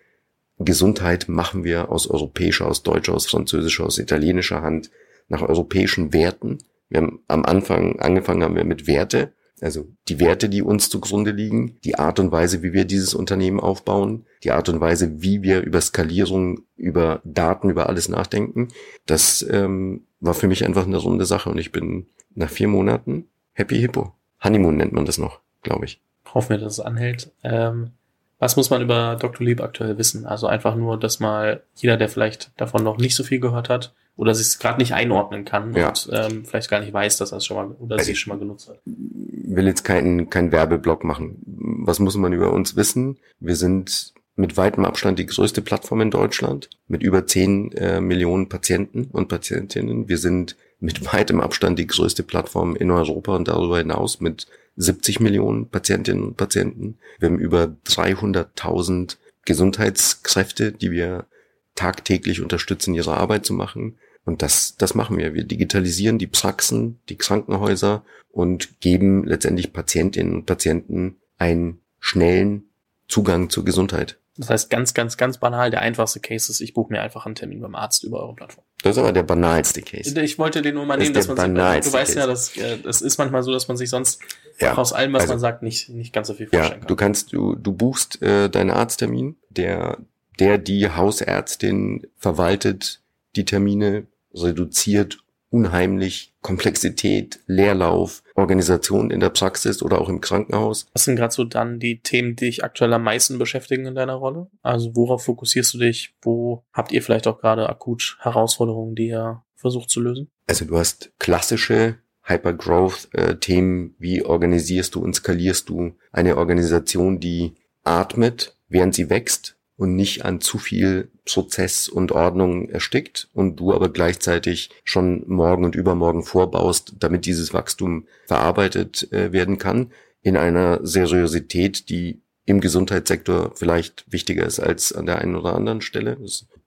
Gesundheit 0.58 1.28
machen 1.28 1.64
wir 1.64 1.90
aus 1.90 2.08
europäischer, 2.08 2.68
aus 2.68 2.84
deutscher, 2.84 3.14
aus 3.14 3.26
französischer, 3.26 3.84
aus 3.84 3.98
italienischer 3.98 4.62
Hand 4.62 4.90
nach 5.28 5.42
europäischen 5.42 6.12
Werten. 6.12 6.58
Wir 6.88 6.98
haben 6.98 7.24
am 7.26 7.44
Anfang 7.44 7.98
angefangen 7.98 8.44
haben 8.44 8.54
wir 8.54 8.64
mit 8.64 8.86
Werte, 8.86 9.32
also 9.64 9.88
die 10.08 10.20
Werte, 10.20 10.50
die 10.50 10.60
uns 10.60 10.90
zugrunde 10.90 11.30
liegen, 11.30 11.78
die 11.84 11.98
Art 11.98 12.20
und 12.20 12.30
Weise, 12.30 12.62
wie 12.62 12.74
wir 12.74 12.84
dieses 12.84 13.14
Unternehmen 13.14 13.60
aufbauen, 13.60 14.26
die 14.42 14.50
Art 14.50 14.68
und 14.68 14.78
Weise, 14.80 15.22
wie 15.22 15.42
wir 15.42 15.62
über 15.62 15.80
Skalierung, 15.80 16.60
über 16.76 17.22
Daten, 17.24 17.70
über 17.70 17.88
alles 17.88 18.10
nachdenken, 18.10 18.68
das 19.06 19.44
ähm, 19.50 20.06
war 20.20 20.34
für 20.34 20.48
mich 20.48 20.66
einfach 20.66 20.86
eine 20.86 20.98
runde 20.98 21.24
Sache 21.24 21.48
und 21.48 21.56
ich 21.56 21.72
bin 21.72 22.06
nach 22.34 22.50
vier 22.50 22.68
Monaten 22.68 23.26
Happy 23.54 23.76
Hippo. 23.76 24.12
Honeymoon 24.42 24.76
nennt 24.76 24.92
man 24.92 25.06
das 25.06 25.16
noch, 25.16 25.40
glaube 25.62 25.86
ich. 25.86 26.02
Hoffen 26.34 26.50
wir, 26.50 26.58
dass 26.58 26.74
es 26.74 26.80
anhält. 26.80 27.32
Ähm, 27.42 27.92
was 28.38 28.56
muss 28.56 28.68
man 28.68 28.82
über 28.82 29.16
Dr. 29.16 29.46
Lieb 29.46 29.62
aktuell 29.62 29.96
wissen? 29.96 30.26
Also 30.26 30.46
einfach 30.46 30.74
nur, 30.76 31.00
dass 31.00 31.20
mal 31.20 31.62
jeder, 31.76 31.96
der 31.96 32.10
vielleicht 32.10 32.50
davon 32.60 32.84
noch 32.84 32.98
nicht 32.98 33.14
so 33.14 33.24
viel 33.24 33.40
gehört 33.40 33.70
hat, 33.70 33.94
oder 34.16 34.34
sich 34.34 34.46
es 34.46 34.58
gerade 34.58 34.78
nicht 34.78 34.94
einordnen 34.94 35.44
kann 35.44 35.74
ja. 35.74 35.88
und 35.88 36.08
ähm, 36.12 36.44
vielleicht 36.44 36.70
gar 36.70 36.80
nicht 36.80 36.92
weiß, 36.92 37.16
dass 37.18 37.32
er 37.32 37.38
es 37.38 37.46
schon 37.46 37.56
mal 37.56 37.76
oder 37.76 37.96
also 37.96 38.06
sie 38.06 38.16
schon 38.16 38.32
mal 38.32 38.38
genutzt 38.38 38.68
hat. 38.68 38.80
will 38.84 39.66
jetzt 39.66 39.84
keinen 39.84 40.30
keinen 40.30 40.52
Werbeblock 40.52 41.04
machen. 41.04 41.42
Was 41.46 41.98
muss 41.98 42.16
man 42.16 42.32
über 42.32 42.52
uns 42.52 42.76
wissen? 42.76 43.18
Wir 43.40 43.56
sind 43.56 44.14
mit 44.36 44.56
weitem 44.56 44.84
Abstand 44.84 45.18
die 45.18 45.26
größte 45.26 45.62
Plattform 45.62 46.00
in 46.00 46.10
Deutschland 46.10 46.68
mit 46.88 47.02
über 47.02 47.26
10 47.26 47.72
äh, 47.72 48.00
Millionen 48.00 48.48
Patienten 48.48 49.04
und 49.04 49.28
Patientinnen. 49.28 50.08
Wir 50.08 50.18
sind 50.18 50.56
mit 50.80 51.12
weitem 51.12 51.40
Abstand 51.40 51.78
die 51.78 51.86
größte 51.86 52.22
Plattform 52.22 52.76
in 52.76 52.90
Europa 52.90 53.34
und 53.36 53.48
darüber 53.48 53.78
hinaus 53.78 54.20
mit 54.20 54.46
70 54.76 55.20
Millionen 55.20 55.68
Patientinnen 55.68 56.24
und 56.24 56.36
Patienten. 56.36 56.98
Wir 57.18 57.28
haben 57.28 57.38
über 57.38 57.76
300.000 57.86 59.16
Gesundheitskräfte, 59.44 60.72
die 60.72 60.90
wir 60.90 61.26
tagtäglich 61.74 62.40
unterstützen, 62.40 62.94
ihre 62.94 63.16
Arbeit 63.16 63.46
zu 63.46 63.52
machen. 63.52 63.98
Und 64.24 64.42
das, 64.42 64.76
das 64.76 64.94
machen 64.94 65.18
wir. 65.18 65.34
Wir 65.34 65.44
digitalisieren 65.44 66.18
die 66.18 66.26
Praxen, 66.26 67.00
die 67.08 67.16
Krankenhäuser 67.16 68.04
und 68.30 68.80
geben 68.80 69.24
letztendlich 69.24 69.72
Patientinnen 69.72 70.34
und 70.34 70.46
Patienten 70.46 71.16
einen 71.38 71.80
schnellen 72.00 72.64
Zugang 73.06 73.50
zur 73.50 73.64
Gesundheit. 73.64 74.18
Das 74.36 74.50
heißt 74.50 74.70
ganz, 74.70 74.94
ganz, 74.94 75.16
ganz 75.16 75.38
banal, 75.38 75.70
der 75.70 75.82
einfachste 75.82 76.18
Case 76.18 76.50
ist, 76.50 76.60
ich 76.60 76.74
buche 76.74 76.92
mir 76.92 77.00
einfach 77.02 77.24
einen 77.24 77.36
Termin 77.36 77.60
beim 77.60 77.76
Arzt 77.76 78.02
über 78.02 78.20
eure 78.20 78.34
Plattform. 78.34 78.64
Das 78.82 78.96
ist 78.96 78.98
aber 78.98 79.12
der 79.12 79.22
banalste 79.22 79.80
Case. 79.80 80.20
Ich 80.20 80.38
wollte 80.38 80.60
den 80.60 80.74
nur 80.74 80.86
mal 80.86 80.98
nehmen, 80.98 81.14
dass 81.14 81.28
man 81.28 81.36
sich, 81.36 81.92
du 81.92 81.92
weißt 81.92 82.16
ja, 82.16 82.26
das, 82.26 82.56
äh, 82.56 82.78
das 82.78 83.00
ist 83.00 83.16
manchmal 83.18 83.44
so, 83.44 83.52
dass 83.52 83.68
man 83.68 83.76
sich 83.76 83.90
sonst 83.90 84.20
ja, 84.58 84.76
aus 84.76 84.92
allem, 84.92 85.12
was 85.12 85.22
also, 85.22 85.34
man 85.34 85.40
sagt, 85.40 85.62
nicht, 85.62 85.88
nicht 85.88 86.12
ganz 86.12 86.26
so 86.26 86.34
viel 86.34 86.48
vorstellen 86.48 86.72
ja, 86.72 86.78
kann. 86.78 86.88
Du 86.88 86.96
kannst, 86.96 87.32
du, 87.32 87.54
du 87.54 87.72
buchst 87.72 88.20
äh, 88.22 88.50
deinen 88.50 88.70
Arzttermin, 88.70 89.36
der, 89.50 89.98
der 90.40 90.58
die 90.58 90.90
Hausärztin 90.90 92.08
verwaltet 92.16 93.02
die 93.36 93.44
Termine 93.44 94.06
reduziert 94.34 95.18
unheimlich 95.54 96.34
Komplexität, 96.42 97.38
Leerlauf, 97.46 98.24
Organisation 98.34 99.12
in 99.12 99.20
der 99.20 99.30
Praxis 99.30 99.82
oder 99.82 100.00
auch 100.00 100.08
im 100.08 100.20
Krankenhaus. 100.20 100.88
Was 100.92 101.04
sind 101.04 101.14
gerade 101.14 101.32
so 101.32 101.44
dann 101.44 101.78
die 101.78 102.00
Themen, 102.00 102.34
die 102.34 102.46
dich 102.46 102.64
aktuell 102.64 102.92
am 102.92 103.04
meisten 103.04 103.38
beschäftigen 103.38 103.86
in 103.86 103.94
deiner 103.94 104.14
Rolle? 104.14 104.50
Also 104.62 104.96
worauf 104.96 105.24
fokussierst 105.24 105.74
du 105.74 105.78
dich? 105.78 106.16
Wo 106.22 106.64
habt 106.72 106.90
ihr 106.90 107.02
vielleicht 107.02 107.28
auch 107.28 107.38
gerade 107.38 107.68
akut 107.68 108.18
Herausforderungen, 108.20 108.96
die 108.96 109.08
ihr 109.08 109.44
versucht 109.54 109.90
zu 109.90 110.00
lösen? 110.00 110.28
Also 110.48 110.64
du 110.64 110.76
hast 110.76 111.12
klassische 111.20 111.98
Hypergrowth-Themen, 112.24 113.90
äh, 113.90 113.94
wie 113.98 114.24
organisierst 114.24 114.96
du 114.96 115.02
und 115.02 115.14
skalierst 115.14 115.68
du 115.68 115.94
eine 116.10 116.36
Organisation, 116.36 117.20
die 117.20 117.54
atmet, 117.84 118.56
während 118.68 118.94
sie 118.94 119.08
wächst, 119.08 119.56
und 119.76 119.96
nicht 119.96 120.24
an 120.24 120.40
zu 120.40 120.58
viel 120.58 121.10
Prozess 121.24 121.88
und 121.88 122.12
Ordnung 122.12 122.68
erstickt 122.68 123.28
und 123.32 123.56
du 123.56 123.72
aber 123.74 123.88
gleichzeitig 123.88 124.70
schon 124.84 125.24
morgen 125.26 125.64
und 125.64 125.74
übermorgen 125.74 126.22
vorbaust, 126.22 126.94
damit 127.00 127.26
dieses 127.26 127.52
Wachstum 127.52 128.06
verarbeitet 128.26 129.12
äh, 129.12 129.32
werden 129.32 129.58
kann, 129.58 129.90
in 130.22 130.36
einer 130.36 130.80
Seriosität, 130.86 131.88
die 131.88 132.22
im 132.46 132.60
Gesundheitssektor 132.60 133.52
vielleicht 133.54 134.04
wichtiger 134.10 134.46
ist 134.46 134.60
als 134.60 134.92
an 134.92 135.06
der 135.06 135.18
einen 135.18 135.36
oder 135.36 135.54
anderen 135.54 135.80
Stelle. 135.80 136.18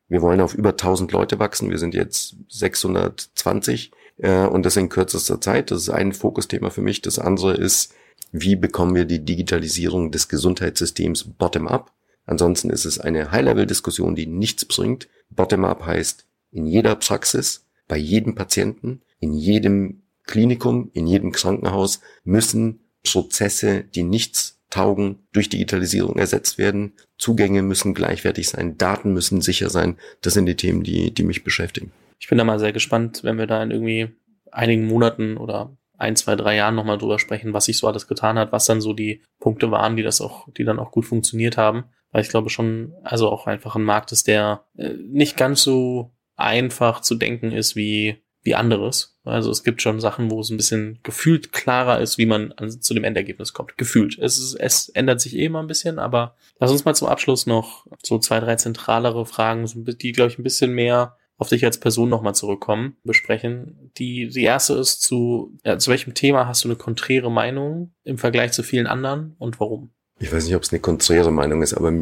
Wir 0.09 0.21
wollen 0.21 0.41
auf 0.41 0.53
über 0.53 0.69
1000 0.69 1.11
Leute 1.11 1.39
wachsen. 1.39 1.69
Wir 1.69 1.77
sind 1.77 1.93
jetzt 1.93 2.35
620 2.49 3.91
äh, 4.17 4.45
und 4.45 4.65
das 4.65 4.77
in 4.77 4.89
kürzester 4.89 5.39
Zeit. 5.39 5.71
Das 5.71 5.81
ist 5.81 5.89
ein 5.89 6.13
Fokusthema 6.13 6.69
für 6.69 6.81
mich. 6.81 7.01
Das 7.01 7.19
andere 7.19 7.53
ist, 7.53 7.93
wie 8.31 8.55
bekommen 8.55 8.95
wir 8.95 9.05
die 9.05 9.23
Digitalisierung 9.23 10.11
des 10.11 10.27
Gesundheitssystems 10.27 11.25
bottom-up? 11.37 11.91
Ansonsten 12.27 12.69
ist 12.69 12.85
es 12.85 12.99
eine 12.99 13.31
High-Level-Diskussion, 13.31 14.13
die 14.13 14.27
nichts 14.27 14.65
bringt. 14.65 15.07
Bottom-up 15.31 15.85
heißt 15.85 16.27
in 16.51 16.67
jeder 16.67 16.95
Praxis, 16.95 17.65
bei 17.87 17.97
jedem 17.97 18.35
Patienten, 18.35 19.01
in 19.19 19.33
jedem 19.33 20.03
Klinikum, 20.25 20.91
in 20.93 21.07
jedem 21.07 21.31
Krankenhaus 21.31 22.01
müssen 22.23 22.81
Prozesse, 23.03 23.85
die 23.95 24.03
nichts 24.03 24.59
taugen, 24.69 25.19
durch 25.31 25.47
Digitalisierung 25.47 26.17
ersetzt 26.17 26.57
werden. 26.57 26.93
Zugänge 27.17 27.61
müssen 27.61 27.93
gleichwertig 27.93 28.49
sein, 28.49 28.77
Daten 28.77 29.13
müssen 29.13 29.39
sicher 29.41 29.69
sein. 29.69 29.97
Das 30.21 30.33
sind 30.33 30.45
die 30.45 30.57
Themen, 30.57 30.83
die, 30.83 31.13
die 31.13 31.23
mich 31.23 31.45
beschäftigen. 31.45 31.93
Ich 32.19 32.27
bin 32.27 32.37
da 32.37 32.43
mal 32.43 32.59
sehr 32.59 32.73
gespannt, 32.73 33.23
wenn 33.23 33.37
wir 33.37 33.47
da 33.47 33.63
in 33.63 33.71
irgendwie 33.71 34.09
einigen 34.51 34.85
Monaten 34.85 35.37
oder 35.37 35.77
ein, 35.97 36.15
zwei, 36.17 36.35
drei 36.35 36.55
Jahren 36.55 36.75
nochmal 36.75 36.97
drüber 36.97 37.19
sprechen, 37.19 37.53
was 37.53 37.65
sich 37.65 37.77
so 37.77 37.87
alles 37.87 38.07
getan 38.07 38.37
hat, 38.37 38.51
was 38.51 38.65
dann 38.65 38.81
so 38.81 38.93
die 38.93 39.23
Punkte 39.39 39.71
waren, 39.71 39.95
die 39.95 40.03
das 40.03 40.19
auch, 40.21 40.47
die 40.53 40.63
dann 40.63 40.79
auch 40.79 40.91
gut 40.91 41.05
funktioniert 41.05 41.57
haben. 41.57 41.85
Weil 42.11 42.21
ich 42.21 42.29
glaube 42.29 42.49
schon, 42.49 42.93
also 43.03 43.29
auch 43.29 43.47
einfach 43.47 43.75
ein 43.75 43.83
Markt 43.83 44.11
ist, 44.11 44.27
der 44.27 44.63
äh, 44.77 44.93
nicht 44.93 45.37
ganz 45.37 45.63
so 45.63 46.11
einfach 46.35 47.01
zu 47.01 47.15
denken 47.15 47.51
ist 47.51 47.75
wie, 47.75 48.23
wie 48.43 48.55
anderes. 48.55 49.19
Also 49.23 49.51
es 49.51 49.63
gibt 49.63 49.81
schon 49.81 49.99
Sachen, 49.99 50.31
wo 50.31 50.39
es 50.39 50.49
ein 50.49 50.57
bisschen 50.57 50.99
gefühlt 51.03 51.51
klarer 51.51 51.99
ist, 51.99 52.17
wie 52.17 52.25
man 52.25 52.53
an, 52.53 52.69
zu 52.69 52.93
dem 52.93 53.03
Endergebnis 53.03 53.51
kommt. 53.51 53.77
Gefühlt. 53.77 54.17
Es, 54.19 54.37
ist, 54.37 54.55
es 54.55 54.89
ändert 54.89 55.19
sich 55.19 55.35
eh 55.35 55.45
immer 55.45 55.59
ein 55.59 55.67
bisschen, 55.67 55.99
aber 55.99 56.35
lass 56.59 56.71
uns 56.71 56.85
mal 56.85 56.95
zum 56.95 57.09
Abschluss 57.09 57.45
noch 57.45 57.87
so 58.03 58.19
zwei, 58.19 58.39
drei 58.39 58.55
zentralere 58.55 59.25
Fragen, 59.25 59.65
die, 59.75 60.11
glaube 60.13 60.31
ich, 60.31 60.39
ein 60.39 60.43
bisschen 60.43 60.71
mehr 60.71 61.17
auf 61.37 61.49
dich 61.49 61.65
als 61.65 61.79
Person 61.79 62.09
nochmal 62.09 62.35
zurückkommen, 62.35 62.97
besprechen. 63.03 63.91
Die, 63.97 64.27
die 64.29 64.43
erste 64.43 64.73
ist 64.73 65.01
zu, 65.01 65.55
ja, 65.63 65.77
zu 65.77 65.91
welchem 65.91 66.13
Thema 66.13 66.47
hast 66.47 66.63
du 66.63 66.69
eine 66.69 66.77
konträre 66.77 67.31
Meinung 67.31 67.93
im 68.03 68.17
Vergleich 68.17 68.53
zu 68.53 68.63
vielen 68.63 68.87
anderen 68.87 69.35
und 69.37 69.59
warum? 69.59 69.91
Ich 70.19 70.31
weiß 70.31 70.45
nicht, 70.45 70.55
ob 70.55 70.63
es 70.63 70.71
eine 70.71 70.79
konträre 70.79 71.31
Meinung 71.31 71.61
ist, 71.61 71.73
aber 71.73 71.93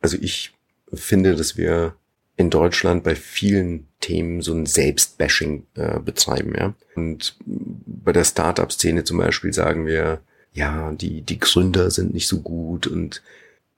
also 0.00 0.16
ich 0.20 0.54
finde, 0.92 1.34
dass 1.34 1.56
wir 1.56 1.94
in 2.36 2.50
Deutschland 2.50 3.02
bei 3.02 3.16
vielen 3.16 3.88
Themen 4.00 4.42
so 4.42 4.54
ein 4.54 4.64
Selbstbashing 4.64 5.66
äh, 5.74 5.98
betreiben, 5.98 6.54
ja. 6.56 6.74
Und 6.94 7.36
bei 7.44 8.12
der 8.12 8.24
Startup-Szene 8.24 9.02
zum 9.02 9.18
Beispiel 9.18 9.52
sagen 9.52 9.86
wir, 9.86 10.20
ja, 10.52 10.92
die, 10.92 11.22
die 11.22 11.40
Gründer 11.40 11.90
sind 11.90 12.14
nicht 12.14 12.28
so 12.28 12.40
gut 12.40 12.86
und 12.86 13.22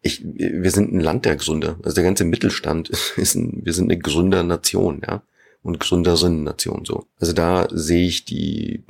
ich, 0.03 0.23
wir 0.25 0.71
sind 0.71 0.93
ein 0.93 1.01
Land 1.01 1.25
der 1.25 1.37
Gründer. 1.37 1.79
Also 1.83 1.95
der 1.95 2.05
ganze 2.05 2.25
Mittelstand 2.25 2.91
ist 3.17 3.35
ein, 3.35 3.61
wir 3.65 3.73
sind 3.73 3.91
eine 3.91 4.01
Gründernation, 4.01 5.03
ja. 5.07 5.23
Und 5.63 5.79
Gründerinnen-Nation 5.79 6.85
so. 6.87 7.05
Also 7.19 7.33
da 7.35 7.69
sehe 7.71 8.07
ich 8.07 8.25
die, 8.25 8.83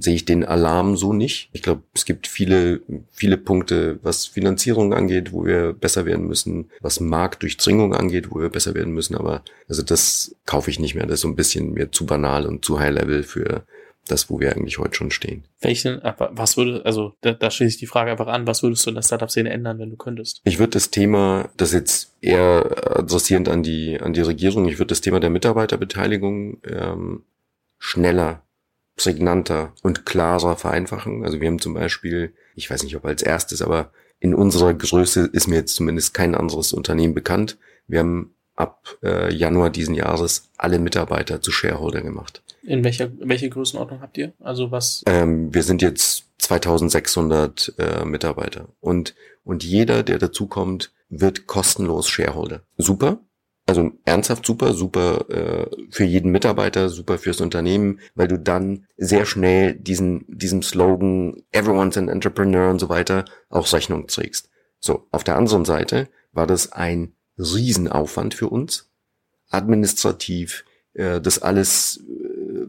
sehe 0.00 0.14
ich 0.14 0.24
den 0.24 0.44
Alarm 0.44 0.96
so 0.96 1.12
nicht. 1.12 1.48
Ich 1.52 1.62
glaube, 1.62 1.82
es 1.94 2.04
gibt 2.04 2.26
viele, 2.26 2.80
viele 3.12 3.36
Punkte, 3.36 4.00
was 4.02 4.26
Finanzierung 4.26 4.94
angeht, 4.94 5.32
wo 5.32 5.44
wir 5.44 5.72
besser 5.72 6.04
werden 6.04 6.26
müssen, 6.26 6.70
was 6.80 6.98
Marktdurchdringung 6.98 7.94
angeht, 7.94 8.32
wo 8.32 8.40
wir 8.40 8.48
besser 8.48 8.74
werden 8.74 8.92
müssen. 8.92 9.14
Aber 9.14 9.42
also 9.68 9.82
das 9.82 10.34
kaufe 10.44 10.70
ich 10.70 10.80
nicht 10.80 10.96
mehr. 10.96 11.06
Das 11.06 11.14
ist 11.14 11.20
so 11.20 11.28
ein 11.28 11.36
bisschen 11.36 11.72
mir 11.72 11.92
zu 11.92 12.04
banal 12.04 12.46
und 12.46 12.64
zu 12.64 12.80
high 12.80 12.92
level 12.92 13.22
für 13.22 13.64
das, 14.08 14.28
wo 14.30 14.40
wir 14.40 14.52
eigentlich 14.52 14.78
heute 14.78 14.94
schon 14.94 15.10
stehen. 15.10 15.44
Welchen, 15.60 16.00
was 16.02 16.56
würde, 16.56 16.84
also 16.84 17.14
da, 17.20 17.32
da 17.32 17.50
schließe 17.50 17.74
ich 17.74 17.78
die 17.78 17.86
Frage 17.86 18.10
einfach 18.10 18.26
an, 18.26 18.46
was 18.46 18.62
würdest 18.62 18.84
du 18.84 18.90
in 18.90 18.96
der 18.96 19.02
Startup-Szene 19.02 19.50
ändern, 19.50 19.78
wenn 19.78 19.90
du 19.90 19.96
könntest? 19.96 20.40
Ich 20.44 20.58
würde 20.58 20.72
das 20.72 20.90
Thema, 20.90 21.50
das 21.56 21.72
jetzt 21.72 22.12
eher 22.20 22.98
adressierend 22.98 23.48
an 23.48 23.62
die, 23.62 24.00
an 24.00 24.12
die 24.12 24.22
Regierung, 24.22 24.68
ich 24.68 24.78
würde 24.78 24.88
das 24.88 25.00
Thema 25.00 25.20
der 25.20 25.30
Mitarbeiterbeteiligung 25.30 26.58
ähm, 26.64 27.22
schneller, 27.78 28.42
prägnanter 28.96 29.72
und 29.82 30.04
klarer 30.04 30.56
vereinfachen. 30.56 31.24
Also 31.24 31.40
wir 31.40 31.48
haben 31.48 31.60
zum 31.60 31.74
Beispiel, 31.74 32.34
ich 32.54 32.70
weiß 32.70 32.82
nicht, 32.82 32.96
ob 32.96 33.04
als 33.04 33.22
erstes, 33.22 33.62
aber 33.62 33.92
in 34.20 34.34
unserer 34.34 34.74
Größe 34.74 35.30
ist 35.32 35.48
mir 35.48 35.56
jetzt 35.56 35.74
zumindest 35.74 36.14
kein 36.14 36.34
anderes 36.34 36.72
Unternehmen 36.72 37.14
bekannt. 37.14 37.58
Wir 37.88 38.00
haben 38.00 38.34
ab 38.54 38.98
äh, 39.02 39.32
Januar 39.34 39.70
diesen 39.70 39.94
Jahres 39.94 40.50
alle 40.58 40.78
Mitarbeiter 40.78 41.40
zu 41.40 41.50
Shareholder 41.50 42.02
gemacht. 42.02 42.42
In 42.62 42.84
welcher 42.84 43.10
welche 43.18 43.50
Größenordnung 43.50 44.00
habt 44.00 44.18
ihr? 44.18 44.32
Also 44.40 44.70
was? 44.70 45.02
Ähm, 45.06 45.52
wir 45.52 45.62
sind 45.62 45.82
jetzt 45.82 46.26
2600 46.38 47.74
äh, 47.78 48.04
Mitarbeiter 48.04 48.68
und 48.80 49.14
und 49.44 49.64
jeder, 49.64 50.02
der 50.02 50.18
dazukommt, 50.18 50.92
wird 51.08 51.46
kostenlos 51.46 52.08
Shareholder. 52.08 52.62
Super. 52.78 53.18
Also 53.66 53.92
ernsthaft 54.04 54.44
super, 54.44 54.74
super 54.74 55.28
äh, 55.30 55.66
für 55.90 56.04
jeden 56.04 56.32
Mitarbeiter, 56.32 56.88
super 56.88 57.18
fürs 57.18 57.40
Unternehmen, 57.40 58.00
weil 58.14 58.26
du 58.26 58.38
dann 58.38 58.86
sehr 58.96 59.24
schnell 59.24 59.74
diesen 59.74 60.24
diesem 60.28 60.62
Slogan 60.62 61.42
Everyone's 61.52 61.96
an 61.96 62.08
Entrepreneur 62.08 62.70
und 62.70 62.80
so 62.80 62.88
weiter 62.88 63.24
auch 63.50 63.72
Rechnung 63.72 64.08
trägst. 64.08 64.50
So, 64.80 65.06
auf 65.12 65.22
der 65.22 65.36
anderen 65.36 65.64
Seite 65.64 66.08
war 66.32 66.48
das 66.48 66.72
ein 66.72 67.14
Riesenaufwand 67.38 68.34
für 68.34 68.48
uns, 68.48 68.90
administrativ, 69.50 70.64
äh, 70.94 71.20
das 71.20 71.40
alles 71.40 72.02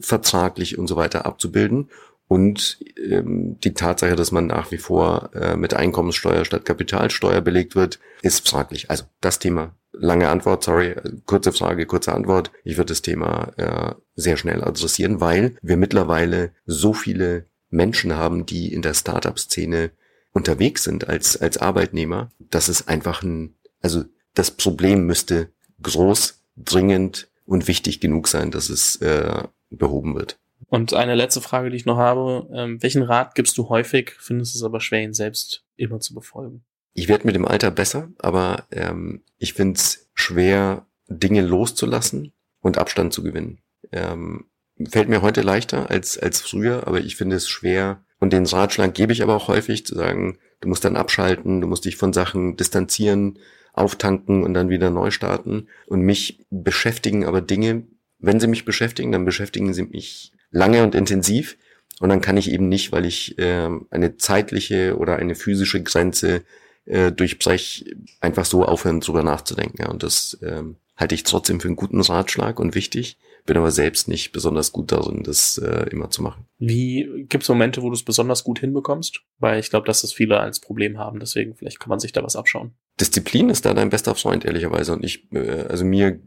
vertraglich 0.05 0.77
und 0.77 0.87
so 0.87 0.95
weiter 0.95 1.25
abzubilden. 1.25 1.89
Und 2.27 2.79
ähm, 2.97 3.59
die 3.59 3.73
Tatsache, 3.73 4.15
dass 4.15 4.31
man 4.31 4.47
nach 4.47 4.71
wie 4.71 4.77
vor 4.77 5.29
äh, 5.35 5.55
mit 5.55 5.73
Einkommenssteuer 5.73 6.45
statt 6.45 6.65
Kapitalsteuer 6.65 7.41
belegt 7.41 7.75
wird, 7.75 7.99
ist 8.21 8.49
fraglich. 8.49 8.89
Also 8.89 9.03
das 9.21 9.39
Thema, 9.39 9.75
lange 9.91 10.29
Antwort, 10.29 10.63
sorry, 10.63 10.95
kurze 11.25 11.51
Frage, 11.51 11.85
kurze 11.85 12.13
Antwort. 12.13 12.51
Ich 12.63 12.77
würde 12.77 12.89
das 12.89 13.01
Thema 13.01 13.51
äh, 13.57 13.93
sehr 14.15 14.37
schnell 14.37 14.63
adressieren, 14.63 15.21
weil 15.21 15.55
wir 15.61 15.77
mittlerweile 15.77 16.51
so 16.65 16.93
viele 16.93 17.45
Menschen 17.69 18.15
haben, 18.15 18.45
die 18.45 18.73
in 18.73 18.81
der 18.81 18.93
Startup-Szene 18.93 19.91
unterwegs 20.31 20.83
sind 20.83 21.07
als, 21.07 21.39
als 21.39 21.57
Arbeitnehmer, 21.57 22.31
dass 22.39 22.67
es 22.67 22.87
einfach 22.87 23.21
ein, 23.21 23.55
also 23.81 24.03
das 24.33 24.51
Problem 24.51 25.05
müsste 25.05 25.49
groß, 25.81 26.41
dringend 26.57 27.27
und 27.45 27.67
wichtig 27.67 27.99
genug 27.99 28.27
sein, 28.27 28.51
dass 28.51 28.69
es 28.69 28.95
äh, 28.97 29.43
behoben 29.77 30.15
wird. 30.15 30.39
Und 30.67 30.93
eine 30.93 31.15
letzte 31.15 31.41
Frage, 31.41 31.69
die 31.69 31.75
ich 31.75 31.85
noch 31.85 31.97
habe. 31.97 32.47
Ähm, 32.53 32.81
welchen 32.81 33.03
Rat 33.03 33.35
gibst 33.35 33.57
du 33.57 33.69
häufig, 33.69 34.15
findest 34.17 34.55
es 34.55 34.63
aber 34.63 34.79
schwer, 34.79 35.03
ihn 35.03 35.13
selbst 35.13 35.63
immer 35.75 35.99
zu 35.99 36.13
befolgen? 36.13 36.63
Ich 36.93 37.07
werde 37.07 37.25
mit 37.25 37.35
dem 37.35 37.45
Alter 37.45 37.71
besser, 37.71 38.09
aber 38.19 38.67
ähm, 38.71 39.23
ich 39.37 39.53
finde 39.53 39.77
es 39.77 40.09
schwer, 40.13 40.85
Dinge 41.07 41.41
loszulassen 41.41 42.33
und 42.61 42.77
Abstand 42.77 43.13
zu 43.13 43.23
gewinnen. 43.23 43.61
Ähm, 43.91 44.45
fällt 44.89 45.09
mir 45.09 45.21
heute 45.21 45.41
leichter 45.41 45.89
als, 45.89 46.17
als 46.17 46.41
früher, 46.41 46.87
aber 46.87 47.01
ich 47.01 47.15
finde 47.15 47.35
es 47.35 47.49
schwer. 47.49 48.03
Und 48.19 48.33
den 48.33 48.45
Ratschlag 48.45 48.93
gebe 48.93 49.11
ich 49.11 49.21
aber 49.21 49.35
auch 49.35 49.47
häufig, 49.47 49.85
zu 49.85 49.95
sagen, 49.95 50.37
du 50.61 50.69
musst 50.69 50.85
dann 50.85 50.95
abschalten, 50.95 51.61
du 51.61 51.67
musst 51.67 51.85
dich 51.85 51.97
von 51.97 52.13
Sachen 52.13 52.55
distanzieren, 52.55 53.39
auftanken 53.73 54.43
und 54.43 54.53
dann 54.53 54.69
wieder 54.69 54.89
neu 54.89 55.11
starten. 55.11 55.67
Und 55.87 56.01
mich 56.01 56.45
beschäftigen 56.49 57.25
aber 57.25 57.41
Dinge, 57.41 57.87
wenn 58.23 58.39
sie 58.39 58.47
mich 58.47 58.65
beschäftigen, 58.65 59.11
dann 59.11 59.25
beschäftigen 59.25 59.73
sie 59.73 59.83
mich 59.83 60.31
lange 60.49 60.83
und 60.83 60.95
intensiv. 60.95 61.57
Und 61.99 62.09
dann 62.09 62.21
kann 62.21 62.37
ich 62.37 62.51
eben 62.51 62.69
nicht, 62.69 62.91
weil 62.91 63.05
ich 63.05 63.37
äh, 63.37 63.69
eine 63.91 64.17
zeitliche 64.17 64.97
oder 64.97 65.17
eine 65.17 65.35
physische 65.35 65.83
Grenze 65.83 66.43
äh, 66.85 67.11
durchbreche, 67.11 67.95
einfach 68.19 68.45
so 68.45 68.65
aufhören, 68.65 69.01
drüber 69.01 69.23
nachzudenken. 69.23 69.81
Ja, 69.81 69.89
und 69.89 70.03
das 70.03 70.37
ähm, 70.41 70.77
halte 70.95 71.15
ich 71.15 71.23
trotzdem 71.23 71.59
für 71.59 71.67
einen 71.67 71.75
guten 71.75 72.01
Ratschlag 72.01 72.59
und 72.59 72.75
wichtig, 72.75 73.17
bin 73.45 73.57
aber 73.57 73.71
selbst 73.71 74.07
nicht 74.07 74.31
besonders 74.31 74.71
gut 74.71 74.91
darin, 74.91 75.23
das 75.23 75.57
äh, 75.57 75.89
immer 75.91 76.09
zu 76.09 76.23
machen. 76.23 76.45
Wie 76.59 77.25
gibt 77.27 77.43
es 77.43 77.49
Momente, 77.49 77.81
wo 77.81 77.89
du 77.89 77.93
es 77.93 78.03
besonders 78.03 78.43
gut 78.43 78.59
hinbekommst? 78.59 79.21
Weil 79.37 79.59
ich 79.59 79.69
glaube, 79.69 79.85
dass 79.85 80.01
das 80.01 80.13
viele 80.13 80.39
als 80.39 80.61
Problem 80.61 80.97
haben, 80.97 81.19
deswegen 81.19 81.55
vielleicht 81.55 81.79
kann 81.79 81.89
man 81.89 81.99
sich 81.99 82.13
da 82.13 82.23
was 82.23 82.37
abschauen. 82.37 82.73
Disziplin 82.99 83.49
ist 83.49 83.65
da 83.65 83.73
dein 83.73 83.89
bester 83.89 84.15
Freund, 84.15 84.45
ehrlicherweise. 84.45 84.93
Und 84.93 85.03
ich, 85.03 85.31
äh, 85.33 85.65
also 85.67 85.83
mir 85.83 86.19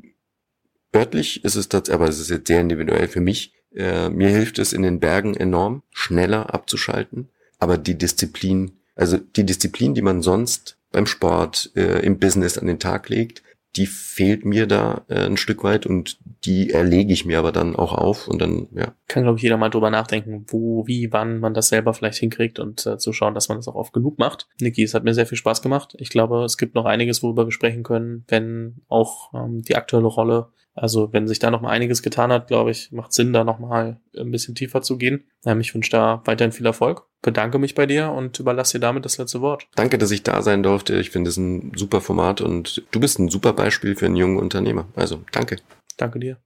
örtlich 0.97 1.45
ist 1.45 1.55
es 1.55 1.69
tatsächlich, 1.69 1.95
aber 2.01 2.09
es 2.09 2.19
ist 2.19 2.31
jetzt 2.31 2.49
sehr 2.49 2.61
individuell 2.61 3.09
für 3.09 3.21
mich. 3.21 3.53
Äh, 3.75 4.09
mir 4.09 4.29
hilft 4.29 4.59
es 4.59 4.73
in 4.73 4.83
den 4.83 5.01
Bergen 5.01 5.35
enorm, 5.35 5.83
schneller 5.91 6.53
abzuschalten. 6.53 7.29
Aber 7.59 7.79
die 7.79 7.97
Disziplin, 7.97 8.73
also 8.95 9.19
die 9.19 9.45
Disziplin, 9.45 9.95
die 9.95 10.03
man 10.03 10.23
sonst 10.23 10.79
beim 10.93 11.07
Sport, 11.07 11.73
äh, 11.77 12.05
im 12.05 12.19
Business 12.19 12.59
an 12.59 12.67
den 12.67 12.79
Tag 12.79 13.09
legt, 13.09 13.43
die 13.77 13.87
fehlt 13.87 14.45
mir 14.45 14.67
da 14.67 15.05
äh, 15.09 15.27
ein 15.27 15.37
Stück 15.37 15.63
weit 15.63 15.85
und 15.87 16.19
die 16.45 16.71
erlege 16.71 17.13
ich 17.13 17.27
mir 17.27 17.39
aber 17.39 17.53
dann 17.53 17.77
auch 17.77 17.93
auf 17.93 18.27
und 18.27 18.41
dann, 18.41 18.69
ja. 18.73 18.95
Kann, 19.07 19.25
glaube 19.25 19.37
ich, 19.37 19.43
jeder 19.43 19.59
mal 19.59 19.69
drüber 19.69 19.91
nachdenken, 19.91 20.47
wo, 20.49 20.87
wie, 20.87 21.13
wann 21.13 21.41
man 21.41 21.53
das 21.53 21.69
selber 21.69 21.93
vielleicht 21.93 22.19
hinkriegt 22.19 22.59
und 22.59 22.87
äh, 22.87 22.97
zu 22.97 23.13
schauen, 23.13 23.35
dass 23.35 23.49
man 23.49 23.59
das 23.59 23.69
auch 23.69 23.75
oft 23.75 23.93
genug 23.93 24.19
macht. 24.19 24.49
Niki, 24.61 24.83
es 24.83 24.95
hat 24.95 25.05
mir 25.05 25.13
sehr 25.13 25.27
viel 25.27 25.37
Spaß 25.37 25.61
gemacht. 25.61 25.95
Ich 25.99 26.09
glaube, 26.09 26.45
es 26.45 26.57
gibt 26.57 26.75
noch 26.75 26.87
einiges, 26.87 27.23
worüber 27.23 27.47
wir 27.47 27.53
sprechen 27.53 27.83
können, 27.83 28.25
wenn 28.29 28.77
auch 28.89 29.35
ähm, 29.35 29.63
die 29.63 29.77
aktuelle 29.77 30.07
Rolle 30.07 30.49
also 30.77 31.13
wenn 31.13 31.27
sich 31.27 31.39
da 31.39 31.51
noch 31.51 31.63
mal 31.63 31.71
einiges 31.71 32.03
getan 32.03 32.31
hat, 32.31 32.49
glaube 32.49 32.71
ich, 32.71 32.93
macht 32.93 33.13
Sinn, 33.13 33.33
da 33.33 33.45
noch 33.45 33.59
mal 33.59 33.99
ein 34.17 34.31
bisschen 34.31 34.55
tiefer 34.55 34.83
zu 34.83 34.99
gehen. 34.99 35.25
Ähm, 35.45 35.61
ich 35.61 35.75
wünsche 35.75 35.91
da 35.91 36.23
weiterhin 36.27 36.53
viel 36.53 36.67
Erfolg. 36.67 37.05
Bedanke 37.23 37.59
mich 37.59 37.75
bei 37.75 37.87
dir 37.87 38.11
und 38.13 38.39
überlasse 38.39 38.79
dir 38.79 38.83
damit 38.83 39.05
das 39.05 39.19
letzte 39.19 39.41
Wort. 39.41 39.67
Danke, 39.75 39.99
dass 39.99 40.11
ich 40.11 40.23
da 40.23 40.43
sein 40.43 40.63
durfte. 40.63 40.97
Ich 40.97 41.11
finde 41.11 41.31
es 41.31 41.39
ein 41.39 41.73
super 41.75 42.01
Format 42.01 42.43
und 42.43 42.85
du 42.91 43.01
bist 43.01 43.19
ein 43.19 43.31
super 43.31 43.55
Beispiel 43.55 43.97
für 43.97 44.07
einen 44.07 44.17
jungen 44.17 44.39
Unternehmer. 44.39 44.87
Also 44.95 45.23
danke. 45.33 45.57
Danke 45.97 46.21
dir. 46.21 46.46